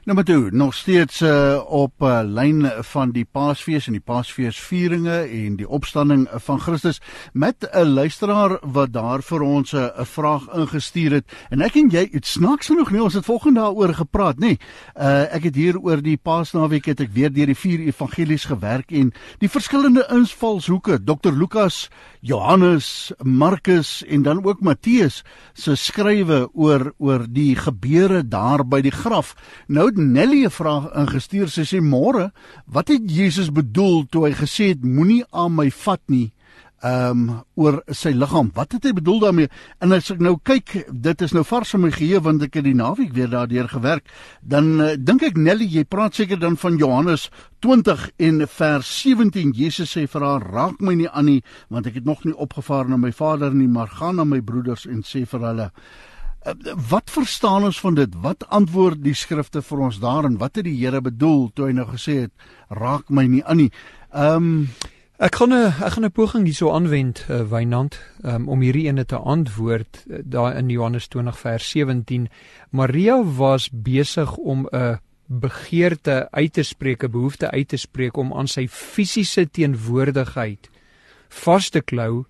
Nou 0.05 0.15
maar 0.17 0.25
toe, 0.29 0.51
nog 0.51 0.75
steeds 0.75 1.21
uh, 1.21 1.61
op 1.67 2.03
uh, 2.03 2.21
lyn 2.23 2.63
van 2.93 3.11
die 3.17 3.25
Paasfees 3.25 3.87
en 3.87 3.97
die 3.99 4.05
Paasfeesvieringe 4.05 5.19
en 5.25 5.57
die 5.57 5.69
opstanding 5.69 6.29
van 6.47 6.61
Christus 6.61 7.01
met 7.33 7.67
'n 7.73 7.95
luisteraar 7.99 8.59
wat 8.63 8.93
daar 8.93 9.23
vir 9.23 9.41
ons 9.41 9.73
'n 9.73 9.77
uh, 9.77 10.05
vraag 10.05 10.47
ingestuur 10.55 11.13
het 11.13 11.33
en 11.51 11.61
ek 11.61 11.75
en 11.75 11.91
jy 11.91 12.09
het 12.13 12.27
snaaks 12.27 12.67
genoeg 12.67 12.91
nie 12.91 13.03
ons 13.03 13.15
het 13.15 13.25
volgende 13.25 13.65
daaroor 13.65 13.95
gepraat 13.95 14.39
nê. 14.39 14.57
Uh, 14.95 15.25
ek 15.35 15.49
het 15.49 15.57
hier 15.59 15.79
oor 15.81 16.03
die 16.03 16.17
Paasnaweek 16.17 16.91
het 16.93 17.01
ek 17.05 17.13
weer 17.15 17.33
deur 17.33 17.51
die 17.51 17.59
vier 17.59 17.87
evangelies 17.89 18.47
gewerk 18.51 18.93
en 18.93 19.13
die 19.43 19.49
verskillende 19.49 20.05
invalshoeke 20.13 20.99
Dr 21.05 21.33
Lukas, 21.33 21.89
Johannes, 22.21 23.13
Markus 23.23 24.03
en 24.07 24.23
dan 24.23 24.45
ook 24.45 24.61
Matteus 24.61 25.23
se 25.55 25.77
skrywe 25.77 26.49
oor 26.53 26.93
oor 26.99 27.14
die 27.31 27.55
gebeure 27.57 28.23
daar 28.29 28.65
by 28.67 28.81
die 28.85 28.95
graf. 28.95 29.35
Nou 29.69 29.87
het 29.87 29.97
Nelly 29.97 30.45
'n 30.45 30.51
vraag 30.51 30.93
ingestuur. 30.95 31.49
Sy 31.49 31.63
sê 31.63 31.81
môre, 31.81 32.33
wat 32.67 32.89
het 32.89 33.03
Jesus 33.07 33.53
bedoel 33.53 34.07
toe 34.11 34.27
hy 34.27 34.33
gesê 34.33 34.69
het 34.75 34.85
moenie 34.85 35.25
aan 35.31 35.55
my 35.55 35.71
vat 35.71 36.01
nie? 36.07 36.33
ehm 36.85 37.21
um, 37.29 37.29
oor 37.57 37.79
sy 37.97 38.11
liggaam. 38.13 38.51
Wat 38.55 38.75
het 38.77 38.85
hy 38.85 38.93
bedoel 38.93 39.21
daarmee? 39.23 39.49
En 39.81 39.95
as 39.97 40.11
ek 40.13 40.21
nou 40.21 40.35
kyk, 40.45 40.75
dit 40.91 41.23
is 41.25 41.33
nou 41.33 41.45
vars 41.49 41.73
in 41.77 41.81
my 41.87 41.91
geheue 41.95 42.21
want 42.21 42.43
ek 42.45 42.59
het 42.59 42.67
die 42.67 42.77
naweek 42.77 43.15
weer 43.17 43.31
daardeur 43.33 43.71
gewerk. 43.73 44.11
Dan 44.43 44.69
uh, 44.83 44.91
dink 44.99 45.25
ek 45.25 45.41
Nelly, 45.41 45.69
jy 45.79 45.87
praat 45.89 46.19
seker 46.19 46.41
dan 46.43 46.59
van 46.61 46.77
Johannes 46.81 47.31
20 47.65 48.11
en 48.29 48.45
vers 48.59 48.91
17. 49.01 49.55
Jesus 49.57 49.97
sê 49.97 50.05
vir 50.11 50.27
haar: 50.29 50.45
"Raak 50.45 50.83
my 50.85 50.97
nie 50.99 51.09
aan 51.09 51.31
nie, 51.31 51.41
want 51.73 51.89
ek 51.89 52.03
het 52.03 52.05
nog 52.05 52.25
nie 52.29 52.37
opgevaar 52.37 52.89
na 52.89 53.01
my 53.01 53.13
Vader 53.13 53.55
nie, 53.55 53.69
maar 53.69 53.89
gaan 53.89 54.21
na 54.21 54.29
my 54.29 54.43
broeders 54.45 54.85
en 54.85 55.01
sê 55.03 55.25
vir 55.25 55.41
hulle: 55.41 55.71
wat 56.89 57.11
verstaan 57.11 57.65
ons 57.65 57.81
van 57.81 57.95
dit? 57.95 58.15
Wat 58.21 58.45
antwoord 58.49 59.01
die 59.05 59.15
skrifte 59.17 59.63
vir 59.63 59.85
ons 59.87 60.01
daarin? 60.01 60.39
Wat 60.39 60.57
het 60.57 60.67
die 60.67 60.77
Here 60.77 61.01
bedoel 61.01 61.49
toe 61.55 61.71
hy 61.71 61.77
nou 61.77 61.87
gesê 61.89 62.25
het 62.27 62.33
raak 62.69 63.09
my 63.09 63.27
nie 63.27 63.45
aan 63.45 63.65
nie? 63.65 63.71
Ehm 64.13 64.37
um, 64.37 64.69
ek 65.19 65.37
gaan 65.41 65.55
'n 65.55 65.73
ek 65.73 65.93
gaan 65.95 66.05
'n 66.05 66.13
poging 66.13 66.45
hierso 66.45 66.71
aanwend, 66.71 67.25
uh, 67.31 67.43
Wynand, 67.49 68.01
um, 68.25 68.49
om 68.49 68.61
hierdie 68.61 68.87
ene 68.89 69.05
te 69.05 69.17
antwoord 69.17 70.05
uh, 70.07 70.19
daar 70.25 70.57
in 70.57 70.69
Johannes 70.69 71.09
20 71.09 71.39
vers 71.39 71.71
17. 71.71 72.29
Maria 72.71 73.23
was 73.23 73.71
besig 73.71 74.37
om 74.37 74.69
'n 74.73 74.99
begeerte 75.27 76.29
uit 76.31 76.53
te 76.53 76.63
spreek, 76.63 77.03
'n 77.03 77.11
behoefte 77.11 77.51
uit 77.51 77.69
te 77.69 77.77
spreek 77.77 78.17
om 78.17 78.33
aan 78.33 78.49
sy 78.49 78.69
fisiese 78.69 79.51
teenwoordigheid 79.51 80.71
vas 81.29 81.69
te 81.71 81.81
klou 81.81 82.25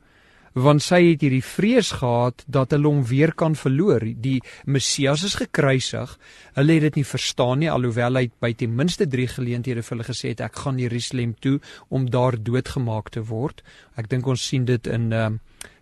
want 0.54 0.84
sy 0.86 1.00
het 1.10 1.24
hierdie 1.24 1.42
vrees 1.42 1.90
gehad 1.98 2.44
dat 2.46 2.74
hulle 2.74 2.86
hom 2.86 3.02
weer 3.08 3.32
kan 3.34 3.56
verloor. 3.58 4.04
Die 4.06 4.38
Messias 4.70 5.24
is 5.26 5.34
gekruisig. 5.40 6.14
Hulle 6.54 6.76
het 6.78 6.86
dit 6.88 7.00
nie 7.00 7.06
verstaan 7.06 7.58
nie 7.64 7.70
alhoewel 7.70 8.20
hy 8.20 8.28
by 8.42 8.52
ten 8.58 8.76
minste 8.78 9.08
3 9.10 9.32
geleenthede 9.34 9.82
vir 9.82 9.96
hulle 9.96 10.06
gesê 10.06 10.30
het 10.34 10.44
ek 10.46 10.62
gaan 10.62 10.78
Jerusalem 10.78 11.34
toe 11.42 11.58
om 11.90 12.06
daar 12.10 12.38
doodgemaak 12.38 13.10
te 13.10 13.24
word. 13.26 13.64
Ek 13.98 14.08
dink 14.10 14.30
ons 14.30 14.46
sien 14.46 14.64
dit 14.64 14.86
in 14.86 15.10
uh, 15.12 15.30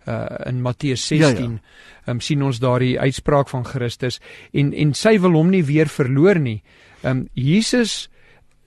uh 0.08 0.48
in 0.48 0.62
Matteus 0.64 1.04
16. 1.06 1.20
Ja, 1.20 1.28
ja. 1.36 2.10
Um, 2.10 2.20
sien 2.20 2.42
ons 2.42 2.58
daardie 2.58 2.98
uitspraak 2.98 3.52
van 3.52 3.68
Christus 3.68 4.20
en 4.52 4.72
en 4.72 4.96
sy 4.96 5.18
wil 5.20 5.36
hom 5.36 5.52
nie 5.52 5.64
weer 5.68 5.92
verloor 5.92 6.40
nie. 6.40 6.62
Um 7.04 7.28
Jesus 7.36 8.08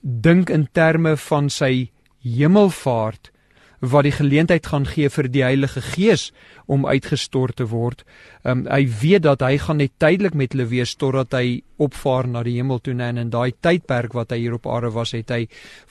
dink 0.00 0.50
in 0.50 0.68
terme 0.72 1.16
van 1.16 1.50
sy 1.50 1.90
hemelvaart 2.22 3.32
wat 3.80 4.04
die 4.04 4.12
geleentheid 4.12 4.66
gaan 4.66 4.86
gee 4.86 5.10
vir 5.10 5.28
die 5.28 5.44
Heilige 5.44 5.82
Gees 5.82 6.32
om 6.66 6.86
uitgestort 6.86 7.56
te 7.56 7.66
word. 7.70 8.04
Um, 8.42 8.64
hy 8.70 8.84
weet 9.00 9.24
dat 9.26 9.42
hy 9.46 9.56
gaan 9.62 9.80
net 9.82 9.94
tydelik 10.02 10.34
met 10.34 10.54
hulle 10.54 10.68
wees 10.70 10.94
totdat 10.98 11.34
hy 11.38 11.62
opvaar 11.82 12.28
na 12.28 12.40
die 12.46 12.54
hemel 12.56 12.80
toe 12.80 12.94
en 12.94 13.20
in 13.20 13.30
daai 13.30 13.52
tydperk 13.60 14.14
wat 14.16 14.32
hy 14.32 14.38
hier 14.44 14.56
op 14.56 14.66
aarde 14.70 14.90
was, 14.94 15.12
het 15.12 15.30
hy 15.30 15.42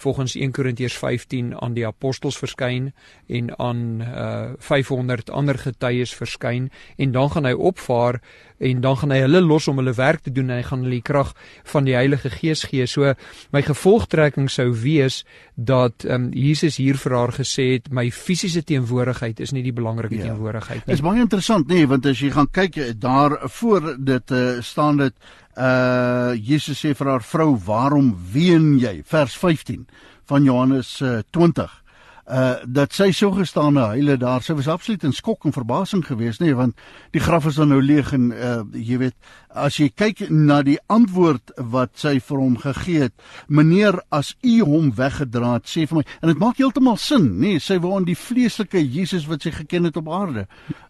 volgens 0.02 0.36
1 0.36 0.56
Korintiërs 0.56 0.98
15 0.98 1.54
aan 1.62 1.76
die 1.78 1.86
apostels 1.86 2.40
verskyn 2.42 2.92
en 3.30 3.52
aan 3.62 3.84
uh, 4.02 4.56
500 4.60 5.30
ander 5.30 5.60
getuies 5.62 6.14
verskyn 6.18 6.72
en 6.98 7.14
dan 7.14 7.30
gaan 7.36 7.46
hy 7.46 7.54
opvaar 7.54 8.20
en 8.66 8.82
dan 8.82 8.98
gaan 8.98 9.12
hy 9.12 9.20
hulle 9.26 9.42
los 9.44 9.68
om 9.68 9.78
hulle 9.82 9.94
werk 9.94 10.24
te 10.26 10.32
doen 10.34 10.50
en 10.50 10.58
hy 10.58 10.66
gaan 10.66 10.86
hulle 10.86 10.98
die 10.98 11.06
krag 11.06 11.34
van 11.68 11.86
die 11.86 11.98
Heilige 11.98 12.32
Gees 12.34 12.64
gee. 12.72 12.88
So 12.88 13.14
my 13.54 13.62
gevolgtrekking 13.68 14.48
sou 14.50 14.70
wees 14.80 15.22
dat 15.56 16.08
um, 16.08 16.32
Jesus 16.34 16.80
hier 16.82 16.98
vir 16.98 17.18
haar 17.20 17.36
gesê 17.36 17.76
het 17.76 17.92
my 17.94 18.08
fisiese 18.16 18.64
teenwoordigheid 18.66 19.44
is 19.44 19.54
nie 19.54 19.64
die 19.66 19.76
belangrike 19.76 20.18
ja. 20.18 20.30
teenwoordigheid 20.30 20.65
nie. 20.70 20.82
Dit 20.86 20.98
is 20.98 21.06
baie 21.06 21.22
interessant 21.22 21.68
nê, 21.68 21.82
nee, 21.82 21.88
want 21.88 22.06
as 22.06 22.20
jy 22.20 22.32
gaan 22.34 22.50
kyk 22.52 22.80
daar 23.00 23.38
voor 23.58 23.96
dit 23.98 24.32
uh, 24.32 24.62
staan 24.62 24.98
dit 25.04 25.16
uh 25.56 26.34
Jesus 26.36 26.82
sê 26.84 26.92
vir 26.96 27.08
haar 27.08 27.24
vrou, 27.24 27.56
"Waarom 27.66 28.16
ween 28.34 28.78
jy?" 28.80 29.02
vers 29.08 29.38
15 29.38 29.88
van 30.28 30.44
Johannes 30.44 31.02
uh, 31.02 31.22
20 31.32 31.85
uh 32.26 32.56
dat 32.66 32.94
sy 32.94 33.12
so 33.14 33.30
gestaane 33.36 33.84
huile 33.94 34.18
daar 34.18 34.42
sy 34.42 34.56
was 34.58 34.68
absoluut 34.72 35.04
in 35.06 35.14
skok 35.14 35.46
en 35.46 35.54
verbasing 35.54 36.02
geweest 36.06 36.42
nê 36.42 36.50
nee, 36.50 36.58
want 36.58 36.74
die 37.14 37.22
graf 37.22 37.46
is 37.46 37.60
dan 37.62 37.70
nou 37.70 37.82
leeg 37.82 38.14
en 38.18 38.32
uh 38.34 38.62
jy 38.74 38.98
weet 38.98 39.18
as 39.56 39.78
jy 39.80 39.92
kyk 39.94 40.26
na 40.34 40.60
die 40.66 40.78
antwoord 40.92 41.54
wat 41.72 41.94
sy 42.02 42.18
vir 42.20 42.42
hom 42.42 42.56
gegee 42.60 43.06
het 43.06 43.14
meneer 43.48 44.00
as 44.10 44.34
u 44.42 44.56
hom 44.66 44.90
weggedra 44.98 45.54
het 45.60 45.70
sê 45.70 45.86
vir 45.86 46.00
my 46.00 46.06
en 46.22 46.32
dit 46.32 46.42
maak 46.42 46.58
heeltemal 46.58 46.98
sin 46.98 47.28
nê 47.36 47.56
nee, 47.56 47.62
sy 47.62 47.78
wou 47.84 47.94
aan 47.96 48.08
die 48.10 48.18
vleeslike 48.18 48.82
Jesus 48.82 49.30
wat 49.30 49.46
sy 49.46 49.54
geken 49.54 49.86
het 49.92 50.02
op 50.02 50.10
aarde 50.10 50.48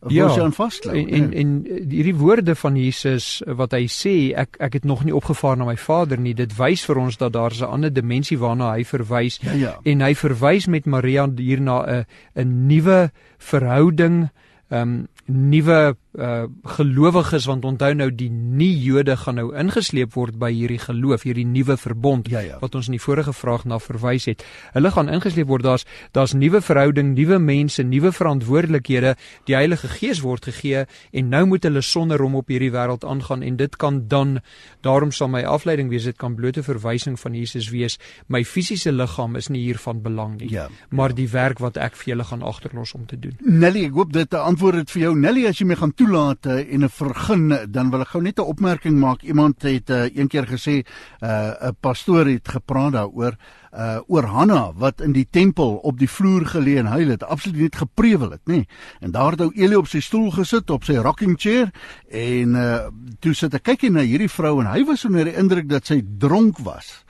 ja, 0.07 0.29
sy 0.31 0.39
aan 0.45 0.55
vaslou 0.55 0.95
en, 0.95 1.11
en 1.19 1.29
en 1.35 1.53
hierdie 1.91 2.15
woorde 2.15 2.55
van 2.55 2.79
Jesus 2.79 3.43
wat 3.59 3.75
hy 3.75 3.89
sê 3.91 4.15
ek 4.39 4.55
ek 4.63 4.79
het 4.79 4.87
nog 4.87 5.03
nie 5.03 5.15
opgevaar 5.15 5.59
na 5.59 5.67
my 5.67 5.75
Vader 5.75 6.21
nie 6.21 6.33
dit 6.37 6.55
wys 6.55 6.87
vir 6.87 7.03
ons 7.03 7.19
dat 7.19 7.35
daar 7.35 7.51
'n 7.51 7.67
ander 7.67 7.93
dimensie 7.93 8.39
waarna 8.39 8.71
hy 8.71 8.87
verwys 8.87 9.41
ja, 9.43 9.53
ja. 9.59 9.75
en 9.83 10.01
hy 10.01 10.13
verwys 10.15 10.71
met 10.71 10.87
Maria 10.87 11.24
gaan 11.25 11.37
hier 11.37 11.61
na 11.61 11.83
'n 11.85 12.05
'n 12.35 12.67
nuwe 12.67 13.11
verhouding, 13.37 14.29
ehm 14.69 14.81
um, 14.81 15.07
nuwe 15.25 15.95
uh 16.13 16.43
gelowiges 16.63 17.45
want 17.45 17.65
onthou 17.65 17.91
nou 17.93 18.07
die 18.13 18.29
nie 18.29 18.71
Jode 18.79 19.15
gaan 19.17 19.35
nou 19.35 19.49
ingesleep 19.57 20.13
word 20.15 20.37
by 20.39 20.51
hierdie 20.53 20.79
geloof, 20.79 21.25
hierdie 21.27 21.45
nuwe 21.45 21.75
verbond 21.77 22.29
ja, 22.31 22.39
ja. 22.39 22.59
wat 22.61 22.75
ons 22.75 22.87
in 22.87 22.95
die 22.95 23.01
vorige 23.01 23.33
vraag 23.33 23.65
na 23.65 23.79
verwys 23.83 24.29
het. 24.29 24.43
Hulle 24.73 24.91
gaan 24.95 25.09
ingesleep 25.11 25.49
word. 25.49 25.65
Daar's 25.65 25.85
daar's 26.15 26.33
nuwe 26.33 26.61
verhouding, 26.61 27.13
nuwe 27.17 27.39
mense, 27.39 27.83
nuwe 27.83 28.13
verantwoordelikhede. 28.15 29.15
Die 29.49 29.57
Heilige 29.57 29.89
Gees 29.91 30.21
word 30.23 30.47
gegee 30.47 30.85
en 31.11 31.29
nou 31.29 31.43
moet 31.51 31.67
hulle 31.67 31.81
sonder 31.83 32.21
hom 32.23 32.37
op 32.39 32.53
hierdie 32.53 32.71
wêreld 32.71 33.03
aangaan 33.03 33.43
en 33.43 33.59
dit 33.59 33.75
kan 33.75 34.05
dan 34.07 34.39
daarom 34.87 35.11
sal 35.11 35.27
my 35.33 35.43
afleiding 35.43 35.89
wees 35.89 36.07
dit 36.07 36.17
kan 36.17 36.35
blote 36.35 36.63
verwysing 36.63 37.19
van 37.19 37.35
Jesus 37.35 37.69
wees. 37.73 37.99
My 38.27 38.45
fisiese 38.45 38.93
liggaam 38.93 39.35
is 39.35 39.49
nie 39.49 39.65
hiervan 39.65 40.01
belang 40.05 40.39
nie, 40.39 40.51
ja, 40.53 40.69
maar 40.89 41.11
ja. 41.11 41.19
die 41.19 41.29
werk 41.33 41.59
wat 41.59 41.77
ek 41.81 41.97
vir 41.99 42.13
julle 42.13 42.29
gaan 42.31 42.45
agterlos 42.45 42.93
om 42.95 43.05
te 43.09 43.19
doen. 43.19 43.35
Nelly, 43.41 43.87
ek 43.89 43.99
hoop 43.99 44.13
dit 44.15 44.39
antwoord 44.55 44.85
dit 44.85 44.91
vir 44.93 45.01
jou. 45.01 45.09
Nelly, 45.19 45.41
as 45.49 45.57
jy 45.59 45.65
my 45.67 45.75
gaan 45.75 45.91
toelaat 45.99 46.47
uh, 46.47 46.61
en 46.63 46.85
'n 46.85 46.89
vergun, 46.89 47.49
dan 47.67 47.89
wil 47.91 48.01
ek 48.05 48.13
gou 48.13 48.21
net 48.23 48.39
'n 48.39 48.47
opmerking 48.47 48.95
maak. 48.95 49.23
Iemand 49.23 49.61
het 49.67 49.89
uh, 49.89 50.07
een 50.15 50.27
keer 50.31 50.47
gesê 50.47 50.75
eh, 51.19 51.27
'n 51.27 51.67
uh, 51.67 51.71
pastoor 51.81 52.25
het 52.25 52.47
gepraat 52.47 52.93
daaroor 52.93 53.35
uh 53.75 53.99
oor 54.07 54.23
Hanna 54.23 54.71
wat 54.73 55.01
in 55.01 55.11
die 55.11 55.27
tempel 55.29 55.75
op 55.83 55.99
die 55.99 56.07
vloer 56.07 56.45
gelê 56.45 56.77
en 56.77 56.85
huil 56.85 57.09
het, 57.09 57.23
absoluut 57.23 57.59
nie 57.59 57.69
geprewel 57.75 58.31
het 58.31 58.47
nie. 58.47 58.67
En 58.99 59.11
daar 59.11 59.31
het 59.31 59.41
ou 59.41 59.51
Eli 59.53 59.75
op 59.75 59.87
sy 59.87 59.99
stoel 59.99 60.31
gesit 60.31 60.69
op 60.69 60.83
sy 60.83 60.95
rocking 60.95 61.35
chair 61.37 61.71
en 62.07 62.55
uh 62.55 62.87
toe 63.19 63.33
sit 63.33 63.53
ek 63.53 63.63
kyk 63.63 63.89
na 63.91 63.99
hierdie 63.99 64.29
vrou 64.29 64.61
en 64.61 64.71
hy 64.71 64.85
was 64.85 65.05
onder 65.05 65.25
die 65.25 65.35
indruk 65.35 65.67
dat 65.69 65.85
sy 65.85 66.01
dronk 66.17 66.57
was. 66.63 67.04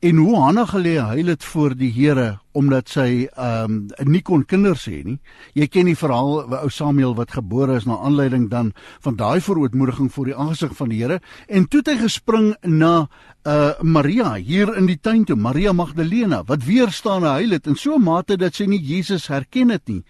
En 0.00 0.16
hoe 0.16 0.36
Hanna 0.36 0.64
gelê 0.64 0.96
huil 0.96 1.26
het 1.26 1.44
voor 1.44 1.74
die 1.76 1.92
Here 1.92 2.38
omdat 2.52 2.88
sy 2.90 3.28
ehm 3.28 3.86
um, 4.00 4.10
nie 4.10 4.22
kon 4.26 4.42
kinders 4.48 4.88
hê 4.90 5.04
nie. 5.06 5.18
Jy 5.54 5.68
ken 5.70 5.86
die 5.86 5.98
verhaal 5.98 6.48
van 6.50 6.64
ou 6.64 6.70
Samuel 6.72 7.14
wat 7.18 7.36
gebore 7.36 7.76
is 7.78 7.86
na 7.86 8.00
aanleiding 8.02 8.48
dan 8.50 8.72
van 9.04 9.18
daai 9.18 9.40
verootmoediging 9.44 10.10
voor 10.12 10.32
die 10.32 10.34
aangesig 10.34 10.74
van 10.78 10.90
die 10.90 11.02
Here 11.02 11.20
en 11.46 11.68
toe 11.68 11.84
het 11.84 11.92
hy 11.92 11.98
gespring 12.02 12.54
na 12.66 13.08
uh 13.48 13.72
Maria 13.80 14.34
hier 14.36 14.68
in 14.76 14.84
die 14.84 14.98
tuin 15.00 15.22
toe, 15.24 15.36
Maria 15.36 15.72
Magdalena 15.72 16.42
wat 16.44 16.66
weer 16.66 16.90
staan 16.92 17.24
en 17.24 17.38
huil 17.38 17.54
het 17.56 17.66
in 17.66 17.76
so 17.76 17.94
'n 17.96 18.02
mate 18.02 18.36
dat 18.36 18.54
sy 18.54 18.66
nie 18.66 18.80
Jesus 18.80 19.28
herken 19.28 19.70
het 19.70 19.88
nie. 19.88 20.04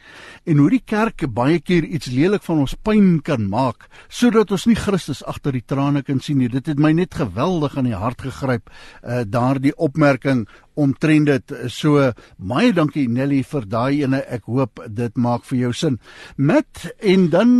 En 0.46 0.57
hoe 0.57 0.70
die 0.70 0.83
kerk 0.85 1.33
baie 1.35 1.61
keer 1.61 1.85
iets 1.85 2.07
lelik 2.07 2.42
van 2.42 2.59
ons 2.59 2.74
pyn 2.74 3.22
kan 3.22 3.48
maak 3.48 3.87
sodat 4.09 4.50
ons 4.50 4.66
nie 4.66 4.74
Christus 4.74 5.24
agter 5.24 5.53
die 5.53 5.64
trane 5.66 6.03
kan 6.03 6.20
sien 6.20 6.38
nie. 6.38 6.48
Dit 6.48 6.66
het 6.66 6.79
my 6.79 6.92
net 6.92 7.14
geweldig 7.14 7.76
aan 7.76 7.85
die 7.85 7.94
hart 7.94 8.22
gegryp 8.22 8.70
uh 9.05 9.22
daardie 9.26 9.76
opmerking 9.80 10.44
omtrent 10.80 11.28
dit. 11.28 11.54
So 11.72 12.10
baie 12.36 12.72
dankie 12.76 13.06
Nelly 13.10 13.40
vir 13.46 13.66
daai 13.68 14.02
ene. 14.04 14.22
Ek 14.32 14.46
hoop 14.50 14.82
dit 14.88 15.18
maak 15.20 15.44
vir 15.48 15.58
jou 15.64 15.72
sin. 15.76 15.98
Met 16.36 16.86
en 16.98 17.28
dan 17.32 17.52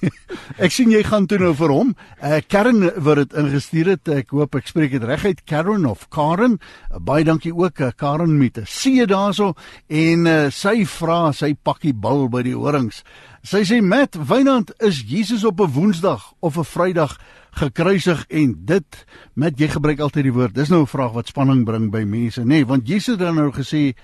ek 0.64 0.74
sien 0.74 0.92
jy 0.92 1.02
gaan 1.06 1.28
toe 1.30 1.40
nou 1.40 1.52
vir 1.56 1.74
hom. 1.74 1.94
Uh, 2.20 2.40
Karen 2.50 2.84
wat 3.00 3.22
dit 3.22 3.38
ingestuur 3.44 3.94
het 3.94 4.12
ek 4.20 4.34
hoop 4.36 4.58
ek 4.58 4.70
spreek 4.70 4.96
dit 4.96 5.08
reguit. 5.08 5.42
Karen 5.48 5.86
of 5.88 6.08
Karen 6.12 6.58
uh, 6.58 7.00
baie 7.00 7.24
dankie 7.24 7.54
ook 7.54 7.80
uh, 7.80 7.92
Karen 7.96 8.36
met 8.38 8.58
'n 8.58 8.68
C 8.68 9.06
daarso. 9.08 9.54
En 9.88 10.26
uh, 10.26 10.38
sy 10.50 10.84
vra 10.84 11.32
sy 11.32 11.54
pakkie 11.54 11.94
bil 11.94 12.28
by 12.28 12.44
die 12.46 12.56
horings. 12.56 13.04
Sy 13.42 13.62
sê 13.64 13.80
met 13.80 14.18
Wynand 14.28 14.74
is 14.84 15.00
Jesus 15.08 15.44
op 15.48 15.60
'n 15.60 15.72
Woensdag 15.72 16.32
of 16.40 16.58
'n 16.58 16.64
Vrydag 16.64 17.16
gekruisig 17.50 18.24
en 18.28 18.54
dit 18.64 19.04
met 19.34 19.58
jy 19.58 19.68
gebruik 19.68 20.00
altyd 20.00 20.24
die 20.24 20.32
woord. 20.32 20.54
Dis 20.54 20.68
nou 20.68 20.82
'n 20.82 20.86
vraag 20.86 21.12
wat 21.12 21.28
spanning 21.28 21.64
bring 21.64 21.90
by 21.90 22.04
mense, 22.04 22.40
nê, 22.40 22.46
nee, 22.46 22.66
want 22.66 22.88
Jesus 22.88 23.06
het 23.06 23.18
dan 23.18 23.34
nou 23.34 23.50
gesê 23.52 23.94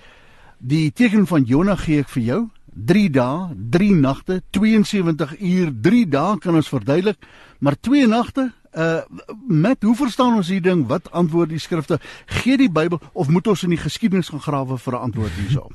die 0.59 0.91
teken 0.91 1.27
van 1.27 1.43
Jona 1.43 1.75
gee 1.75 1.99
ek 1.99 2.09
vir 2.09 2.23
jou. 2.23 2.49
3 2.85 3.09
dae, 3.09 3.55
3 3.69 3.95
nagte, 3.95 4.41
72 4.51 5.39
uur, 5.39 5.71
3 5.81 6.07
dae 6.07 6.37
kan 6.37 6.55
ons 6.55 6.69
verduidelik, 6.69 7.17
maar 7.59 7.75
2 7.79 8.07
nagte 8.07 8.51
Uh 8.77 9.01
met 9.47 9.83
hoe 9.83 9.95
verstaan 9.95 10.35
ons 10.35 10.49
hierdie 10.51 10.69
ding? 10.69 10.83
Wat 10.87 11.11
antwoord 11.11 11.49
die 11.49 11.59
skrifte? 11.59 11.97
Gee 12.25 12.57
die 12.57 12.69
Bybel 12.69 12.99
of 13.13 13.29
moet 13.33 13.47
ons 13.47 13.63
in 13.63 13.71
die 13.73 13.79
geskiedenis 13.81 14.29
gaan 14.29 14.43
grawe 14.43 14.77
vir 14.77 14.93
'n 14.93 15.01
antwoord 15.07 15.31
hierso? 15.39 15.69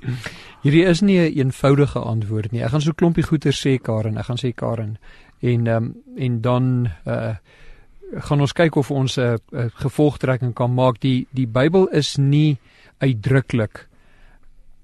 Hierdie 0.63 0.85
is 0.85 1.01
nie 1.01 1.19
'n 1.19 1.25
een 1.25 1.37
eenvoudige 1.37 1.99
antwoord 1.99 2.53
nie. 2.53 2.63
Ek 2.63 2.71
gaan 2.71 2.81
so 2.81 2.91
'n 2.91 2.95
klompie 2.95 3.25
goeie 3.25 3.53
sê 3.53 3.81
Karen. 3.83 4.19
Ek 4.19 4.25
gaan 4.25 4.39
sê 4.39 4.55
Karen 4.55 4.99
en 5.41 5.67
ehm 5.67 5.85
um, 5.85 5.95
en 6.17 6.41
dan 6.41 6.89
uh 7.07 7.35
gaan 8.13 8.41
ons 8.41 8.53
kyk 8.53 8.77
of 8.77 8.91
ons 8.91 9.17
'n 9.17 9.21
uh, 9.21 9.37
uh, 9.53 9.71
gevolgtrekking 9.75 10.55
kan 10.55 10.75
maak. 10.75 11.01
Die 11.01 11.27
die 11.31 11.47
Bybel 11.47 11.89
is 11.89 12.17
nie 12.17 12.59
uitdruklik 12.99 13.89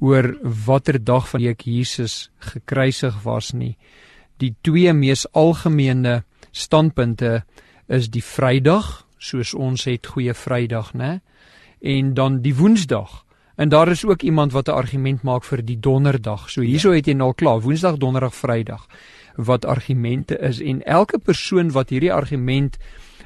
oor 0.00 0.36
watter 0.42 1.04
dag 1.04 1.28
van 1.28 1.40
die 1.40 1.48
week 1.48 1.62
Jesus 1.62 2.30
gekruisig 2.38 3.22
was 3.22 3.52
nie. 3.52 3.76
Die 4.36 4.54
twee 4.62 4.92
mees 4.92 5.26
algemene 5.32 6.24
standpunte 6.52 7.44
is 7.88 8.08
die 8.08 8.22
Vrydag, 8.22 9.06
soos 9.18 9.54
ons 9.54 9.84
het 9.84 10.06
Goeie 10.06 10.34
Vrydag, 10.34 10.94
né? 10.94 11.20
En 11.82 12.14
dan 12.14 12.40
die 12.42 12.54
Woensdag. 12.54 13.24
En 13.56 13.68
daar 13.68 13.88
is 13.88 14.04
ook 14.04 14.22
iemand 14.22 14.52
wat 14.52 14.68
'n 14.68 14.72
argument 14.72 15.22
maak 15.22 15.44
vir 15.44 15.64
die 15.64 15.80
Donderdag. 15.80 16.50
So 16.50 16.60
hierso 16.60 16.92
het 16.92 17.06
jy 17.06 17.14
nou 17.14 17.34
klaar 17.34 17.60
Woensdag, 17.60 17.96
Donderdag, 17.96 18.34
Vrydag 18.34 18.86
wat 19.38 19.64
argumente 19.64 20.38
is 20.38 20.60
en 20.60 20.82
elke 20.82 21.18
persoon 21.18 21.70
wat 21.70 21.88
hierdie 21.88 22.12
argument 22.12 22.76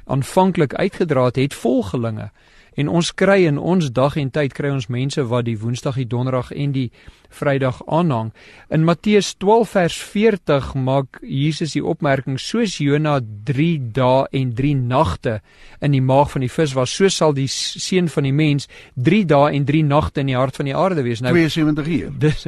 aanvanklik 0.05 0.75
uitgedra 0.75 1.25
het, 1.25 1.37
het 1.37 1.55
volgelinge. 1.55 2.31
En 2.75 2.89
ons 2.89 3.15
kry 3.15 3.43
in 3.45 3.59
ons 3.59 3.91
dag 3.93 4.17
en 4.17 4.31
tyd 4.33 4.55
kry 4.57 4.71
ons 4.73 4.89
mense 4.89 5.21
wat 5.29 5.45
die 5.45 5.59
Woensdag, 5.61 5.99
die 6.01 6.09
Donderdag 6.09 6.53
en 6.57 6.73
die 6.73 6.89
Vrydag 7.33 7.81
aanhang. 7.89 8.33
In 8.69 8.85
Matteus 8.85 9.33
12 9.41 9.71
vers 9.73 9.97
40 10.13 10.75
maak 10.77 11.19
Jesus 11.25 11.73
die 11.73 11.85
opmerking 11.85 12.37
soos 12.41 12.77
Jona 12.81 13.19
3 13.49 13.69
dae 13.97 14.27
en 14.37 14.53
3 14.57 14.75
nagte 14.77 15.39
in 15.81 15.97
die 15.97 16.03
maag 16.05 16.31
van 16.35 16.45
die 16.45 16.51
vis 16.53 16.75
was, 16.77 16.93
so 16.93 17.09
sal 17.09 17.33
die 17.37 17.49
seun 17.49 18.11
van 18.13 18.29
die 18.29 18.35
mens 18.37 18.69
3 19.01 19.25
dae 19.33 19.53
en 19.57 19.65
3 19.69 19.83
nagte 19.89 20.25
in 20.25 20.33
die 20.33 20.37
hart 20.37 20.61
van 20.61 20.69
die 20.69 20.77
aarde 20.77 21.05
wees. 21.07 21.25
Nou 21.25 21.33
72 21.33 21.89
uur. 21.97 22.13
Dis 22.21 22.47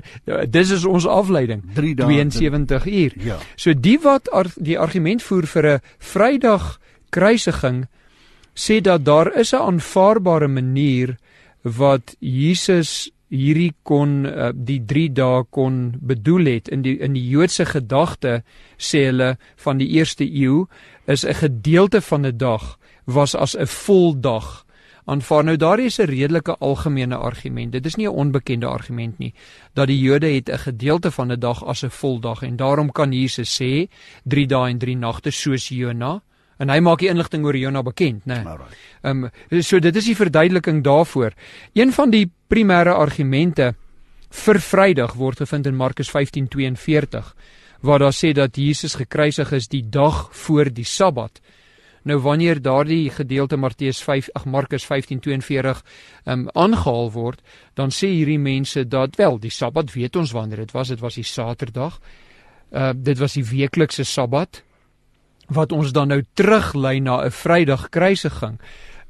dis 0.52 0.76
is 0.76 0.84
ons 0.84 1.08
afleiding. 1.08 1.64
3 1.74 1.94
dae 2.00 2.28
72 2.28 2.86
uur. 2.86 3.18
Ja. 3.24 3.40
So 3.56 3.72
die 3.72 3.98
wat 4.04 4.28
ar, 4.32 4.52
die 4.56 4.78
argument 4.78 5.24
voer 5.24 5.48
vir 5.48 5.74
'n 5.74 5.80
Vrydag 5.98 6.78
kruisiging 7.14 7.84
sê 8.54 8.80
dat 8.80 9.04
daar 9.04 9.30
is 9.40 9.52
'n 9.52 9.66
aanvaarbare 9.70 10.48
manier 10.48 11.16
wat 11.62 12.16
Jesus 12.20 13.10
hierdie 13.28 13.72
kon 13.82 14.26
uh, 14.26 14.50
die 14.54 14.80
3 14.86 15.12
dae 15.12 15.44
kon 15.50 15.94
bedoel 16.00 16.44
het. 16.44 16.68
In 16.68 16.82
die 16.82 16.98
in 16.98 17.16
die 17.16 17.28
Joodse 17.28 17.66
gedagte 17.66 18.42
sê 18.76 19.06
hulle 19.08 19.36
van 19.64 19.80
die 19.80 19.88
eerste 19.98 20.24
eeu 20.24 20.66
is 21.06 21.24
'n 21.24 21.34
gedeelte 21.34 22.00
van 22.00 22.26
'n 22.26 22.36
dag 22.36 22.78
was 23.04 23.34
as 23.34 23.56
'n 23.56 23.66
voldag 23.66 24.64
aanvaar 25.04 25.44
nou 25.44 25.56
daar 25.56 25.78
is 25.78 25.98
'n 25.98 26.06
redelike 26.06 26.56
algemene 26.58 27.16
argument. 27.16 27.72
Dit 27.72 27.86
is 27.86 27.94
nie 27.96 28.06
'n 28.06 28.14
onbekende 28.14 28.66
argument 28.66 29.18
nie 29.18 29.34
dat 29.74 29.86
die 29.86 29.98
Jode 29.98 30.26
het 30.26 30.48
'n 30.48 30.58
gedeelte 30.58 31.10
van 31.10 31.32
'n 31.32 31.40
dag 31.40 31.64
as 31.64 31.84
'n 31.84 31.90
voldag 31.90 32.42
en 32.42 32.56
daarom 32.56 32.92
kan 32.92 33.12
Jesus 33.12 33.62
sê 33.62 33.88
3 34.24 34.46
dae 34.46 34.68
en 34.68 34.78
3 34.78 34.96
nagte 34.96 35.30
soos 35.30 35.68
Jona 35.68 36.22
en 36.64 36.72
hy 36.72 36.80
maak 36.84 37.02
die 37.04 37.10
inligting 37.12 37.44
oor 37.44 37.56
Jona 37.58 37.84
bekend, 37.84 38.24
né? 38.26 38.40
Nee. 38.44 38.74
Ehm 39.04 39.24
um, 39.26 39.62
so 39.62 39.80
dit 39.80 39.96
is 39.96 40.08
die 40.08 40.16
verduideliking 40.16 40.82
daarvoor. 40.84 41.36
Een 41.76 41.92
van 41.92 42.10
die 42.10 42.26
primêre 42.48 42.96
argumente 42.96 43.74
vir 44.34 44.60
Vrydag 44.60 45.14
word 45.20 45.44
gevind 45.44 45.68
in 45.68 45.76
Markus 45.76 46.10
15:42 46.10 47.34
waar 47.84 48.00
daar 48.00 48.16
sê 48.16 48.32
dat 48.32 48.56
Jesus 48.56 48.94
gekruisig 48.96 49.52
is 49.52 49.68
die 49.68 49.84
dag 49.84 50.28
voor 50.32 50.72
die 50.72 50.86
Sabbat. 50.88 51.40
Nou 52.04 52.18
wanneer 52.20 52.62
daardie 52.62 53.10
gedeelte 53.10 53.56
Matteus 53.56 54.02
5 54.02 54.30
ag 54.32 54.44
Markus 54.44 54.84
15:42 54.84 54.88
ehm 55.52 55.80
um, 56.24 56.48
aangehaal 56.52 57.12
word, 57.12 57.40
dan 57.74 57.90
sê 57.90 58.08
hierdie 58.08 58.38
mense 58.38 58.88
dat 58.88 59.16
wel 59.16 59.38
die 59.38 59.52
Sabbat 59.52 59.92
weet 59.92 60.16
ons 60.16 60.32
wanneer 60.32 60.64
dit 60.64 60.72
was, 60.72 60.88
dit 60.88 61.00
was 61.00 61.14
die 61.14 61.24
Saterdag. 61.24 62.00
Uh 62.72 62.92
dit 62.96 63.18
was 63.18 63.32
die 63.32 63.44
weeklikse 63.44 64.04
Sabbat 64.04 64.63
wat 65.48 65.72
ons 65.72 65.92
dan 65.92 66.08
nou 66.08 66.22
teruglei 66.34 67.00
na 67.00 67.24
'n 67.24 67.30
Vrydag 67.30 67.88
kruisiging. 67.88 68.58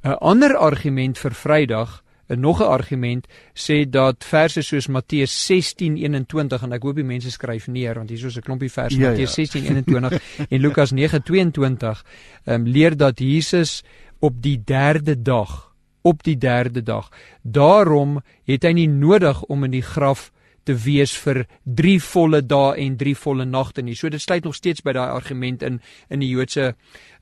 'n 0.05 0.16
Ander 0.20 0.57
argument 0.57 1.18
vir 1.18 1.35
Vrydag, 1.35 2.03
'n 2.29 2.40
nog 2.40 2.61
'n 2.61 2.68
argument 2.68 3.27
sê 3.55 3.88
dat 3.88 4.25
verse 4.25 4.62
soos 4.62 4.87
Matteus 4.87 5.47
16:21 5.47 6.62
en 6.62 6.73
ek 6.73 6.83
hoop 6.83 6.97
die 6.97 7.05
mense 7.05 7.31
skryf 7.31 7.66
neer 7.66 7.94
want 7.94 8.11
hier 8.11 8.27
is 8.27 8.37
'n 8.37 8.40
klompie 8.40 8.73
verse 8.73 8.99
ja, 8.99 9.09
Matteus 9.09 9.35
ja. 9.35 9.44
16:21 9.44 10.20
en 10.51 10.61
Lukas 10.61 10.92
9:22 10.92 12.05
um, 12.44 12.66
leer 12.66 12.97
dat 12.97 13.18
Jesus 13.18 13.83
op 14.20 14.42
die 14.42 14.62
3de 14.64 15.23
dag 15.23 15.75
op 16.05 16.23
die 16.23 16.37
3de 16.37 16.83
dag. 16.83 17.09
Daarom 17.42 18.20
het 18.44 18.62
hy 18.62 18.73
nie 18.77 18.88
nodig 18.88 19.40
om 19.49 19.64
in 19.64 19.73
die 19.73 19.85
graf 19.85 20.31
te 20.64 20.74
wees 20.85 21.12
vir 21.24 21.44
3 21.64 21.98
volle 22.03 22.40
dae 22.46 22.74
en 22.85 22.96
3 23.00 23.14
volle 23.20 23.46
nagte 23.48 23.83
nie. 23.83 23.96
So 23.96 24.09
dit 24.09 24.22
sluit 24.22 24.44
nog 24.44 24.57
steeds 24.57 24.85
by 24.85 24.94
daai 24.96 25.11
argument 25.14 25.62
in 25.62 25.81
in 26.11 26.20
die 26.20 26.31
Joodse 26.31 26.74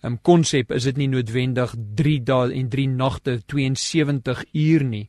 um, 0.02 0.18
konsep 0.22 0.72
is 0.72 0.84
dit 0.84 0.96
nie 0.96 1.08
noodwendig 1.08 1.74
3 1.98 2.18
dae 2.28 2.52
en 2.54 2.70
3 2.70 2.86
nagte 2.88 3.40
72 3.46 4.44
uur 4.52 4.84
nie. 4.84 5.08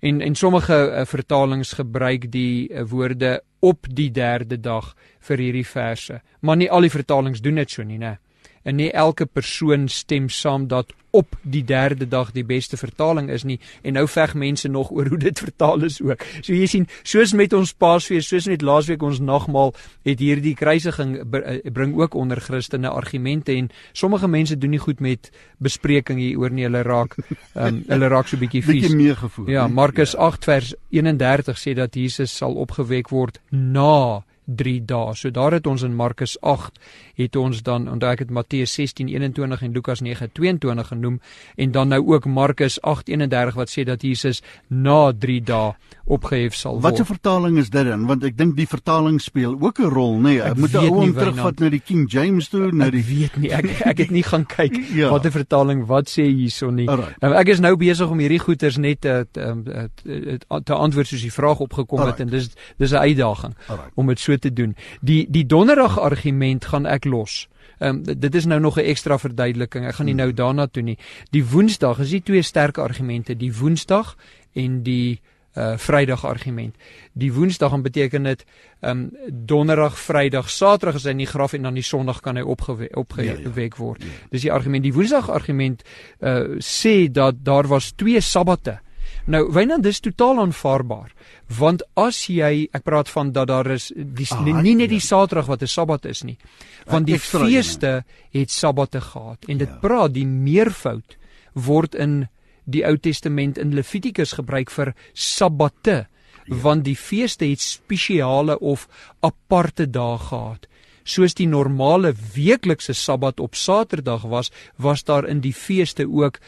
En 0.00 0.20
en 0.20 0.34
sommige 0.34 0.74
uh, 0.74 1.04
vertalings 1.04 1.72
gebruik 1.72 2.30
die 2.32 2.68
uh, 2.68 2.84
woorde 2.88 3.40
op 3.60 3.86
die 3.88 4.10
3de 4.10 4.56
dag 4.60 4.94
vir 5.28 5.38
hierdie 5.38 5.66
verse, 5.66 6.22
maar 6.40 6.56
nie 6.56 6.70
al 6.70 6.86
die 6.88 6.92
vertalings 6.92 7.42
doen 7.44 7.60
dit 7.60 7.70
so 7.70 7.84
nie, 7.84 7.98
né? 8.00 8.16
En 8.64 8.76
nie 8.76 8.90
elke 8.92 9.26
persoon 9.26 9.88
stem 9.88 10.28
saam 10.28 10.68
dat 10.68 10.92
op 11.10 11.36
die 11.42 11.64
derde 11.64 12.08
dag 12.08 12.32
die 12.32 12.44
beste 12.44 12.76
vertaling 12.76 13.30
is 13.30 13.44
nie 13.44 13.58
en 13.82 13.96
nou 13.98 14.06
veg 14.08 14.34
mense 14.34 14.68
nog 14.68 14.90
oor 14.90 15.08
hoe 15.10 15.18
dit 15.18 15.38
vertaal 15.38 15.84
is 15.84 16.00
ook. 16.02 16.22
So 16.40 16.54
jy 16.54 16.66
sien, 16.70 16.86
soos 17.02 17.32
met 17.36 17.52
ons 17.56 17.72
Paasfees, 17.74 18.28
soos 18.28 18.46
net 18.50 18.62
laasweek 18.62 19.02
ons 19.02 19.20
nagmaal, 19.24 19.74
het 20.06 20.22
hierdie 20.22 20.54
kruisiging 20.58 21.16
eh, 21.20 21.58
bring 21.72 21.96
ook 21.98 22.14
onder 22.14 22.40
Christene 22.40 22.88
argumente 22.88 23.54
en 23.56 23.70
sommige 23.92 24.28
mense 24.28 24.58
doen 24.58 24.70
nie 24.70 24.82
goed 24.82 25.00
met 25.00 25.30
bespreking 25.58 26.18
hier 26.18 26.38
oor 26.38 26.54
nie, 26.54 26.66
hulle 26.68 26.82
raak 26.86 27.16
um, 27.54 27.82
hulle 27.92 28.08
raak 28.12 28.30
so 28.30 28.40
bietjie 28.40 28.62
vies. 28.64 28.86
Bietjie 28.86 28.96
meegevoer. 28.96 29.50
Ja, 29.50 29.68
Markus 29.68 30.14
ja. 30.16 30.30
8 30.30 30.50
vers 30.50 30.74
31 30.90 31.58
sê 31.58 31.74
dat 31.78 31.96
Jesus 31.96 32.34
sal 32.36 32.58
opgewek 32.60 33.10
word 33.10 33.40
na 33.50 34.22
3 34.50 34.80
dae. 34.86 35.14
So 35.14 35.30
daar 35.30 35.52
het 35.52 35.66
ons 35.66 35.82
in 35.86 35.94
Markus 35.94 36.36
8 36.40 36.78
het 37.20 37.36
ons 37.36 37.62
dan 37.62 37.88
onthou 37.90 38.12
ek 38.12 38.24
het 38.24 38.30
Matteus 38.30 38.72
16:21 38.74 39.62
en 39.62 39.72
Lukas 39.72 40.00
9:22 40.02 40.86
genoem 40.92 41.20
en 41.56 41.70
dan 41.70 41.88
nou 41.88 42.02
ook 42.06 42.26
Markus 42.26 42.80
8:31 42.80 43.54
wat 43.54 43.70
sê 43.70 43.84
dat 43.84 44.02
Jesus 44.02 44.42
na 44.68 45.12
3 45.12 45.42
dae 45.42 45.74
opgehef 46.10 46.54
sal 46.54 46.72
word. 46.72 46.82
Watter 46.82 47.06
vertaling 47.06 47.58
is 47.58 47.70
dit 47.70 47.86
dan? 47.86 48.06
Want 48.06 48.24
ek 48.26 48.36
dink 48.38 48.56
die 48.58 48.66
vertaling 48.68 49.20
speel 49.22 49.54
ook 49.60 49.78
'n 49.78 49.90
rol, 49.94 50.18
nê? 50.18 50.22
Nee. 50.22 50.42
Ek 50.42 50.56
moet 50.56 50.74
ou 50.74 50.86
hom 50.88 51.12
terugvat 51.14 51.60
na 51.60 51.68
die 51.68 51.80
King 51.80 52.10
James 52.10 52.48
toe, 52.48 52.72
na 52.72 52.90
die 52.90 53.00
ek 53.00 53.06
weet 53.06 53.36
nie. 53.36 53.50
Ek 53.52 53.86
ek 53.86 53.98
het 53.98 54.10
nie 54.10 54.22
gaan 54.22 54.46
kyk 54.46 54.74
ja. 55.00 55.10
watter 55.10 55.30
vertaling 55.30 55.86
wat 55.86 56.08
sê 56.08 56.26
hierson 56.26 56.74
nie. 56.74 56.88
Alright. 56.88 57.22
Ek 57.22 57.48
is 57.48 57.60
nou 57.60 57.76
besig 57.76 58.10
om 58.10 58.18
hierdie 58.18 58.40
goeters 58.42 58.76
net 58.76 59.00
te 59.00 59.26
te, 59.32 59.88
te, 60.02 60.40
te 60.64 60.74
antwoord 60.74 61.06
soos 61.06 61.22
die 61.22 61.32
vraag 61.32 61.60
opgekom 61.60 62.00
Alright. 62.00 62.18
het 62.18 62.26
en 62.26 62.32
dis 62.32 62.50
dis 62.78 62.92
'n 62.92 62.96
uitdaging 62.96 63.54
Alright. 63.68 63.92
om 63.94 64.06
dit 64.06 64.18
so 64.20 64.36
te 64.36 64.52
doen. 64.52 64.74
Die 65.00 65.26
die 65.30 65.46
donderdag 65.46 65.98
argument 65.98 66.64
gaan 66.64 66.86
ek 66.86 67.04
los. 67.10 67.48
Ehm 67.78 68.02
um, 68.08 68.20
dit 68.20 68.34
is 68.34 68.46
nou 68.46 68.60
nog 68.60 68.76
'n 68.76 68.84
ekstra 68.92 69.18
verduideliking. 69.18 69.86
Ek 69.86 69.94
gaan 69.94 70.06
nie 70.06 70.14
nou 70.14 70.32
daarna 70.32 70.66
toe 70.66 70.82
nie. 70.82 70.98
Die 71.30 71.44
Woensdag 71.44 71.98
is 71.98 72.10
die 72.10 72.22
twee 72.22 72.42
sterk 72.42 72.78
argumente, 72.78 73.36
die 73.36 73.52
Woensdag 73.56 74.16
en 74.52 74.82
die 74.82 75.20
uh 75.56 75.76
Vrydag 75.76 76.24
argument. 76.24 76.76
Die 77.12 77.32
Woensdag 77.32 77.70
dan 77.70 77.82
beteken 77.82 78.22
dit 78.22 78.44
ehm 78.80 78.90
um, 78.90 79.10
Donderdag, 79.46 79.98
Vrydag, 79.98 80.50
Saterdag 80.50 80.94
is 80.94 81.04
hy 81.04 81.10
in 81.10 81.24
die 81.24 81.26
graf 81.26 81.52
en 81.52 81.62
dan 81.62 81.74
die 81.74 81.82
Sondag 81.82 82.20
kan 82.20 82.36
hy 82.36 82.42
opgewek 82.42 82.96
opgewek 82.96 83.42
ja, 83.44 83.50
ja, 83.54 83.70
word. 83.76 84.02
Ja. 84.02 84.28
Dis 84.30 84.46
die 84.46 84.52
argument. 84.52 84.82
Die 84.82 84.94
Woensdag 84.94 85.30
argument 85.30 85.82
uh 86.20 86.58
sê 86.58 87.10
dat 87.10 87.44
daar 87.44 87.66
was 87.66 87.92
twee 87.92 88.20
sabbate. 88.20 88.78
Nou, 89.26 89.52
Wynand, 89.52 89.84
dis 89.84 90.00
totaal 90.00 90.40
aanvaarbaar. 90.40 91.12
Want 91.58 91.82
as 91.98 92.22
jy, 92.30 92.68
ek 92.72 92.84
praat 92.86 93.10
van 93.12 93.32
dat 93.32 93.50
daar 93.50 93.68
is 93.74 93.90
die 93.94 94.26
ah, 94.30 94.42
nie, 94.44 94.54
nie 94.54 94.74
net 94.78 94.92
die 94.92 95.00
ja. 95.02 95.08
Saterdag 95.10 95.46
wat 95.50 95.62
'n 95.62 95.66
Sabbat 95.66 96.04
is 96.04 96.22
nie. 96.22 96.38
Want 96.86 97.06
die 97.06 97.18
feeste 97.18 98.04
het 98.30 98.50
Sabbate 98.50 99.00
gehad 99.00 99.44
en 99.48 99.58
dit 99.58 99.68
ja. 99.68 99.78
praat 99.80 100.14
die 100.14 100.26
meervoud 100.26 101.16
word 101.54 101.94
in 101.94 102.28
die 102.64 102.84
Ou 102.86 102.96
Testament 102.96 103.58
in 103.58 103.74
Levitikus 103.74 104.32
gebruik 104.32 104.70
vir 104.70 104.94
Sabbate. 105.12 106.06
Ja. 106.46 106.56
Want 106.62 106.84
die 106.84 106.96
feeste 106.96 107.44
het 107.44 107.60
spesiale 107.60 108.58
of 108.58 108.88
aparte 109.20 109.86
dae 109.86 110.18
gehad. 110.18 110.66
Soos 111.04 111.34
die 111.34 111.48
normale 111.48 112.14
weeklikse 112.34 112.92
Sabbat 112.94 113.40
op 113.40 113.54
Saterdag 113.54 114.22
was, 114.22 114.50
was 114.76 115.04
daar 115.04 115.26
in 115.26 115.40
die 115.40 115.54
feeste 115.54 116.06
ook 116.06 116.38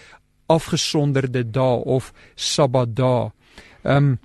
afgesonderde 0.52 1.46
dae 1.50 1.80
of 1.96 2.12
sabbatdae. 2.34 3.32
Ehm 3.82 4.12
um, 4.12 4.20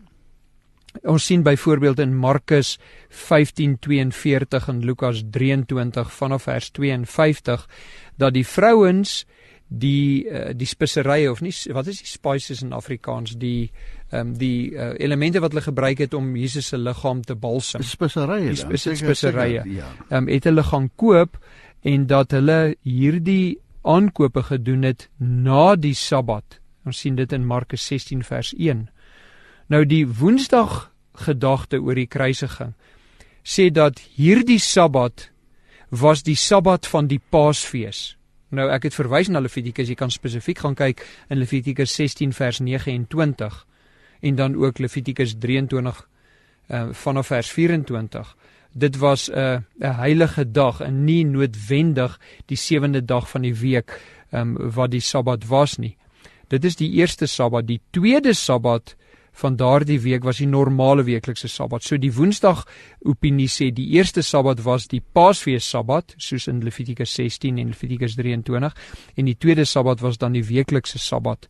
ons 1.06 1.26
sien 1.26 1.44
byvoorbeeld 1.46 2.00
in 2.00 2.16
Markus 2.18 2.80
15:42 3.10 4.68
en 4.68 4.86
Lukas 4.86 5.24
23 5.30 6.14
vanaf 6.14 6.44
vers 6.44 6.70
52 6.70 7.68
dat 8.18 8.34
die 8.34 8.48
vrouens 8.48 9.26
die 9.68 10.26
uh, 10.26 10.54
die 10.56 10.68
speserye 10.68 11.32
of 11.32 11.42
nie 11.44 11.52
wat 11.76 11.90
is 11.92 12.00
die 12.00 12.08
spices 12.08 12.62
in 12.64 12.72
Afrikaans 12.74 13.36
die 13.40 13.70
um, 14.16 14.32
die 14.40 14.72
uh, 14.72 14.94
elemente 14.96 15.42
wat 15.44 15.52
hulle 15.52 15.66
gebruik 15.66 16.00
het 16.06 16.14
om 16.16 16.36
Jesus 16.40 16.72
se 16.72 16.80
liggaam 16.80 17.22
te 17.22 17.36
balsam 17.36 17.84
speserye 17.84 18.56
die 18.56 18.96
speserye 18.96 19.66
ja. 19.68 19.92
um, 20.10 20.32
het 20.32 20.48
hulle 20.48 20.64
gaan 20.64 20.88
koop 20.96 21.36
en 21.84 22.08
dat 22.08 22.32
hulle 22.32 22.78
hierdie 22.88 23.60
aankope 23.88 24.44
gedoen 24.50 24.84
het 24.84 25.08
na 25.18 25.76
die 25.76 25.96
Sabbat. 25.96 26.60
Ons 26.86 27.00
sien 27.04 27.16
dit 27.16 27.32
in 27.34 27.48
Markus 27.48 27.86
16 27.88 28.24
vers 28.28 28.54
1. 28.58 28.88
Nou 29.68 29.84
die 29.86 30.04
Woensdag 30.08 30.92
gedagte 31.18 31.80
oor 31.82 31.98
die 31.98 32.08
kruisiging 32.08 32.76
sê 33.48 33.70
dat 33.72 34.00
hierdie 34.20 34.60
Sabbat 34.60 35.30
was 35.90 36.24
die 36.28 36.36
Sabbat 36.36 36.88
van 36.88 37.08
die 37.08 37.20
Paasfees. 37.32 38.18
Nou 38.52 38.68
ek 38.72 38.90
het 38.90 38.96
verwys 38.96 39.32
na 39.32 39.40
Levitikus, 39.44 39.88
jy 39.88 39.96
kan 40.00 40.12
spesifiek 40.12 40.60
gaan 40.64 40.76
kyk 40.76 41.04
in 41.32 41.40
Levitikus 41.40 41.96
16 41.96 42.36
vers 42.36 42.60
29 42.64 43.64
en 44.28 44.36
dan 44.36 44.56
ook 44.56 44.80
Levitikus 44.80 45.36
23 45.40 46.00
uh, 46.70 46.88
vanaf 46.92 47.32
vers 47.32 47.52
24. 47.52 48.36
Dit 48.78 49.00
was 49.02 49.30
'n 49.30 49.38
uh, 49.38 49.60
'n 49.80 49.96
heilige 49.98 50.52
dag 50.52 50.80
en 50.80 51.04
nie 51.04 51.26
noodwendig 51.26 52.20
die 52.46 52.58
sewende 52.58 53.06
dag 53.06 53.30
van 53.30 53.42
die 53.42 53.56
week 53.56 54.02
um, 54.32 54.58
wat 54.58 54.92
die 54.92 55.02
Sabbat 55.02 55.48
was 55.48 55.78
nie. 55.78 55.98
Dit 56.48 56.66
is 56.66 56.76
die 56.76 56.92
eerste 56.92 57.26
Sabbat, 57.26 57.68
die 57.68 57.82
tweede 57.92 58.34
Sabbat 58.34 58.96
van 59.38 59.56
daardie 59.56 60.00
week 60.02 60.26
was 60.26 60.40
die 60.42 60.50
normale 60.50 61.04
weeklikse 61.06 61.48
Sabbat. 61.48 61.86
So 61.86 61.98
die 62.02 62.12
Woensdag 62.14 62.64
opinie 63.06 63.48
sê 63.52 63.70
die 63.74 63.88
eerste 63.98 64.24
Sabbat 64.26 64.64
was 64.66 64.88
die 64.90 65.02
Paasfees 65.02 65.68
Sabbat, 65.70 66.16
soos 66.18 66.48
in 66.50 66.64
Levitikus 66.66 67.14
16 67.20 67.60
en 67.62 67.74
Levitikus 67.74 68.18
23, 68.18 68.74
en 69.16 69.30
die 69.30 69.38
tweede 69.38 69.66
Sabbat 69.66 70.02
was 70.02 70.18
dan 70.18 70.34
die 70.34 70.46
weeklikse 70.46 70.98
Sabbat 71.00 71.48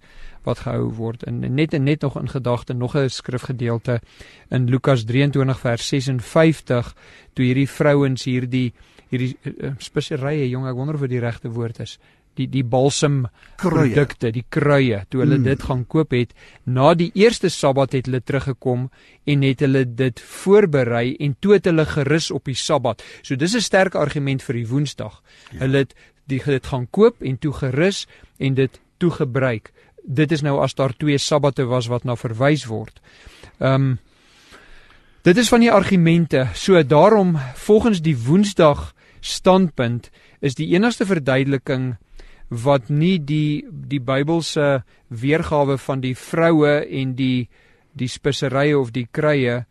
wat 0.47 0.63
gehou 0.65 0.91
word. 0.99 1.23
En 1.27 1.39
net 1.39 1.73
en 1.75 1.87
net 1.87 2.03
nog 2.03 2.19
in 2.19 2.29
gedagte 2.31 2.73
nog 2.73 2.95
'n 2.95 3.09
skrifgedeelte 3.09 4.01
in 4.49 4.69
Lukas 4.69 5.05
23 5.05 5.59
vers 5.59 5.87
56 5.87 6.95
toe 7.33 7.45
hierdie 7.45 7.69
vrouens 7.69 8.23
hierdie 8.23 8.73
hierdie 9.09 9.37
uh, 9.43 9.71
speserye 9.77 10.49
jong 10.49 10.67
ek 10.67 10.75
wonder 10.75 10.95
of 10.95 11.01
dit 11.01 11.09
die 11.09 11.23
regte 11.23 11.49
woord 11.49 11.79
is 11.79 11.97
die 12.37 12.47
die 12.51 12.63
balsam 12.63 13.25
produkte, 13.57 14.31
die 14.31 14.45
kruie, 14.49 15.01
toe 15.09 15.23
hulle 15.23 15.39
mm. 15.39 15.47
dit 15.47 15.63
gaan 15.69 15.83
koop 15.89 16.13
het, 16.15 16.33
na 16.65 16.93
die 16.97 17.09
eerste 17.17 17.49
Sabbat 17.49 17.95
het 17.97 18.09
hulle 18.09 18.21
teruggekom 18.21 18.87
en 19.25 19.45
het 19.45 19.63
hulle 19.65 19.83
dit 19.85 20.21
voorberei 20.43 21.15
en 21.19 21.35
toe 21.39 21.57
het 21.57 21.69
hulle 21.69 21.85
gerus 21.85 22.31
op 22.31 22.45
die 22.45 22.57
Sabbat. 22.57 23.03
So 23.21 23.35
dis 23.35 23.55
'n 23.55 23.61
sterk 23.61 23.95
argument 23.95 24.43
vir 24.43 24.61
die 24.61 24.67
Woensdag. 24.67 25.21
Ja. 25.51 25.59
Hulle 25.65 25.77
het 25.77 25.95
die 26.27 26.41
dit 26.43 26.67
gaan 26.67 26.87
koop 26.91 27.21
en 27.21 27.37
toe 27.37 27.53
gerus 27.53 28.07
en 28.37 28.53
dit 28.53 28.79
toe 28.97 29.11
gebruik. 29.11 29.71
Dit 30.03 30.31
is 30.31 30.41
nou 30.41 30.59
as 30.61 30.75
daar 30.75 30.93
twee 30.97 31.17
Sabbate 31.17 31.65
was 31.65 31.87
wat 31.87 32.03
na 32.03 32.15
verwys 32.15 32.65
word. 32.65 33.01
Ehm 33.59 33.73
um, 33.73 33.99
Dit 35.27 35.37
is 35.37 35.49
van 35.51 35.59
die 35.59 35.71
argumente. 35.71 36.47
So 36.55 36.79
daarom 36.83 37.37
volgens 37.55 38.01
die 38.01 38.15
Woensdag 38.17 38.93
standpunt 39.19 40.09
is 40.39 40.55
die 40.55 40.67
enigste 40.71 41.05
verduideliking 41.05 41.97
wat 42.49 42.89
nie 42.89 43.17
die 43.19 43.65
die 43.69 43.99
Bybelse 43.99 44.83
weergawe 45.07 45.77
van 45.77 46.01
die 46.01 46.15
vroue 46.15 46.85
en 46.85 47.15
die 47.15 47.49
die 47.97 48.07
speserye 48.07 48.77
of 48.77 48.93
die 48.95 49.07
kruie 49.11 49.65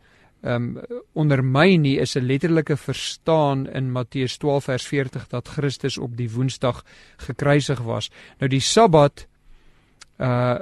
um 0.47 0.77
ondermyn 1.17 1.81
nie 1.81 1.97
is 1.99 2.15
'n 2.15 2.25
letterlike 2.25 2.77
verstaan 2.77 3.67
in 3.67 3.91
Matteus 3.91 4.37
12 4.37 4.63
vers 4.63 4.87
40 4.87 5.27
dat 5.27 5.47
Christus 5.47 5.97
op 5.97 6.17
die 6.17 6.29
Woensdag 6.31 6.83
gekruisig 7.17 7.79
was. 7.79 8.11
Nou 8.39 8.49
die 8.49 8.59
Sabbat 8.59 9.27
uh 10.17 10.57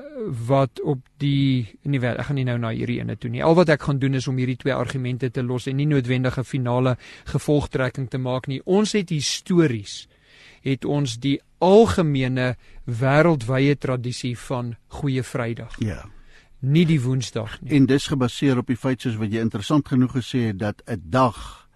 wat 0.48 0.82
op 0.82 1.00
die 1.18 1.68
nie 1.84 2.00
wel 2.00 2.18
ek 2.18 2.26
gaan 2.26 2.36
nie 2.36 2.44
nou 2.44 2.58
na 2.58 2.70
hierdie 2.70 3.00
ene 3.00 3.16
toe 3.16 3.30
nie. 3.30 3.44
Al 3.44 3.56
wat 3.56 3.70
ek 3.70 3.82
gaan 3.82 4.00
doen 4.00 4.14
is 4.14 4.28
om 4.28 4.38
hierdie 4.38 4.58
twee 4.58 4.74
argumente 4.74 5.32
te 5.32 5.44
los 5.44 5.68
en 5.68 5.76
nie 5.76 5.86
noodwendige 5.86 6.44
finale 6.44 6.98
gevolgtrekking 7.26 8.10
te 8.10 8.18
maak 8.18 8.48
nie. 8.48 8.62
Ons 8.66 8.92
het 8.92 9.10
histories 9.10 10.08
het 10.66 10.86
ons 10.86 11.20
die 11.22 11.38
algemene 11.64 12.56
wêreldwye 12.86 13.78
tradisie 13.78 14.36
van 14.48 14.76
Goeie 15.00 15.24
Vrydag. 15.24 15.78
Ja. 15.80 16.04
Nie 16.60 16.86
die 16.90 17.02
Woensdag 17.02 17.60
nie. 17.62 17.76
En 17.78 17.86
dis 17.86 18.08
gebaseer 18.10 18.58
op 18.58 18.72
die 18.72 18.80
feit 18.80 19.02
soos 19.06 19.20
wat 19.22 19.34
jy 19.34 19.44
interessant 19.44 19.88
genoeg 19.88 20.18
gesê 20.18 20.48
het 20.50 20.60
dat 20.60 20.82
'n 20.86 21.02
dag 21.10 21.68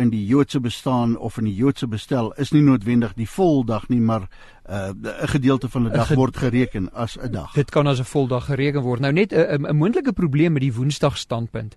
in 0.00 0.10
die 0.10 0.26
Joodse 0.26 0.60
bestaan 0.60 1.18
of 1.18 1.38
in 1.38 1.44
die 1.44 1.54
Joodse 1.54 1.86
bestel 1.86 2.32
is 2.40 2.50
nie 2.52 2.62
noodwendig 2.62 3.12
die 3.14 3.28
voldag 3.28 3.88
nie, 3.88 4.00
maar 4.00 4.28
uh, 4.70 4.88
'n 4.88 5.06
uh, 5.06 5.28
gedeelte 5.28 5.68
van 5.68 5.86
'n 5.86 5.92
dag 5.92 6.06
ge 6.06 6.14
word 6.14 6.36
gereken 6.36 6.92
as 6.92 7.18
'n 7.18 7.30
dag. 7.30 7.52
Dit 7.52 7.70
kan 7.70 7.86
as 7.86 7.98
'n 8.00 8.04
voldag 8.04 8.44
gereken 8.44 8.80
word. 8.80 9.00
Nou 9.00 9.12
net 9.12 9.32
'n 9.32 9.66
'n 9.66 9.76
moontlike 9.76 10.12
probleem 10.12 10.52
met 10.52 10.62
die 10.62 10.74
Woensdag 10.74 11.18
standpunt 11.18 11.76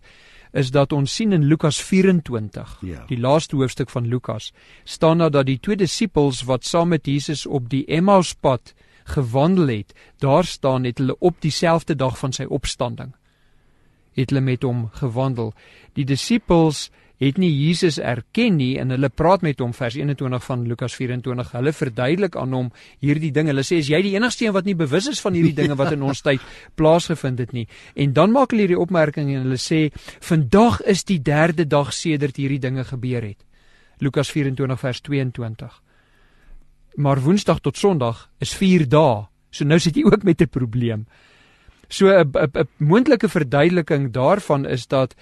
is 0.55 0.71
dat 0.71 0.93
ons 0.95 1.11
sien 1.11 1.35
in 1.35 1.43
Lukas 1.51 1.81
24, 1.83 2.77
ja. 2.87 3.03
die 3.09 3.19
laaste 3.19 3.59
hoofstuk 3.59 3.91
van 3.91 4.07
Lukas, 4.07 4.53
staan 4.83 5.19
daar 5.19 5.31
dat 5.31 5.49
die 5.49 5.59
twee 5.59 5.75
disippels 5.75 6.45
wat 6.47 6.65
saam 6.65 6.93
met 6.95 7.05
Jesus 7.05 7.45
op 7.45 7.69
die 7.69 7.83
Emmauspad 7.91 8.73
gewandel 9.03 9.67
het, 9.67 9.93
daar 10.23 10.47
staan 10.47 10.87
het 10.87 10.97
hulle 10.97 11.17
op 11.19 11.41
dieselfde 11.43 11.95
dag 11.95 12.17
van 12.17 12.33
sy 12.33 12.47
opstanding 12.47 13.13
het 14.15 14.31
hulle 14.31 14.43
met 14.43 14.63
hom 14.63 14.85
gewandel. 14.95 15.51
Die 15.95 16.05
disippels 16.07 16.89
het 17.21 17.37
nie 17.39 17.51
Jesus 17.51 17.97
erken 17.97 18.57
nie 18.59 18.75
en 18.81 18.91
hulle 18.91 19.09
praat 19.09 19.43
met 19.45 19.59
hom 19.63 19.73
vers 19.73 19.95
21 19.95 20.43
van 20.43 20.65
Lukas 20.67 20.95
24. 20.97 21.51
Hulle 21.55 21.73
verduidelik 21.73 22.35
aan 22.35 22.53
hom 22.53 22.71
hierdie 23.03 23.31
ding. 23.35 23.47
Hulle 23.47 23.63
sê 23.63 23.79
is 23.79 23.89
jy 23.91 24.01
die 24.03 24.15
enigste 24.17 24.45
een 24.45 24.55
wat 24.55 24.67
nie 24.67 24.75
bewus 24.75 25.07
is 25.11 25.21
van 25.23 25.37
hierdie 25.37 25.55
dinge 25.55 25.77
wat 25.79 25.93
in 25.95 26.03
ons 26.03 26.21
tyd 26.25 26.43
plaasgevind 26.79 27.39
het 27.39 27.55
nie. 27.55 27.67
En 27.95 28.13
dan 28.13 28.35
maak 28.35 28.51
hulle 28.51 28.67
hierdie 28.67 28.81
opmerking 28.81 29.31
en 29.33 29.47
hulle 29.47 29.61
sê 29.61 29.87
vandag 30.19 30.81
is 30.83 31.05
die 31.07 31.21
derde 31.23 31.67
dag 31.67 31.93
sedert 31.95 32.37
hierdie 32.41 32.59
dinge 32.59 32.83
gebeur 32.83 33.23
het. 33.23 33.39
Lukas 34.03 34.31
24 34.31 34.79
vers 34.79 35.01
22. 35.01 35.81
Maar 36.95 37.21
Woensdag 37.23 37.61
tot 37.63 37.77
Sondag 37.77 38.29
is 38.43 38.51
4 38.55 38.89
dae. 38.91 39.23
So 39.51 39.63
nou 39.63 39.79
sit 39.79 39.95
jy 39.95 40.03
ook 40.03 40.23
met 40.23 40.41
'n 40.41 40.47
probleem. 40.51 41.07
So 41.87 42.11
'n 42.11 42.31
'n 42.35 42.67
moontlike 42.77 43.29
verduideliking 43.29 44.11
daarvan 44.11 44.65
is 44.65 44.87
dat 44.87 45.15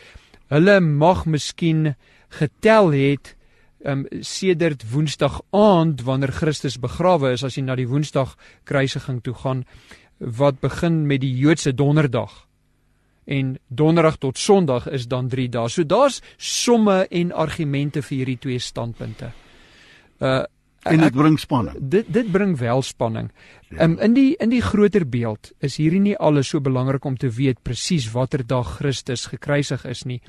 hulle 0.52 0.80
mag 0.80 1.26
miskien 1.26 1.96
getel 2.40 2.92
het 2.92 3.36
um 3.84 4.06
sedert 4.24 4.84
woensdag 4.92 5.42
aand 5.52 6.04
wanneer 6.08 6.32
Christus 6.32 6.80
begrawe 6.80 7.34
is 7.36 7.44
as 7.44 7.58
jy 7.58 7.66
na 7.66 7.76
die 7.76 7.88
woensdag 7.88 8.38
kruisiging 8.64 9.20
toe 9.24 9.36
gaan 9.36 9.66
wat 10.20 10.62
begin 10.64 11.04
met 11.08 11.22
die 11.22 11.34
Joodse 11.36 11.74
donderdag 11.76 12.46
en 13.26 13.58
donderdag 13.68 14.18
tot 14.18 14.38
sonderdag 14.38 14.90
is 14.92 15.08
dan 15.08 15.28
3 15.28 15.50
dae. 15.50 15.70
So 15.70 15.84
daar's 15.84 16.22
somme 16.38 17.08
en 17.08 17.32
argumente 17.32 18.02
vir 18.02 18.18
hierdie 18.18 18.40
twee 18.40 18.60
standpunte. 18.60 19.32
Uh 20.20 20.44
en 20.84 21.04
dit 21.04 21.16
bring 21.16 21.40
spanning. 21.40 21.78
Dit 21.80 22.10
dit 22.14 22.32
bring 22.32 22.58
wel 22.60 22.82
spanning. 22.82 23.32
Ja. 23.70 23.84
Um, 23.84 23.98
in 24.00 24.14
die 24.14 24.36
in 24.44 24.50
die 24.54 24.62
groter 24.62 25.06
beeld 25.10 25.52
is 25.60 25.78
hierdie 25.82 26.02
nie 26.04 26.18
alles 26.18 26.52
so 26.54 26.62
belangrik 26.62 27.06
om 27.06 27.18
te 27.18 27.30
weet 27.30 27.62
presies 27.64 28.12
watter 28.12 28.44
dag 28.48 28.78
Christus 28.78 29.26
gekruisig 29.32 29.86
is 29.86 30.04
nie. 30.04 30.22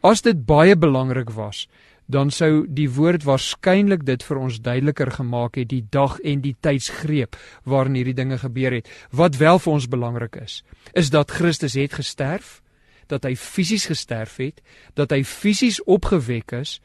As 0.00 0.22
dit 0.22 0.46
baie 0.46 0.76
belangrik 0.76 1.30
was, 1.36 1.66
dan 2.10 2.30
sou 2.34 2.64
die 2.66 2.88
woord 2.90 3.24
waarskynlik 3.24 4.02
dit 4.08 4.22
vir 4.26 4.40
ons 4.40 4.58
duideliker 4.60 5.12
gemaak 5.14 5.60
het 5.60 5.70
die 5.70 5.84
dag 5.90 6.18
en 6.26 6.42
die 6.42 6.56
tydsgreep 6.60 7.38
waarin 7.64 7.98
hierdie 7.98 8.16
dinge 8.18 8.40
gebeur 8.42 8.80
het. 8.80 8.90
Wat 9.14 9.38
wel 9.38 9.62
vir 9.62 9.72
ons 9.72 9.88
belangrik 9.88 10.40
is, 10.42 10.62
is 10.92 11.12
dat 11.14 11.30
Christus 11.30 11.78
het 11.78 11.94
gesterf, 12.00 12.58
dat 13.06 13.26
hy 13.26 13.34
fisies 13.38 13.86
gesterf 13.90 14.36
het, 14.42 14.60
dat 14.94 15.10
hy 15.14 15.22
fisies 15.26 15.80
opgewek 15.86 16.54
is 16.60 16.78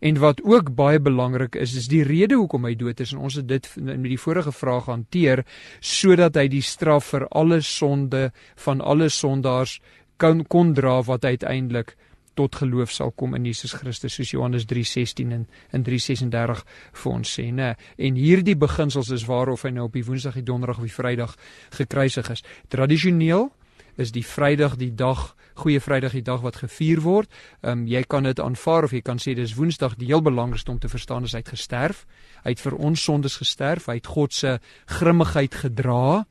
En 0.00 0.18
wat 0.18 0.42
ook 0.42 0.74
baie 0.74 1.00
belangrik 1.00 1.54
is, 1.54 1.74
is 1.76 1.88
die 1.88 2.02
rede 2.04 2.34
hoekom 2.34 2.64
hy 2.64 2.74
dood 2.74 3.00
is 3.00 3.12
en 3.12 3.18
ons 3.18 3.34
het 3.40 3.48
dit 3.48 3.68
in 3.80 4.02
die 4.02 4.20
vorige 4.20 4.52
vraag 4.52 4.88
hanteer 4.88 5.44
sodat 5.80 6.36
hy 6.40 6.48
die 6.48 6.64
straf 6.64 7.12
vir 7.12 7.26
alle 7.28 7.60
sonde 7.60 8.30
van 8.64 8.80
alle 8.80 9.08
sondaars 9.08 9.80
kan 10.20 10.44
kon 10.44 10.74
dra 10.76 11.00
wat 11.02 11.24
uiteindelik 11.24 11.96
tot 12.40 12.56
geloof 12.62 12.92
sal 12.94 13.12
kom 13.12 13.34
in 13.36 13.44
Jesus 13.48 13.74
Christus 13.76 14.14
soos 14.16 14.32
Johannes 14.32 14.66
3:16 14.70 15.32
en 15.32 15.46
in 15.76 15.84
3:36 15.84 16.64
vir 17.02 17.12
ons 17.12 17.38
sê, 17.38 17.50
né? 17.52 17.74
En 17.98 18.14
hierdie 18.14 18.56
beginsels 18.56 19.10
is 19.10 19.26
waarof 19.26 19.62
hy 19.62 19.70
nou 19.70 19.84
op 19.84 19.92
die 19.92 20.04
Woensdag, 20.04 20.34
die 20.34 20.42
Donderdag 20.42 20.78
of 20.78 20.88
die 20.88 20.94
Vrydag 20.94 21.36
gekruisig 21.70 22.30
is. 22.30 22.44
Tradisioneel 22.68 23.50
is 24.00 24.12
die 24.16 24.24
Vrydag 24.24 24.78
die 24.80 24.94
dag 24.94 25.34
Goeie 25.60 25.80
Vrydag 25.80 26.14
die 26.16 26.24
dag 26.24 26.40
wat 26.40 26.56
gevier 26.62 27.02
word. 27.04 27.28
Ehm 27.60 27.82
um, 27.82 27.86
jy 27.86 28.02
kan 28.08 28.24
dit 28.24 28.40
aanvaar 28.40 28.86
of 28.88 28.94
jy 28.96 29.02
kan 29.04 29.18
sê 29.20 29.34
dis 29.36 29.54
Woensdag 29.58 29.98
die 30.00 30.08
heel 30.08 30.22
belangrikste 30.24 30.72
om 30.72 30.78
te 30.80 30.88
verstaan 30.88 31.26
is 31.28 31.34
hy 31.36 31.42
het 31.42 31.52
gesterf. 31.52 32.06
Hy 32.44 32.54
het 32.54 32.62
vir 32.64 32.76
ons 32.78 33.04
sondes 33.04 33.36
gesterf. 33.36 33.90
Hy 33.90 33.98
het 34.00 34.08
God 34.08 34.32
se 34.32 34.58
grimmigheid 34.86 35.54
gedra. 35.54 36.24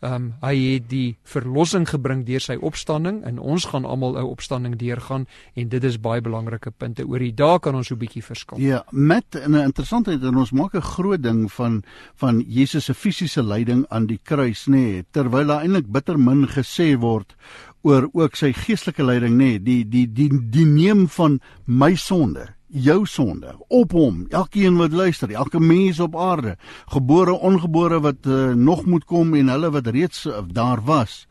Ehm 0.00 0.14
um, 0.14 0.32
hy 0.42 0.56
het 0.74 0.88
die 0.90 1.16
verlossing 1.24 1.86
gebring 1.88 2.26
deur 2.26 2.42
sy 2.44 2.58
opstanding 2.60 3.22
en 3.24 3.38
ons 3.38 3.64
gaan 3.64 3.84
almal 3.84 4.18
'n 4.18 4.28
opstanding 4.28 4.76
deurgaan 4.76 5.26
en 5.54 5.68
dit 5.68 5.84
is 5.84 6.00
baie 6.00 6.20
belangrike 6.20 6.70
punte. 6.70 7.06
Oor 7.08 7.18
die 7.18 7.34
dae 7.34 7.58
kan 7.58 7.74
ons 7.74 7.86
so 7.86 7.94
'n 7.94 7.98
bietjie 7.98 8.22
verskil. 8.22 8.58
Ja, 8.58 8.84
met 8.90 9.24
'n 9.34 9.54
interessantheid 9.54 10.22
en 10.22 10.36
ons 10.36 10.50
maak 10.50 10.74
'n 10.74 10.80
groot 10.80 11.22
ding 11.22 11.52
van 11.52 11.82
van 12.14 12.44
Jesus 12.46 12.84
se 12.84 12.94
fisiese 12.94 13.42
lyding 13.42 13.86
aan 13.88 14.06
die 14.06 14.20
kruis, 14.22 14.66
nê, 14.66 14.72
nee, 14.72 15.04
terwyl 15.10 15.46
daar 15.46 15.62
eintlik 15.62 15.90
bitter 15.92 16.18
min 16.18 16.46
gesê 16.46 16.98
word 16.98 17.34
oor 17.82 18.08
ook 18.12 18.36
sy 18.36 18.52
geestelike 18.52 19.04
lyding, 19.04 19.34
nê, 19.34 19.36
nee, 19.36 19.62
die 19.62 19.88
die 19.88 20.12
die 20.12 20.30
die 20.50 20.66
neem 20.66 21.08
van 21.08 21.40
my 21.64 21.94
sonde 21.94 22.56
jou 22.66 23.06
sonde 23.06 23.54
op 23.68 23.92
hom 23.92 24.26
elkeen 24.28 24.76
wat 24.76 24.92
luister 24.92 25.30
elke 25.30 25.60
mens 25.60 26.00
op 26.00 26.16
aarde 26.16 26.56
gebore 26.86 27.32
ongebore 27.32 28.00
wat 28.00 28.26
uh, 28.26 28.52
nog 28.52 28.84
moet 28.84 29.04
kom 29.04 29.34
en 29.34 29.48
hulle 29.48 29.70
wat 29.70 29.86
reeds 29.86 30.26
uh, 30.26 30.38
daar 30.52 30.84
was 30.84 31.26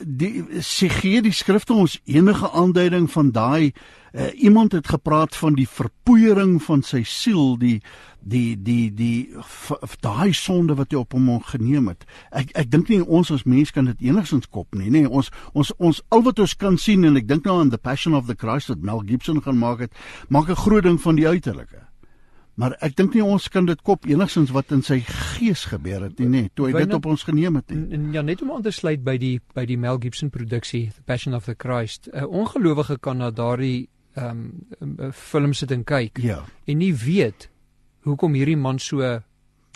die 0.00 0.44
sê 0.64 0.88
gee 0.88 1.20
die 1.22 1.32
skrifte 1.32 1.74
ons 1.76 1.98
enige 2.04 2.48
aanduiding 2.50 3.10
van 3.12 3.30
daai 3.30 3.72
uh, 4.14 4.30
iemand 4.40 4.72
het 4.72 4.88
gepraat 4.88 5.36
van 5.36 5.54
die 5.54 5.68
verpoeiering 5.68 6.62
van 6.62 6.82
sy 6.82 7.02
siel 7.04 7.58
die 7.60 7.80
die 8.24 8.56
die 8.56 8.88
die 8.94 9.36
daai 10.00 10.32
sonde 10.32 10.74
wat 10.78 10.92
hy 10.94 11.02
op 11.02 11.12
hom 11.12 11.28
geneem 11.44 11.90
het. 11.92 12.06
Ek 12.32 12.54
ek 12.56 12.70
dink 12.72 12.88
nie 12.88 13.02
ons 13.04 13.30
as 13.34 13.44
mens 13.44 13.70
kan 13.70 13.90
dit 13.90 14.06
enigsins 14.08 14.48
kop 14.48 14.72
nie, 14.72 14.88
nê. 14.88 15.04
Nee, 15.04 15.10
ons 15.10 15.28
ons 15.52 15.74
ons 15.76 16.02
al 16.08 16.24
wat 16.24 16.40
ons 16.40 16.56
kan 16.56 16.78
sien 16.80 17.04
en 17.04 17.20
ek 17.20 17.28
dink 17.28 17.44
nou 17.44 17.58
aan 17.60 17.70
the 17.74 17.78
passion 17.78 18.16
of 18.16 18.26
the 18.26 18.36
Christ 18.36 18.72
wat 18.72 18.80
Mel 18.80 19.04
Gibson 19.04 19.42
gaan 19.44 19.60
maak 19.60 19.84
het, 19.84 19.92
maak 20.28 20.48
'n 20.48 20.62
groot 20.64 20.84
ding 20.88 21.00
van 21.00 21.20
die 21.20 21.28
uiterlike. 21.28 21.84
Maar 22.54 22.76
ek 22.86 22.94
dink 22.96 23.16
nie 23.16 23.22
ons 23.24 23.48
kan 23.50 23.66
dit 23.66 23.80
kop 23.82 24.06
enigsins 24.06 24.52
wat 24.54 24.70
in 24.74 24.82
sy 24.86 25.00
gees 25.02 25.64
gebeur 25.72 26.04
het 26.06 26.20
nie, 26.22 26.28
nê, 26.28 26.42
nee, 26.44 26.50
toe 26.54 26.68
hy 26.68 26.84
dit 26.84 26.94
op 26.94 27.08
ons 27.10 27.24
geneem 27.26 27.58
het 27.58 27.72
nie. 27.74 27.98
Ja, 28.14 28.22
net 28.22 28.44
om 28.44 28.52
aan 28.54 28.62
te 28.62 28.70
sluit 28.74 29.02
by 29.02 29.16
die 29.18 29.40
by 29.56 29.64
die 29.66 29.78
Mel 29.80 29.98
Gibson 30.02 30.30
produksie 30.30 30.86
The 30.94 31.02
Passion 31.02 31.34
of 31.34 31.48
the 31.50 31.56
Christ. 31.58 32.08
'n 32.12 32.24
Ongelowige 32.24 32.98
kan 32.98 33.18
na 33.18 33.30
daardie 33.30 33.88
ehm 34.14 34.52
um, 34.80 35.10
film 35.12 35.52
sit 35.52 35.70
en 35.74 35.82
kyk 35.84 36.18
ja. 36.22 36.44
en 36.66 36.78
nie 36.78 36.94
weet 36.94 37.48
hoekom 38.06 38.34
hierdie 38.38 38.56
man 38.56 38.78
so 38.78 39.02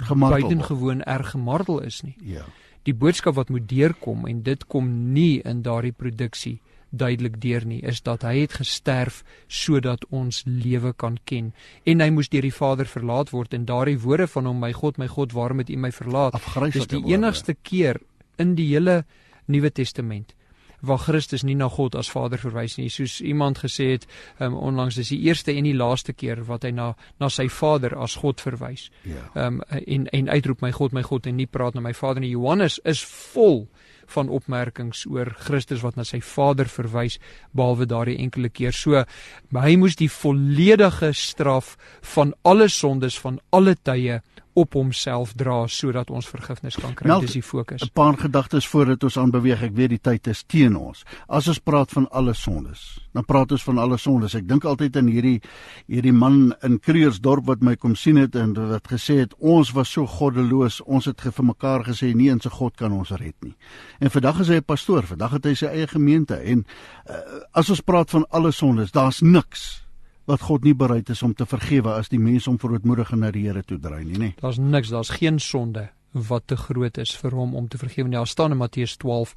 buitengewoon 0.06 1.02
erg 1.02 1.30
gemartel 1.30 1.80
is 1.82 2.02
nie. 2.02 2.14
Ja. 2.22 2.44
Die 2.86 2.94
boodskap 2.94 3.34
wat 3.34 3.48
moet 3.48 3.68
deurkom 3.68 4.26
en 4.26 4.42
dit 4.42 4.66
kom 4.66 5.12
nie 5.12 5.40
in 5.42 5.62
daardie 5.62 5.92
produksie 5.92 6.60
duidelik 6.90 7.40
deur 7.40 7.66
nie 7.66 7.80
is 7.82 8.00
dat 8.02 8.22
hy 8.22 8.38
het 8.40 8.58
gesterf 8.60 9.22
sodat 9.46 10.04
ons 10.10 10.42
lewe 10.46 10.92
kan 10.92 11.18
ken 11.24 11.52
en 11.84 12.00
hy 12.00 12.10
moes 12.10 12.30
deur 12.32 12.46
die 12.46 12.54
Vader 12.54 12.88
verlaat 12.88 13.32
word 13.34 13.54
en 13.54 13.66
daardie 13.68 13.98
woorde 14.00 14.26
van 14.26 14.46
hom 14.46 14.60
my 14.60 14.72
God 14.72 14.98
my 14.98 15.08
God 15.08 15.36
waarom 15.36 15.58
het 15.64 15.70
u 15.70 15.76
my 15.76 15.92
verlaat 15.92 16.38
is 16.72 16.88
die 16.88 17.04
enigste 17.12 17.54
keer 17.54 18.00
in 18.38 18.54
die 18.54 18.70
hele 18.72 19.04
Nuwe 19.48 19.70
Testament 19.72 20.34
waar 20.80 20.98
Christus 20.98 21.42
nie 21.42 21.56
na 21.58 21.68
God 21.68 21.96
as 21.98 22.10
Vader 22.10 22.38
verwys 22.38 22.76
nie. 22.78 22.88
Soos 22.90 23.18
iemand 23.20 23.58
gesê 23.58 23.90
het 23.96 24.06
um, 24.38 24.54
onlangs 24.54 24.98
dis 24.98 25.10
die 25.10 25.20
eerste 25.26 25.52
en 25.52 25.66
die 25.66 25.74
laaste 25.76 26.14
keer 26.14 26.44
wat 26.46 26.66
hy 26.66 26.70
na 26.74 26.92
na 27.18 27.30
sy 27.32 27.48
Vader 27.50 27.96
as 27.98 28.18
God 28.22 28.40
verwys. 28.40 28.88
Ja. 29.08 29.26
Um, 29.34 29.60
en 29.68 30.06
en 30.14 30.30
uitroep 30.30 30.62
my 30.62 30.72
God, 30.72 30.94
my 30.94 31.02
God 31.02 31.26
en 31.26 31.38
nie 31.40 31.48
praat 31.50 31.74
na 31.74 31.82
my 31.82 31.94
Vader 31.94 32.22
nie. 32.22 32.34
Johannes 32.36 32.78
is 32.84 33.02
vol 33.34 33.66
van 34.14 34.30
opmerkings 34.32 35.04
oor 35.10 35.30
Christus 35.46 35.82
wat 35.84 35.98
na 35.98 36.04
sy 36.08 36.20
Vader 36.24 36.68
verwys 36.70 37.18
behalwe 37.56 37.86
daardie 37.88 38.18
enkele 38.22 38.48
keer. 38.48 38.72
So 38.72 39.04
hy 39.52 39.76
moes 39.80 39.98
die 40.00 40.10
volledige 40.12 41.12
straf 41.16 41.76
van 42.14 42.34
alle 42.48 42.68
sondes 42.72 43.18
van 43.20 43.40
alle 43.52 43.76
tye 43.76 44.20
op 44.58 44.74
homself 44.78 45.32
dra 45.38 45.66
sodat 45.70 46.10
ons 46.10 46.28
vergifnis 46.28 46.76
kan 46.80 46.94
kry. 46.98 47.20
Dis 47.22 47.38
die 47.38 47.42
fokus. 47.42 47.82
'n 47.82 47.92
Paar 47.94 48.16
gedagtes 48.18 48.66
voordat 48.68 49.04
ons 49.04 49.18
aanbeweeg. 49.18 49.62
Ek 49.62 49.74
weet 49.74 49.90
die 49.90 50.00
tyd 50.02 50.26
is 50.26 50.42
teen 50.46 50.76
ons. 50.76 51.04
As 51.28 51.48
ons 51.48 51.58
praat 51.58 51.90
van 51.92 52.08
alle 52.10 52.34
sondes, 52.34 52.98
dan 53.12 53.24
praat 53.24 53.52
ons 53.52 53.64
van 53.64 53.78
alle 53.78 53.98
sondes. 53.98 54.34
Ek 54.34 54.48
dink 54.48 54.64
altyd 54.64 54.96
aan 54.96 55.06
hierdie 55.06 55.40
hierdie 55.86 56.12
man 56.12 56.54
in 56.62 56.78
Kreursdorp 56.78 57.46
wat 57.46 57.62
my 57.62 57.76
kom 57.76 57.94
sien 57.94 58.16
het 58.16 58.34
en 58.36 58.54
wat 58.54 58.88
gesê 58.88 59.20
het 59.22 59.34
ons 59.38 59.72
was 59.72 59.92
so 59.92 60.06
goddeloos. 60.06 60.80
Ons 60.86 61.04
het 61.06 61.20
vir 61.20 61.44
mekaar 61.44 61.84
gesê 61.84 62.14
nie 62.14 62.30
eens 62.30 62.46
'n 62.46 62.50
God 62.50 62.76
kan 62.76 62.92
ons 62.92 63.10
red 63.10 63.36
nie. 63.42 63.54
En 64.00 64.10
vandag 64.10 64.40
is 64.40 64.48
hy 64.48 64.54
'n 64.56 64.64
pastoor. 64.64 65.02
Vandag 65.02 65.30
het 65.30 65.44
hy 65.44 65.54
sy 65.54 65.66
eie 65.66 65.86
gemeente 65.86 66.34
en 66.34 66.64
uh, 67.08 67.14
as 67.52 67.70
ons 67.70 67.80
praat 67.80 68.10
van 68.10 68.26
alle 68.30 68.52
sondes, 68.52 68.90
daar's 68.90 69.20
niks 69.20 69.87
wat 70.28 70.44
God 70.44 70.64
nie 70.64 70.74
bereid 70.76 71.08
is 71.08 71.22
om 71.24 71.32
te 71.34 71.46
vergewe 71.48 71.94
as 71.96 72.10
die 72.12 72.20
mens 72.20 72.46
hom 72.50 72.58
verootmoedig 72.60 73.12
en 73.12 73.24
na 73.24 73.30
die 73.32 73.46
Here 73.46 73.62
toe 73.64 73.78
draai 73.80 74.04
nie, 74.04 74.18
nê. 74.20 74.34
Daar's 74.42 74.58
niks, 74.60 74.92
daar's 74.92 75.14
geen 75.16 75.40
sonde 75.40 75.88
wat 76.12 76.46
te 76.46 76.56
groot 76.56 76.98
is 76.98 77.14
vir 77.16 77.36
hom 77.36 77.54
om 77.56 77.68
te 77.68 77.78
vergewe. 77.80 78.10
Daar 78.12 78.28
staan 78.28 78.52
in 78.52 78.60
Matteus 78.60 78.96
12 78.96 79.34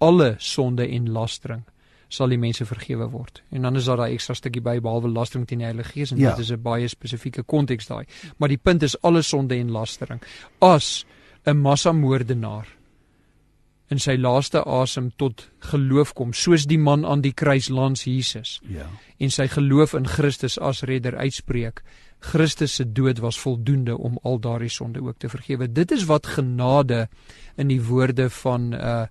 alle 0.00 0.34
sonde 0.38 0.88
en 0.88 1.10
lastering 1.12 1.66
sal 2.10 2.32
die 2.32 2.40
mense 2.40 2.64
vergewe 2.66 3.06
word. 3.12 3.42
En 3.54 3.62
dan 3.62 3.76
is 3.78 3.86
daar 3.86 4.00
daai 4.02 4.16
ekstra 4.16 4.34
stukkie 4.34 4.62
by 4.64 4.80
behalwe 4.82 5.12
lastering 5.12 5.46
teen 5.46 5.62
die 5.62 5.68
Heilige 5.68 5.92
Gees 5.94 6.10
en 6.10 6.18
ja. 6.18 6.32
dit 6.34 6.44
is 6.44 6.50
'n 6.50 6.62
baie 6.62 6.88
spesifieke 6.88 7.42
konteks 7.42 7.86
daai. 7.86 8.04
Maar 8.38 8.48
die 8.48 8.58
punt 8.58 8.82
is 8.82 8.96
alle 9.02 9.22
sonde 9.22 9.54
en 9.54 9.70
lastering. 9.70 10.20
As 10.58 11.04
'n 11.46 11.56
massamoordenaar 11.56 12.66
in 13.90 13.98
sy 13.98 14.14
laaste 14.16 14.62
asem 14.62 15.10
tot 15.18 15.48
geloof 15.72 16.12
kom 16.14 16.32
soos 16.36 16.66
die 16.70 16.78
man 16.78 17.04
aan 17.04 17.24
die 17.24 17.34
kruis 17.34 17.68
langs 17.68 18.06
Jesus. 18.06 18.60
Ja. 18.70 18.86
En 19.18 19.34
sy 19.34 19.48
geloof 19.50 19.96
in 19.98 20.06
Christus 20.06 20.58
as 20.58 20.84
redder 20.86 21.16
uitspreek. 21.18 21.82
Christus 22.20 22.74
se 22.78 22.84
dood 22.84 23.18
was 23.18 23.40
voldoende 23.40 23.96
om 23.98 24.18
al 24.22 24.38
daardie 24.38 24.70
sonde 24.70 25.02
ook 25.02 25.18
te 25.18 25.28
vergewe. 25.28 25.72
Dit 25.72 25.90
is 25.90 26.04
wat 26.04 26.26
genade 26.26 27.08
in 27.56 27.72
die 27.72 27.82
woorde 27.82 28.30
van 28.30 28.72
uh 28.74 29.04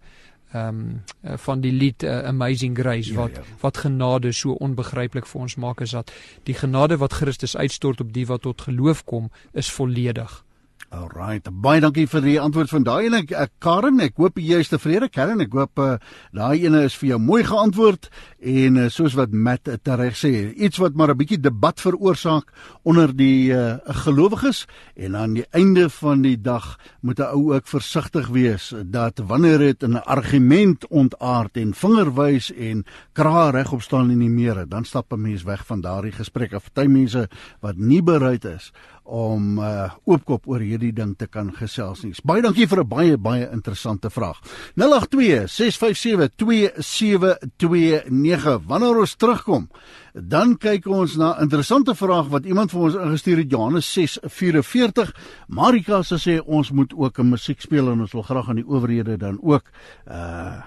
ehm 0.49 0.77
um, 1.21 1.37
van 1.37 1.61
die 1.61 1.71
lied 1.71 2.03
uh, 2.03 2.23
Amazing 2.25 2.77
Grace 2.77 3.13
wat 3.13 3.35
ja, 3.35 3.41
ja. 3.45 3.57
wat 3.61 3.77
genade 3.77 4.31
so 4.31 4.51
onbegryplik 4.51 5.27
vir 5.29 5.41
ons 5.41 5.55
maak 5.55 5.81
is 5.85 5.91
dat 5.93 6.11
die 6.43 6.55
genade 6.57 6.97
wat 6.97 7.13
Christus 7.13 7.53
uitstort 7.57 8.01
op 8.01 8.13
die 8.13 8.25
wat 8.25 8.41
tot 8.41 8.61
geloof 8.61 9.03
kom 9.03 9.29
is 9.53 9.69
volledig. 9.71 10.45
Alright, 10.89 11.45
baie 11.53 11.77
dankie 11.83 12.07
vir 12.09 12.23
die 12.25 12.39
antwoord 12.41 12.71
van 12.73 12.85
daai 12.87 13.03
en 13.05 13.15
ek, 13.19 13.29
ek 13.37 13.51
Karen, 13.61 13.99
ek 14.01 14.15
hoop 14.17 14.39
jy 14.41 14.57
is 14.63 14.71
tevrede 14.71 15.05
Karen. 15.13 15.43
Ek 15.43 15.53
hoop 15.53 15.77
uh, 15.77 15.99
daai 16.33 16.63
ene 16.65 16.81
is 16.87 16.95
vir 16.97 17.11
jou 17.11 17.19
mooi 17.21 17.43
geantwoord 17.45 18.07
en 18.49 18.79
uh, 18.81 18.87
soos 18.89 19.13
wat 19.19 19.29
Matt 19.29 19.69
tereg 19.85 20.17
sê, 20.17 20.31
iets 20.57 20.81
wat 20.81 20.97
maar 20.97 21.13
'n 21.13 21.19
bietjie 21.19 21.37
debat 21.37 21.77
veroorsaak 21.77 22.49
onder 22.89 23.13
die 23.13 23.53
uh, 23.53 23.77
gelowiges 24.01 24.63
en 24.97 25.15
aan 25.15 25.37
die 25.37 25.45
einde 25.53 25.91
van 25.93 26.25
die 26.25 26.41
dag 26.41 26.79
moet 27.05 27.21
'n 27.21 27.37
ou 27.37 27.53
ook 27.53 27.69
versigtig 27.69 28.33
wees 28.33 28.73
dat 28.81 29.21
wanneer 29.21 29.59
dit 29.59 29.83
'n 29.85 30.01
argument 30.09 30.87
ontaard 30.89 31.57
en 31.57 31.73
vingerwys 31.73 32.49
en 32.49 32.83
kraal 33.13 33.51
regop 33.51 33.85
staan 33.85 34.09
in 34.09 34.25
die 34.25 34.29
mere, 34.29 34.65
dan 34.65 34.85
stap 34.85 35.13
'n 35.13 35.21
mens 35.21 35.43
weg 35.43 35.65
van 35.65 35.81
daardie 35.81 36.17
gesprekke. 36.17 36.57
Party 36.59 36.89
mense 36.89 37.29
wat 37.61 37.77
nie 37.77 38.01
bereid 38.01 38.45
is 38.45 38.73
om 39.09 39.57
uh, 39.59 39.89
oopkop 40.05 40.47
oor 40.47 40.59
hierdie 40.61 40.93
ding 40.93 41.17
te 41.17 41.27
kan 41.27 41.51
gesels 41.55 42.03
nie. 42.05 42.13
Baie 42.23 42.41
dankie 42.45 42.67
vir 42.69 42.79
'n 42.83 42.87
baie 42.87 43.17
baie 43.17 43.49
interessante 43.51 44.09
vraag. 44.09 44.37
082 44.75 45.47
657 45.47 46.29
2729. 46.37 48.61
Wanneer 48.67 48.99
ons 48.99 49.15
terugkom, 49.15 49.69
dan 50.13 50.57
kyk 50.57 50.87
ons 50.87 51.15
na 51.17 51.35
'n 51.35 51.41
interessante 51.43 51.95
vraag 51.95 52.27
wat 52.29 52.45
iemand 52.45 52.71
vir 52.71 52.81
ons 52.81 52.95
ingestuur 52.95 53.37
het 53.37 53.51
Johannes 53.51 53.93
6:44. 53.93 55.13
Marika 55.47 56.01
sê 56.01 56.41
ons 56.45 56.71
moet 56.71 56.93
ook 56.93 57.19
'n 57.19 57.29
musiek 57.29 57.61
speel 57.61 57.91
en 57.91 58.01
ons 58.01 58.11
wil 58.11 58.23
graag 58.23 58.49
aan 58.49 58.55
die 58.55 58.67
owerhede 58.67 59.17
dan 59.17 59.39
ook 59.41 59.63
uh 60.07 60.61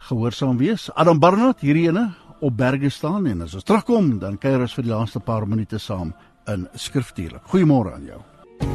gehoorsaam 0.00 0.56
wees. 0.56 0.90
Adam 0.94 1.18
Barnard 1.18 1.60
hierdie 1.60 1.88
ene 1.88 2.14
op 2.40 2.56
berge 2.56 2.88
staan 2.88 3.26
en 3.26 3.42
as 3.42 3.54
ons 3.54 3.64
terugkom, 3.64 4.18
dan 4.18 4.38
kuier 4.38 4.64
ons 4.64 4.74
vir 4.74 4.84
die 4.84 4.92
laaste 4.92 5.20
paar 5.20 5.46
minute 5.46 5.78
saam 5.78 6.14
in 6.54 6.68
skriftuurlik. 6.74 7.42
Goeiemôre 7.52 7.94
aan 7.94 8.04
jou. 8.04 8.20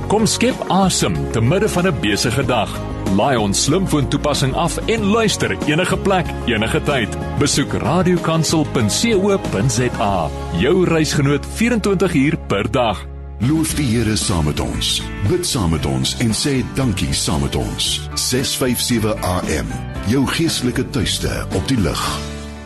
Kom 0.08 0.26
skep 0.26 0.56
asem 0.70 1.32
te 1.32 1.42
midde 1.42 1.70
van 1.70 1.88
'n 1.88 2.00
besige 2.02 2.46
dag. 2.46 2.80
Laai 3.16 3.38
ons 3.38 3.64
slimfoon 3.64 4.08
toepassing 4.08 4.54
af 4.54 4.78
en 4.78 5.04
luister 5.04 5.58
enige 5.68 5.98
plek, 5.98 6.26
enige 6.46 6.84
tyd. 6.84 7.18
Besoek 7.40 7.74
radiokansel.co.za. 7.74 10.30
Jou 10.60 10.86
reisgenoot 10.86 11.46
24 11.46 12.14
uur 12.14 12.38
per 12.48 12.72
dag. 12.72 13.06
Loof 13.40 13.76
die 13.76 13.86
Here 13.86 14.16
saam 14.16 14.46
met 14.46 14.60
ons. 14.60 15.02
Bid 15.30 15.46
saam 15.46 15.70
met 15.70 15.86
ons 15.86 16.18
en 16.18 16.34
sê 16.34 16.64
dankie 16.76 17.14
saam 17.14 17.42
met 17.42 17.56
ons. 17.56 18.10
657 18.14 19.16
AM. 19.22 19.68
Jou 20.08 20.28
geestelike 20.28 20.90
tuiste 20.90 21.46
op 21.54 21.68
die 21.68 21.80
lig. 21.80 22.20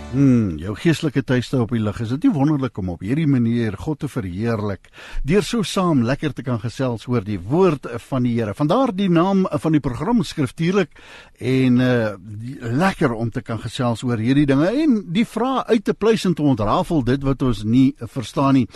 Hmm, 0.10 0.56
jou 0.58 0.72
geestelike 0.74 1.22
tuiste 1.22 1.60
op 1.62 1.70
die 1.70 1.80
lig. 1.86 2.00
Is 2.02 2.10
dit 2.16 2.24
nie 2.26 2.32
wonderlik 2.34 2.80
om 2.82 2.88
op 2.90 3.04
hierdie 3.06 3.28
manier 3.30 3.76
God 3.78 4.00
te 4.02 4.08
verheerlik 4.10 4.88
deur 5.22 5.46
so 5.46 5.62
saam 5.62 6.02
lekker 6.02 6.34
te 6.34 6.42
kan 6.48 6.58
gesels 6.64 7.06
oor 7.06 7.22
die 7.22 7.38
woord 7.38 7.86
van 8.08 8.26
die 8.26 8.32
Here. 8.40 8.56
Vandaar 8.58 8.90
die 8.98 9.10
naam 9.14 9.44
van 9.46 9.78
die 9.78 9.84
program 9.86 10.24
skriftuurlik 10.26 10.98
en 11.38 11.78
uh 11.78 12.16
lekker 12.80 13.14
om 13.14 13.30
te 13.30 13.44
kan 13.46 13.62
gesels 13.62 14.02
oor 14.04 14.18
hierdie 14.18 14.48
dinge 14.50 14.72
en 14.82 14.98
die 15.14 15.28
vrae 15.30 15.62
uit 15.70 15.86
te 15.86 15.94
pleis 15.94 16.26
en 16.26 16.34
te 16.34 16.42
ontrafel 16.42 17.06
dit 17.06 17.22
wat 17.30 17.46
ons 17.46 17.62
nie 17.64 17.94
verstaan 18.10 18.58
nie. 18.64 18.68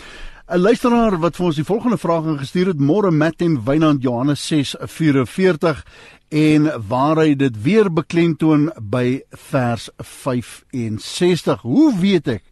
'n 0.44 0.60
Luisteraar 0.60 1.14
wat 1.18 1.38
vir 1.38 1.46
ons 1.46 1.56
die 1.56 1.64
volgende 1.64 1.96
vraag 1.96 2.26
ingestuur 2.28 2.66
het, 2.74 2.80
môre 2.80 3.10
Matt 3.10 3.40
en 3.40 3.64
Wynand 3.64 4.02
Johannes 4.02 4.42
6:44 4.44 5.84
en 6.28 6.68
waar 6.88 7.16
hy 7.16 7.34
dit 7.34 7.62
weer 7.62 7.88
beklemtoon 7.92 8.68
by 8.76 9.22
vers 9.30 9.88
65. 9.96 11.62
Hoe 11.62 11.98
weet 11.98 12.28
ek 12.28 12.42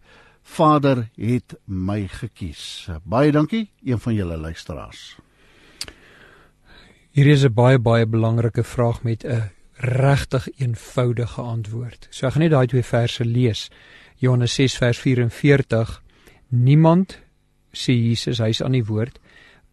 Vader 0.43 1.11
het 1.17 1.55
my 1.65 2.09
gekies? 2.09 2.89
Baie 3.05 3.33
dankie 3.33 3.71
een 3.85 4.01
van 4.01 4.15
julle 4.15 4.37
luisteraars. 4.37 5.19
Hier 7.11 7.27
is 7.27 7.45
'n 7.45 7.53
baie 7.53 7.79
baie 7.79 8.07
belangrike 8.07 8.65
vraag 8.65 9.03
met 9.03 9.25
'n 9.25 9.51
regtig 9.77 10.49
eenvoudige 10.57 11.41
antwoord. 11.41 12.07
So 12.11 12.27
ek 12.27 12.33
gaan 12.33 12.43
net 12.43 12.51
daai 12.51 12.67
twee 12.67 12.85
verse 12.85 13.25
lees. 13.25 13.71
Johannes 14.17 14.55
6 14.55 14.77
vers 14.77 14.99
44. 14.99 16.03
Niemand 16.49 17.19
sê 17.73 17.93
Jesus, 17.97 18.39
hy's 18.39 18.63
aan 18.63 18.73
die 18.73 18.87
woord, 18.87 19.19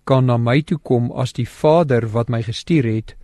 kan 0.06 0.26
na 0.26 0.38
my 0.38 0.62
toe 0.62 0.80
kom 0.84 1.12
as 1.12 1.34
die 1.34 1.48
Vader 1.48 2.08
wat 2.14 2.30
my 2.30 2.42
gestuur 2.42 2.88
het 2.88 3.16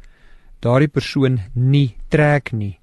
daardie 0.61 0.89
persoon 0.89 1.39
nie 1.55 1.95
trek 2.09 2.53
nie 2.53 2.75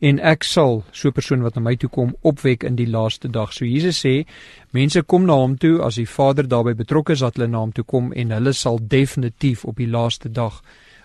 en 0.00 0.18
ek 0.20 0.44
sal 0.44 0.82
so 0.92 1.08
'n 1.08 1.12
persoon 1.12 1.42
wat 1.42 1.54
na 1.56 1.62
my 1.62 1.76
toe 1.76 1.88
kom 1.88 2.14
opwek 2.22 2.64
in 2.64 2.76
die 2.76 2.86
laaste 2.86 3.28
dag. 3.28 3.52
So 3.52 3.64
Jesus 3.64 4.04
sê, 4.04 4.26
mense 4.72 5.02
kom 5.02 5.26
na 5.26 5.34
hom 5.34 5.56
toe 5.56 5.82
as 5.82 5.94
die 5.94 6.06
Vader 6.06 6.48
daarbey 6.48 6.74
betrokke 6.74 7.12
is 7.12 7.20
dat 7.20 7.36
hulle 7.36 7.48
na 7.48 7.58
hom 7.58 7.72
toe 7.72 7.84
kom 7.84 8.12
en 8.12 8.30
hulle 8.30 8.52
sal 8.52 8.78
definitief 8.78 9.64
op 9.64 9.76
die 9.76 9.86
laaste 9.86 10.28
dag 10.28 10.62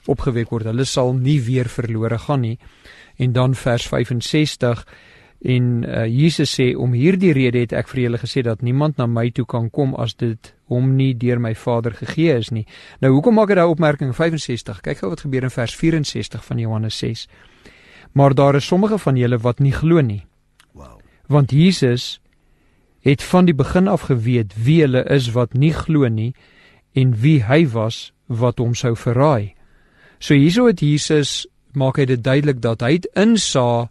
opgewek 0.08 0.50
word. 0.50 0.66
Hulle 0.66 0.86
sal 0.86 1.14
nie 1.14 1.40
weer 1.40 1.70
verlore 1.70 2.18
gaan 2.18 2.42
nie. 2.42 2.60
En 3.18 3.34
dan 3.34 3.56
vers 3.56 3.88
65 3.88 4.86
En 5.42 5.84
uh, 5.84 6.06
Jesus 6.06 6.52
sê 6.54 6.76
om 6.78 6.94
hierdie 6.94 7.34
rede 7.34 7.64
het 7.64 7.72
ek 7.74 7.90
vir 7.90 8.04
julle 8.04 8.20
gesê 8.22 8.44
dat 8.46 8.62
niemand 8.62 9.00
na 9.02 9.08
my 9.10 9.32
toe 9.34 9.46
kan 9.50 9.72
kom 9.74 9.96
as 9.98 10.14
dit 10.14 10.52
hom 10.70 10.92
nie 10.96 11.16
deur 11.18 11.42
my 11.42 11.56
Vader 11.58 11.96
gegee 11.98 12.36
is 12.38 12.52
nie. 12.54 12.68
Nou 13.02 13.10
hoekom 13.16 13.40
maak 13.40 13.50
hy 13.50 13.58
daai 13.58 13.74
opmerking 13.74 14.14
65? 14.14 14.84
Kyk 14.86 15.02
gou 15.02 15.10
wat 15.10 15.24
gebeur 15.26 15.48
in 15.50 15.54
vers 15.54 15.74
64 15.76 16.46
van 16.46 16.62
Johannes 16.62 16.98
6. 17.02 17.26
Maar 18.14 18.36
daar 18.38 18.56
is 18.56 18.68
sommige 18.70 19.00
van 19.02 19.18
julle 19.18 19.40
wat 19.42 19.60
nie 19.60 19.74
glo 19.74 20.02
nie. 20.06 20.22
Wow. 20.78 21.00
Want 21.28 21.52
Jesus 21.52 22.20
het 23.02 23.24
van 23.24 23.50
die 23.50 23.58
begin 23.58 23.88
af 23.88 24.06
geweet 24.12 24.54
wie 24.62 24.82
hulle 24.84 25.02
is 25.10 25.32
wat 25.34 25.58
nie 25.58 25.74
glo 25.74 26.06
nie 26.08 26.36
en 26.94 27.16
wie 27.24 27.40
hy 27.44 27.64
was 27.74 28.12
wat 28.28 28.62
hom 28.62 28.76
sou 28.78 28.94
verraai. 28.96 29.56
So 30.20 30.38
hierso 30.38 30.68
het 30.70 30.84
Jesus 30.86 31.48
maak 31.74 31.98
hy 31.98 32.06
dit 32.06 32.22
duidelik 32.22 32.62
dat 32.62 32.86
hy 32.86 33.00
insa 33.18 33.90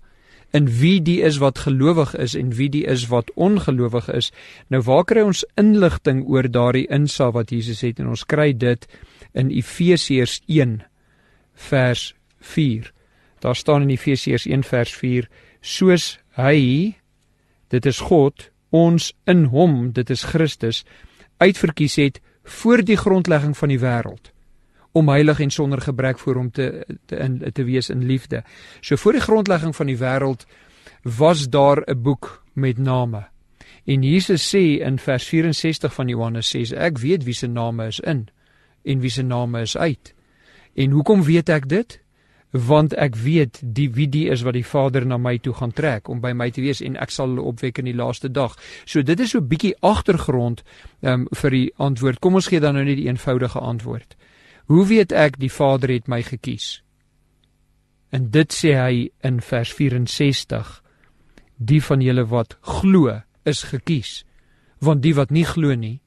in 0.57 0.66
wie 0.80 0.98
die 1.03 1.20
is 1.22 1.38
wat 1.38 1.59
gelowig 1.66 2.14
is 2.14 2.34
en 2.34 2.55
wie 2.59 2.68
die 2.68 2.84
is 2.84 3.07
wat 3.07 3.30
ongelowig 3.34 4.09
is. 4.09 4.30
Nou 4.68 4.82
waar 4.82 5.05
kry 5.05 5.22
ons 5.22 5.44
inligting 5.61 6.24
oor 6.26 6.51
daardie 6.51 6.86
insaag 6.90 7.34
wat 7.36 7.51
Jesus 7.55 7.82
het 7.86 8.01
en 8.03 8.11
ons 8.11 8.26
kry 8.26 8.53
dit 8.53 8.86
in 9.32 9.51
Efesiërs 9.51 10.40
1 10.46 10.80
vers 11.70 12.14
4. 12.40 12.90
Daar 13.40 13.57
staan 13.57 13.86
in 13.86 13.94
Efesiërs 13.94 14.46
1 14.46 14.66
vers 14.66 14.94
4 14.94 15.30
soos 15.61 16.18
hy 16.38 16.96
dit 17.70 17.86
is 17.86 18.01
God 18.11 18.51
ons 18.70 19.12
in 19.30 19.46
hom 19.55 19.92
dit 19.92 20.11
is 20.11 20.26
Christus 20.32 20.84
uitverkies 21.38 21.96
het 22.01 22.20
voor 22.44 22.82
die 22.84 22.96
grondlegging 22.96 23.57
van 23.57 23.68
die 23.72 23.80
wêreld 23.82 24.32
om 24.93 25.09
heilig 25.09 25.41
en 25.41 25.51
sonder 25.51 25.80
gebrek 25.80 26.18
voor 26.18 26.34
hom 26.34 26.51
te 26.51 26.86
te 27.07 27.16
in 27.16 27.53
te 27.53 27.64
wees 27.64 27.91
in 27.91 28.05
liefde. 28.07 28.43
So 28.80 28.97
voor 28.97 29.12
die 29.12 29.20
grondlegging 29.20 29.76
van 29.76 29.86
die 29.86 29.99
wêreld 29.99 30.47
was 31.03 31.49
daar 31.49 31.82
'n 31.86 32.03
boek 32.03 32.43
met 32.53 32.78
name. 32.78 33.26
En 33.84 34.03
Jesus 34.03 34.55
sê 34.55 34.80
in 34.80 34.99
vers 34.99 35.24
64 35.24 35.95
van 35.95 36.09
Johannes 36.09 36.57
sê 36.57 36.76
ek 36.76 36.99
weet 36.99 37.24
wie 37.24 37.34
se 37.34 37.47
name 37.47 37.86
is 37.86 38.01
in 38.01 38.28
en 38.82 39.01
wie 39.01 39.11
se 39.11 39.22
name 39.22 39.61
is 39.61 39.76
uit. 39.76 40.14
En 40.74 40.91
hoekom 40.91 41.22
weet 41.22 41.49
ek 41.49 41.68
dit? 41.68 42.01
Want 42.51 42.95
ek 42.95 43.16
weet 43.16 43.61
die 43.64 43.91
wie 43.95 44.09
die 44.09 44.28
is 44.28 44.43
wat 44.43 44.53
die 44.53 44.66
Vader 44.66 45.07
na 45.07 45.16
my 45.16 45.38
toe 45.38 45.55
gaan 45.55 45.72
trek 45.72 46.09
om 46.09 46.20
by 46.20 46.32
my 46.32 46.51
te 46.51 46.61
wees 46.61 46.80
en 46.80 46.97
ek 46.97 47.11
sal 47.11 47.28
hulle 47.28 47.47
opwek 47.47 47.78
in 47.78 47.84
die 47.84 47.95
laaste 47.95 48.30
dag. 48.30 48.57
So 48.84 49.03
dit 49.03 49.20
is 49.20 49.30
so 49.30 49.38
'n 49.38 49.49
bietjie 49.49 49.76
agtergrond 49.80 50.62
um, 51.01 51.26
vir 51.30 51.51
die 51.51 51.72
antwoord. 51.76 52.18
Kom 52.18 52.34
ons 52.34 52.47
gee 52.47 52.61
dan 52.61 52.74
nou 52.74 52.84
net 52.84 52.97
die 52.97 53.07
eenvoudige 53.07 53.59
antwoord. 53.59 54.16
Hoe 54.71 54.85
weet 54.87 55.11
ek 55.11 55.35
die 55.43 55.51
Vader 55.51 55.91
het 55.91 56.07
my 56.07 56.21
gekies? 56.23 56.79
En 58.14 58.29
dit 58.31 58.55
sê 58.55 58.77
hy 58.79 59.09
in 59.27 59.41
vers 59.43 59.73
64: 59.75 60.68
Die 61.59 61.81
van 61.83 62.05
julle 62.07 62.23
wat 62.31 62.55
glo, 62.62 63.16
is 63.43 63.64
gekies. 63.66 64.21
Want 64.79 65.03
die 65.03 65.14
wat 65.18 65.35
nie 65.35 65.43
glo 65.45 65.75
nie, 65.75 65.99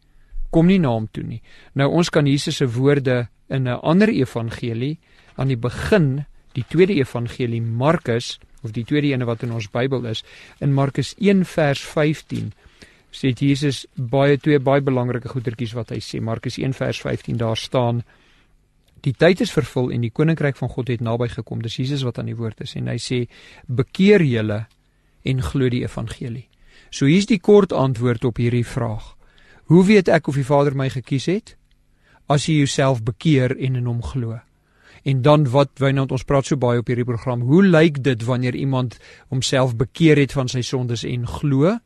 kom 0.56 0.72
nie 0.72 0.80
na 0.80 0.94
hom 0.96 1.10
toe 1.12 1.26
nie. 1.28 1.42
Nou 1.76 1.90
ons 1.92 2.08
kan 2.10 2.30
Jesus 2.30 2.62
se 2.62 2.68
woorde 2.78 3.28
in 3.50 3.68
'n 3.68 3.80
ander 3.84 4.10
evangelie 4.10 4.98
aan 5.36 5.48
die 5.48 5.60
begin, 5.60 6.26
die 6.54 6.66
tweede 6.70 6.94
evangelie 6.94 7.62
Markus 7.62 8.40
of 8.64 8.72
die 8.72 8.86
tweede 8.86 9.08
ene 9.12 9.26
wat 9.26 9.44
in 9.44 9.52
ons 9.52 9.68
Bybel 9.68 10.06
is, 10.06 10.24
in 10.62 10.74
Markus 10.74 11.16
1 11.20 11.46
vers 11.46 11.82
15 11.82 12.54
sê 13.12 13.34
Jesus 13.36 13.86
baie 13.96 14.38
twee 14.38 14.60
baie 14.60 14.82
belangrike 14.82 15.30
goetertjies 15.30 15.74
wat 15.74 15.90
hy 15.90 16.00
sê. 16.00 16.22
Markus 16.22 16.58
1 16.58 16.74
vers 16.74 17.02
15 17.02 17.38
daar 17.38 17.58
staan 17.58 18.04
Die 19.04 19.14
tyd 19.14 19.42
is 19.44 19.52
vervul 19.52 19.92
en 19.92 20.04
die 20.06 20.14
koninkryk 20.16 20.56
van 20.56 20.72
God 20.72 20.88
het 20.94 21.02
naby 21.04 21.28
gekom. 21.34 21.62
Dis 21.62 21.76
Jesus 21.82 22.06
wat 22.08 22.22
aan 22.22 22.30
die 22.32 22.38
woord 22.40 22.64
is 22.64 22.76
en 22.80 22.88
hy 22.88 22.98
sê: 22.98 23.26
"Bekeer 23.68 24.24
julle 24.24 24.66
en 25.24 25.42
glo 25.42 25.70
die 25.70 25.84
evangelie." 25.84 26.48
So 26.90 27.06
hier's 27.06 27.26
die 27.26 27.40
kort 27.40 27.74
antwoord 27.74 28.24
op 28.24 28.38
hierdie 28.38 28.66
vraag. 28.66 29.16
Hoe 29.66 29.86
weet 29.86 30.08
ek 30.08 30.28
of 30.28 30.36
die 30.36 30.46
Vader 30.46 30.76
my 30.76 30.90
gekies 30.90 31.26
het? 31.26 31.56
As 32.28 32.48
jy 32.48 32.62
jouself 32.62 33.04
bekeer 33.04 33.58
en 33.58 33.76
in 33.76 33.86
hom 33.86 34.02
glo. 34.04 34.40
En 35.04 35.22
dan 35.22 35.50
wat 35.52 35.70
Wynand 35.80 36.12
ons 36.12 36.24
praat 36.24 36.46
so 36.46 36.56
baie 36.56 36.80
op 36.80 36.88
hierdie 36.88 37.08
program, 37.08 37.42
hoe 37.42 37.64
lyk 37.64 38.04
dit 38.04 38.24
wanneer 38.24 38.56
iemand 38.56 39.00
homself 39.28 39.76
bekeer 39.76 40.18
het 40.18 40.32
van 40.32 40.48
sy 40.48 40.62
sondes 40.62 41.04
en 41.04 41.28
glo? 41.28 41.78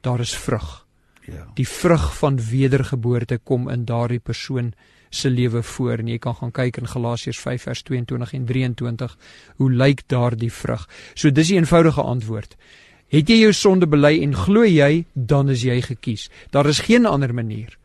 Daar 0.00 0.20
is 0.20 0.34
vrug. 0.34 0.86
Ja. 1.28 1.46
Die 1.54 1.68
vrug 1.68 2.16
van 2.18 2.38
wedergeboorte 2.40 3.38
kom 3.38 3.68
in 3.68 3.84
daardie 3.84 4.18
persoon 4.18 4.72
se 5.10 5.30
lewe 5.30 5.62
voor 5.62 5.98
en 5.98 6.08
jy 6.08 6.18
kan 6.18 6.34
gaan 6.34 6.52
kyk 6.52 6.76
in 6.82 6.90
Galasiërs 6.90 7.40
5 7.40 7.62
vers 7.62 7.82
22 7.82 8.32
en 8.32 8.44
23 8.44 9.16
hoe 9.56 9.72
lyk 9.72 10.04
daardie 10.06 10.52
vrug. 10.52 10.88
So 11.14 11.30
dis 11.30 11.48
die 11.52 11.58
eenvoudige 11.58 12.02
antwoord. 12.02 12.56
Het 13.08 13.28
jy 13.28 13.42
jou 13.46 13.52
sonde 13.52 13.88
bely 13.88 14.18
en 14.22 14.34
glo 14.36 14.64
jy, 14.68 15.06
dan 15.14 15.48
is 15.48 15.62
jy 15.64 15.80
gekies. 15.80 16.28
Daar 16.52 16.68
is 16.68 16.84
geen 16.84 17.06
ander 17.06 17.34
manier 17.34 17.78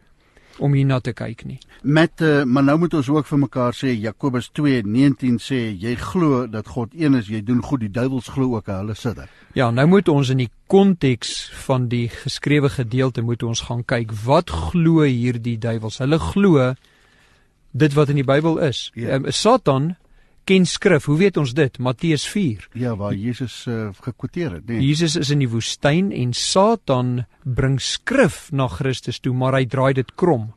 om 0.62 0.74
hierna 0.76 1.00
te 1.02 1.14
kyk 1.16 1.46
nie. 1.48 1.58
Met 1.84 2.22
uh, 2.22 2.44
maar 2.46 2.64
nou 2.64 2.78
moet 2.84 2.94
ons 3.00 3.10
ook 3.10 3.28
vir 3.28 3.42
mekaar 3.42 3.76
sê 3.76 3.94
Jakobus 3.98 4.50
2:19 4.60 5.40
sê 5.42 5.60
jy 5.80 5.96
glo 6.00 6.46
dat 6.48 6.70
God 6.76 6.94
een 6.98 7.18
is, 7.20 7.30
jy 7.32 7.42
doen 7.46 7.64
goed, 7.64 7.82
die 7.84 7.92
duiwels 7.92 8.30
glo 8.34 8.58
ook 8.58 8.70
hulle 8.72 8.96
sitter. 8.96 9.30
Ja, 9.58 9.72
nou 9.72 9.88
moet 9.90 10.10
ons 10.10 10.30
in 10.34 10.44
die 10.44 10.52
konteks 10.72 11.50
van 11.66 11.88
die 11.90 12.08
geskrewe 12.10 12.70
gedeelte 12.70 13.22
moet 13.22 13.44
ons 13.44 13.66
gaan 13.68 13.84
kyk 13.86 14.14
wat 14.26 14.50
glo 14.50 15.04
hierdie 15.04 15.58
duiwels? 15.58 16.00
Hulle 16.04 16.20
glo 16.20 16.74
dit 17.74 17.94
wat 17.98 18.10
in 18.14 18.22
die 18.22 18.28
Bybel 18.28 18.60
is. 18.64 18.88
Ja. 18.98 19.18
Um, 19.18 19.28
Satan 19.34 19.94
ken 20.50 20.66
skrif. 20.68 21.08
Hoe 21.10 21.18
weet 21.18 21.38
ons 21.40 21.54
dit? 21.56 21.78
Matteus 21.80 22.26
4. 22.30 22.68
Ja, 22.80 22.96
waar 23.00 23.16
Jesus 23.16 23.64
uh, 23.70 23.90
gekwoteer 24.04 24.60
het, 24.60 24.66
nee. 24.68 24.82
Jesus 24.84 25.16
is 25.20 25.32
in 25.34 25.44
die 25.44 25.50
woestyn 25.50 26.12
en 26.16 26.34
Satan 26.38 27.24
bring 27.44 27.80
skrif 27.82 28.50
na 28.52 28.68
Christus 28.72 29.22
toe, 29.24 29.34
maar 29.36 29.58
hy 29.58 29.66
draai 29.70 29.94
dit 29.98 30.16
krom. 30.20 30.52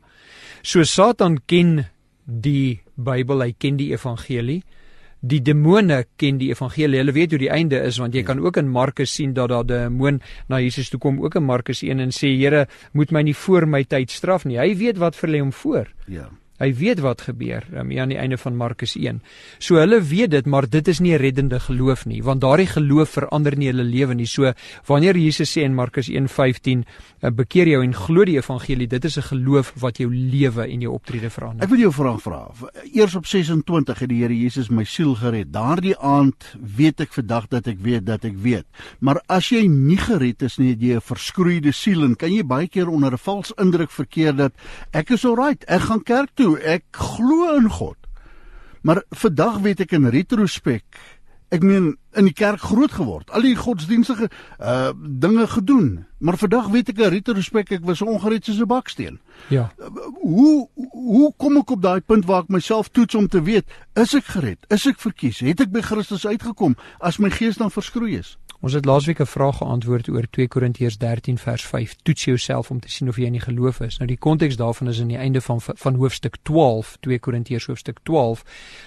So 0.61 0.83
Satan 0.83 1.39
ken 1.45 1.85
die 2.27 2.81
Bybel, 2.97 3.45
hy 3.45 3.53
ken 3.57 3.77
die 3.79 3.93
evangelie. 3.95 4.61
Die 5.27 5.39
demone 5.41 6.03
ken 6.19 6.37
die 6.37 6.51
evangelie. 6.51 6.99
Hulle 7.01 7.15
weet 7.15 7.33
hoe 7.33 7.41
die 7.41 7.53
einde 7.53 7.79
is 7.87 7.97
want 8.01 8.13
jy 8.13 8.21
ja. 8.21 8.27
kan 8.27 8.41
ook 8.43 8.59
in 8.59 8.67
Markus 8.69 9.15
sien 9.17 9.33
dat 9.33 9.49
daar 9.49 9.63
'n 9.63 9.67
demoon 9.67 10.21
na 10.49 10.59
Jesus 10.59 10.89
toe 10.89 10.99
kom 10.99 11.23
ook 11.23 11.35
in 11.35 11.43
Markus 11.43 11.81
1 11.81 11.99
en 11.99 12.11
sê 12.11 12.27
Here, 12.37 12.67
moet 12.93 13.11
my 13.11 13.21
nie 13.21 13.35
voor 13.35 13.65
my 13.65 13.83
tyd 13.83 14.11
straf 14.11 14.45
nie. 14.45 14.59
Hy 14.59 14.75
weet 14.75 14.97
wat 14.97 15.15
vir 15.15 15.29
lê 15.29 15.39
hom 15.39 15.53
voor. 15.53 15.87
Ja. 16.07 16.29
Hy 16.57 16.71
weet 16.73 16.99
wat 17.05 17.21
gebeur 17.21 17.65
um, 17.73 17.91
aan 17.93 18.09
die 18.09 18.17
einde 18.17 18.37
van 18.37 18.55
Markus 18.57 18.95
1. 18.97 19.21
So 19.59 19.77
hulle 19.77 20.01
weet 20.01 20.31
dit, 20.31 20.45
maar 20.45 20.65
dit 20.69 20.87
is 20.87 20.99
nie 20.99 21.13
'n 21.13 21.21
reddende 21.21 21.59
geloof 21.59 22.05
nie, 22.05 22.23
want 22.23 22.41
daardie 22.41 22.67
geloof 22.67 23.09
verander 23.09 23.57
nie 23.57 23.67
hulle 23.67 23.83
lewe 23.83 24.13
nie. 24.13 24.25
So 24.25 24.53
wanneer 24.85 25.17
Jesus 25.17 25.51
sê 25.57 25.61
in 25.61 25.75
Markus 25.75 26.09
1:15, 26.09 26.85
uh, 27.21 27.29
"Bekeer 27.29 27.67
jou 27.67 27.83
en 27.83 27.93
glo 27.93 28.25
die 28.25 28.37
evangelie," 28.37 28.87
dit 28.87 29.05
is 29.05 29.17
'n 29.17 29.21
geloof 29.21 29.73
wat 29.75 29.97
jou 29.97 30.09
lewe 30.09 30.67
en 30.67 30.81
jou 30.81 30.93
optrede 30.93 31.29
verander. 31.29 31.63
Ek 31.63 31.69
wil 31.69 31.79
jou 31.79 31.89
'n 31.89 31.93
vraag 31.93 32.21
vra. 32.21 32.51
Eers 32.93 33.15
op 33.15 33.25
26 33.25 33.99
het 33.99 34.09
die 34.09 34.21
Here 34.21 34.33
Jesus 34.33 34.69
my 34.69 34.83
siel 34.83 35.15
gered. 35.15 35.53
Daardie 35.53 35.97
aand 35.97 36.55
weet 36.75 37.01
ek 37.01 37.13
vandag 37.13 37.47
dat 37.47 37.67
ek 37.67 37.77
weet 37.79 38.05
dat 38.05 38.25
ek 38.25 38.35
weet. 38.35 38.65
Maar 38.99 39.21
as 39.27 39.49
jy 39.49 39.67
nie 39.67 39.97
gered 39.97 40.41
is 40.41 40.57
nie, 40.57 40.69
het 40.69 40.81
jy 40.81 40.95
'n 40.95 41.01
verskroeide 41.01 41.71
siel 41.71 42.03
en 42.03 42.15
kan 42.15 42.33
jy 42.33 42.43
baie 42.43 42.67
keer 42.67 42.89
onder 42.89 43.11
'n 43.11 43.17
vals 43.17 43.53
indruk 43.57 43.91
verkeer 43.91 44.35
dat 44.35 44.53
ek 44.91 45.09
is 45.09 45.25
alright, 45.25 45.63
ek 45.67 45.81
gaan 45.81 46.03
kerk 46.03 46.29
toe 46.35 46.46
toe 46.47 46.57
ek 46.63 46.87
glo 46.95 47.53
in 47.57 47.69
God. 47.69 47.99
Maar 48.87 49.03
vandag 49.19 49.59
weet 49.65 49.83
ek 49.83 49.95
in 49.97 50.07
retrospek, 50.13 50.85
ek 51.51 51.63
meen 51.63 51.93
in 52.19 52.27
die 52.27 52.35
kerk 52.35 52.59
groot 52.59 52.91
geword, 52.91 53.29
al 53.35 53.45
die 53.45 53.55
godsdienstige 53.55 54.27
uh 54.59 54.91
dinge 54.95 55.47
gedoen, 55.47 56.05
maar 56.19 56.37
vandag 56.39 56.67
weet 56.73 56.91
ek 56.91 57.01
in 57.05 57.13
retrospek 57.15 57.71
ek 57.77 57.85
was 57.87 58.03
ongered 58.03 58.47
soos 58.47 58.59
'n 58.63 58.67
baksteen. 58.67 59.19
Ja. 59.51 59.69
Uh, 59.79 60.07
hoe 60.23 60.67
hoe 60.91 61.33
kom 61.37 61.57
ek 61.57 61.71
op 61.71 61.81
daai 61.81 62.01
punt 62.01 62.25
waar 62.25 62.43
ek 62.43 62.51
myself 62.51 62.89
toets 62.89 63.15
om 63.15 63.27
te 63.27 63.41
weet, 63.41 63.65
is 63.95 64.15
ek 64.15 64.25
gered? 64.35 64.59
Is 64.69 64.87
ek 64.87 64.99
verkies? 64.99 65.39
Het 65.39 65.67
ek 65.67 65.71
by 65.71 65.81
Christus 65.81 66.25
uitgekom 66.25 66.75
as 66.99 67.19
my 67.19 67.29
gees 67.29 67.57
dan 67.57 67.71
verskroei 67.71 68.19
is? 68.19 68.37
Ons 68.59 68.73
het 68.73 68.85
laasweek 68.85 69.19
'n 69.19 69.25
vraag 69.25 69.57
geantwoord 69.57 70.09
oor 70.09 70.25
2 70.29 70.47
Korintiërs 70.47 70.97
13 70.97 71.37
vers 71.37 71.65
5. 71.65 71.95
Toets 72.03 72.23
jouself 72.23 72.71
om 72.71 72.79
te 72.79 72.89
sien 72.89 73.07
of 73.07 73.17
jy 73.17 73.25
in 73.25 73.31
die 73.31 73.41
geloof 73.41 73.79
is. 73.79 73.97
Nou 73.97 74.07
die 74.07 74.17
konteks 74.17 74.55
daarvan 74.55 74.87
is 74.87 74.99
in 74.99 75.07
die 75.07 75.17
einde 75.17 75.41
van 75.41 75.61
van 75.61 75.95
hoofstuk 75.95 76.35
12, 76.43 76.97
2 76.99 77.19
Korintiërs 77.19 77.65
hoofstuk 77.65 77.99
12. 78.03 78.43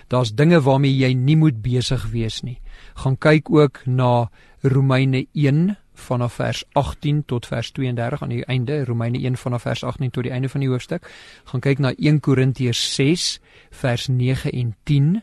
Daar's 0.06 0.34
dinge 0.34 0.60
waarmee 0.60 0.96
jy 0.96 1.12
nie 1.12 1.36
moet 1.36 1.62
besig 1.62 2.10
wees 2.10 2.40
nie. 2.40 2.60
Gaan 2.94 3.18
kyk 3.18 3.50
ook 3.50 3.86
na 3.86 4.30
Romeine 4.60 5.26
1 5.32 5.76
vanaf 5.94 6.32
vers 6.32 6.64
18 6.72 7.24
tot 7.24 7.46
vers 7.46 7.70
32 7.70 8.22
aan 8.22 8.28
die 8.28 8.44
einde 8.44 8.84
Romeine 8.84 9.18
1 9.18 9.36
vanaf 9.36 9.62
vers 9.62 9.84
18 9.84 10.10
tot 10.10 10.22
die 10.22 10.32
einde 10.32 10.48
van 10.48 10.60
die 10.60 10.68
hoofstuk 10.68 11.10
gaan 11.44 11.60
kyk 11.60 11.78
na 11.78 11.92
1 11.96 12.20
Korintiërs 12.20 12.94
6 12.94 13.40
vers 13.70 14.08
9 14.08 14.52
en 14.52 14.76
10 14.82 15.22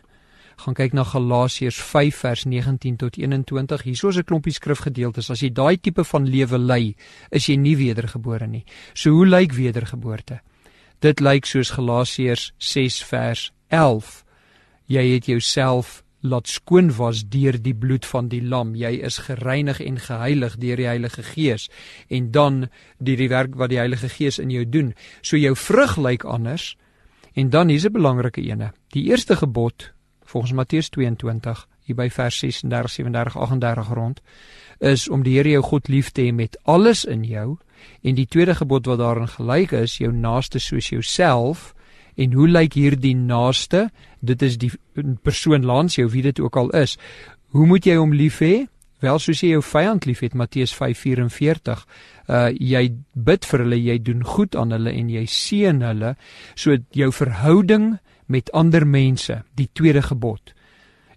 gaan 0.58 0.74
kyk 0.74 0.94
na 0.94 1.04
Galasiërs 1.04 1.78
5 1.82 2.16
vers 2.24 2.44
19 2.50 2.96
tot 2.98 3.18
21. 3.18 3.84
Hierso 3.84 4.10
is 4.10 4.18
'n 4.18 4.24
klompie 4.24 4.54
skrifgedeeltes. 4.54 5.30
As 5.30 5.42
jy 5.42 5.50
daai 5.50 5.78
tipe 5.78 6.04
van 6.04 6.26
lewe 6.26 6.58
lei, 6.58 6.96
is 7.32 7.46
jy 7.46 7.56
nie 7.56 7.78
wedergebore 7.78 8.48
nie. 8.48 8.66
So 8.94 9.12
hoe 9.12 9.26
lyk 9.26 9.54
wedergeboorte? 9.54 10.42
Dit 11.00 11.20
lyk 11.20 11.46
soos 11.46 11.70
Galasiërs 11.72 12.54
6 12.58 13.04
vers 13.04 13.52
11. 13.70 14.24
Jy 14.88 15.14
het 15.14 15.26
jouself 15.26 16.04
laat 16.22 16.48
skoon 16.48 16.90
was 16.98 17.24
deur 17.30 17.62
die 17.62 17.76
bloed 17.76 18.06
van 18.06 18.28
die 18.28 18.42
lam. 18.42 18.76
Jy 18.76 18.98
is 19.06 19.20
gereinig 19.28 19.80
en 19.80 20.00
geheilig 20.00 20.58
deur 20.58 20.76
die 20.76 20.90
Heilige 20.90 21.24
Gees 21.24 21.70
en 22.10 22.32
dan 22.32 22.70
deur 22.98 23.18
die 23.18 23.30
werk 23.30 23.56
wat 23.56 23.70
die 23.70 23.78
Heilige 23.78 24.10
Gees 24.10 24.40
in 24.40 24.50
jou 24.50 24.66
doen. 24.66 24.94
So 25.22 25.38
jou 25.38 25.56
vrug 25.56 25.98
lyk 25.98 26.26
anders. 26.26 26.76
En 27.34 27.50
dan 27.50 27.70
hier's 27.70 27.86
'n 27.86 27.94
belangrike 27.94 28.42
ene. 28.42 28.72
Die 28.90 29.04
eerste 29.04 29.36
gebod 29.36 29.94
volgens 30.28 30.54
Matteus 30.54 30.92
22 30.94 31.64
hier 31.88 31.96
by 31.96 32.10
vers 32.12 32.40
36, 32.44 32.92
37, 33.00 33.40
38 33.40 33.94
rond 33.96 34.22
is 34.84 35.08
om 35.10 35.24
die 35.24 35.38
Here 35.40 35.56
jou 35.56 35.64
God 35.64 35.88
lief 35.88 36.12
te 36.12 36.28
hê 36.28 36.34
met 36.36 36.60
alles 36.68 37.06
in 37.08 37.24
jou 37.26 37.58
en 38.04 38.18
die 38.18 38.28
tweede 38.28 38.58
gebod 38.60 38.86
wat 38.92 39.00
daarin 39.00 39.32
gelyk 39.32 39.74
is 39.80 39.98
jou 40.04 40.12
naaste 40.14 40.60
soos 40.60 40.92
jouself 40.92 41.74
En 42.18 42.34
hoe 42.34 42.48
lyk 42.50 42.74
hierdie 42.74 43.16
naaste? 43.16 43.88
Dit 44.26 44.42
is 44.42 44.58
die 44.58 44.72
persoon 45.22 45.66
langs 45.66 46.00
jou 46.00 46.08
wie 46.10 46.24
dit 46.26 46.40
ook 46.42 46.58
al 46.58 46.72
is. 46.78 46.98
Hoe 47.54 47.68
moet 47.70 47.86
jy 47.86 47.98
hom 48.00 48.16
lief 48.18 48.42
hê? 48.42 48.66
Wel 49.06 49.20
soos 49.22 49.44
jy 49.44 49.52
jou 49.54 49.62
vyand 49.62 50.08
liefhet 50.10 50.34
Matteus 50.34 50.74
5:44. 50.74 51.84
Uh 52.26 52.50
jy 52.50 52.84
bid 53.14 53.46
vir 53.46 53.64
hulle, 53.64 53.78
jy 53.78 54.00
doen 54.02 54.26
goed 54.26 54.58
aan 54.58 54.74
hulle 54.74 54.92
en 54.92 55.12
jy 55.14 55.26
seën 55.30 55.82
hulle 55.86 56.16
so 56.56 56.78
jou 56.92 57.12
verhouding 57.14 58.00
met 58.28 58.52
ander 58.52 58.88
mense, 58.88 59.44
die 59.56 59.70
tweede 59.74 60.02
gebod. 60.02 60.54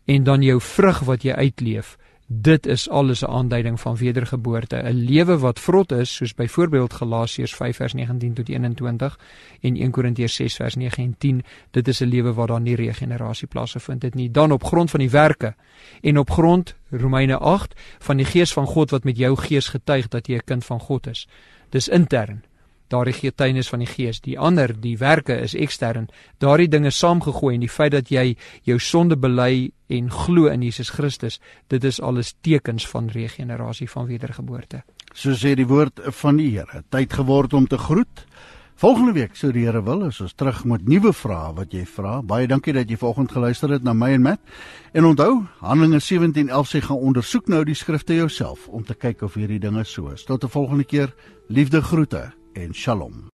En 0.05 0.25
dan 0.25 0.43
jou 0.43 0.61
vrug 0.61 1.01
wat 1.07 1.23
jy 1.23 1.33
uitleef, 1.33 1.97
Dit 2.33 2.67
is 2.67 2.89
alles 2.89 3.21
'n 3.23 3.27
aanduiding 3.27 3.81
van 3.81 3.97
wedergeboorte, 3.97 4.77
'n 4.77 4.95
lewe 4.95 5.39
wat 5.39 5.61
vrot 5.61 5.93
is, 5.93 6.15
soos 6.15 6.35
byvoorbeeld 6.35 6.93
Galasiërs 6.93 7.55
5 7.55 7.77
vers 7.77 7.93
19 7.93 8.33
tot 8.33 8.49
21 8.49 9.19
en 9.61 9.77
1 9.77 9.91
Korintiërs 9.91 10.35
6 10.35 10.57
vers 10.57 10.75
9 10.75 11.05
en 11.05 11.15
10. 11.19 11.43
Dit 11.71 11.89
is 11.89 12.01
'n 12.01 12.05
lewe 12.05 12.33
waar 12.33 12.47
daar 12.47 12.61
nie 12.61 12.75
regenerasie 12.75 13.49
plaasvind 13.49 14.01
dit 14.01 14.15
nie. 14.15 14.31
Dan 14.31 14.53
op 14.53 14.65
grond 14.65 14.91
van 14.91 15.01
die 15.01 15.11
werke 15.11 15.55
en 16.01 16.19
op 16.19 16.31
grond 16.31 16.75
Romeine 16.91 17.39
8 17.39 17.81
van 17.99 18.17
die 18.17 18.27
gees 18.27 18.53
van 18.53 18.67
God 18.67 18.91
wat 18.91 19.05
met 19.05 19.17
jou 19.17 19.37
gees 19.37 19.69
getuig 19.69 20.09
dat 20.09 20.27
jy 20.27 20.35
'n 20.35 20.45
kind 20.45 20.65
van 20.65 20.81
God 20.81 21.07
is. 21.07 21.29
Dis 21.69 21.89
intern 21.89 22.43
daardie 22.91 23.15
getuienis 23.15 23.71
van 23.71 23.85
die 23.85 23.91
gees. 23.91 24.21
Die 24.25 24.39
ander, 24.39 24.73
die 24.75 24.97
werke 24.99 25.37
is 25.41 25.55
ekstern. 25.55 26.09
Daardie 26.43 26.69
dinge 26.69 26.91
saamgegooi 26.91 27.55
en 27.55 27.65
die 27.65 27.73
feit 27.73 27.95
dat 27.95 28.11
jy 28.11 28.35
jou 28.69 28.79
sonde 28.83 29.17
bely 29.17 29.71
en 29.91 30.11
glo 30.11 30.51
in 30.51 30.63
Jesus 30.63 30.93
Christus, 30.95 31.41
dit 31.69 31.85
is 31.85 32.01
alles 32.01 32.35
tekens 32.43 32.87
van 32.89 33.11
regenerasie 33.11 33.89
van 33.91 34.07
wedergeboorte. 34.11 34.85
So 35.15 35.35
sê 35.35 35.57
die 35.59 35.67
woord 35.67 36.01
van 36.23 36.39
die 36.39 36.53
Here. 36.55 36.85
Tyd 36.91 37.13
geword 37.19 37.55
om 37.55 37.67
te 37.67 37.79
groet. 37.79 38.27
Volgende 38.81 39.13
week, 39.13 39.35
sou 39.37 39.51
die 39.53 39.67
Here 39.67 39.83
wil, 39.85 40.07
is 40.07 40.23
ons 40.25 40.33
terug 40.39 40.63
met 40.65 40.87
nuwe 40.89 41.13
vrae 41.13 41.51
wat 41.59 41.75
jy 41.77 41.83
vra. 41.85 42.21
Baie 42.25 42.49
dankie 42.49 42.73
dat 42.73 42.89
jy 42.89 42.97
vanoggend 42.97 43.35
geluister 43.35 43.75
het 43.75 43.85
na 43.85 43.93
my 43.93 44.15
en 44.17 44.25
Matt. 44.25 44.41
En 44.97 45.05
onthou, 45.11 45.45
Handelinge 45.61 46.01
17:11 46.01 46.71
sê 46.71 46.81
gaan 46.87 46.97
ondersoek 47.11 47.49
nou 47.53 47.65
die 47.65 47.77
skrifte 47.77 48.15
jouself 48.15 48.69
om 48.69 48.85
te 48.85 48.95
kyk 48.95 49.23
of 49.23 49.35
hierdie 49.35 49.61
dinge 49.61 49.85
so 49.85 50.09
is. 50.09 50.25
Tot 50.25 50.45
'n 50.45 50.49
volgende 50.49 50.85
keer. 50.85 51.15
Liefde 51.49 51.83
groete 51.83 52.40
en 52.55 52.73
Shalom. 52.73 53.25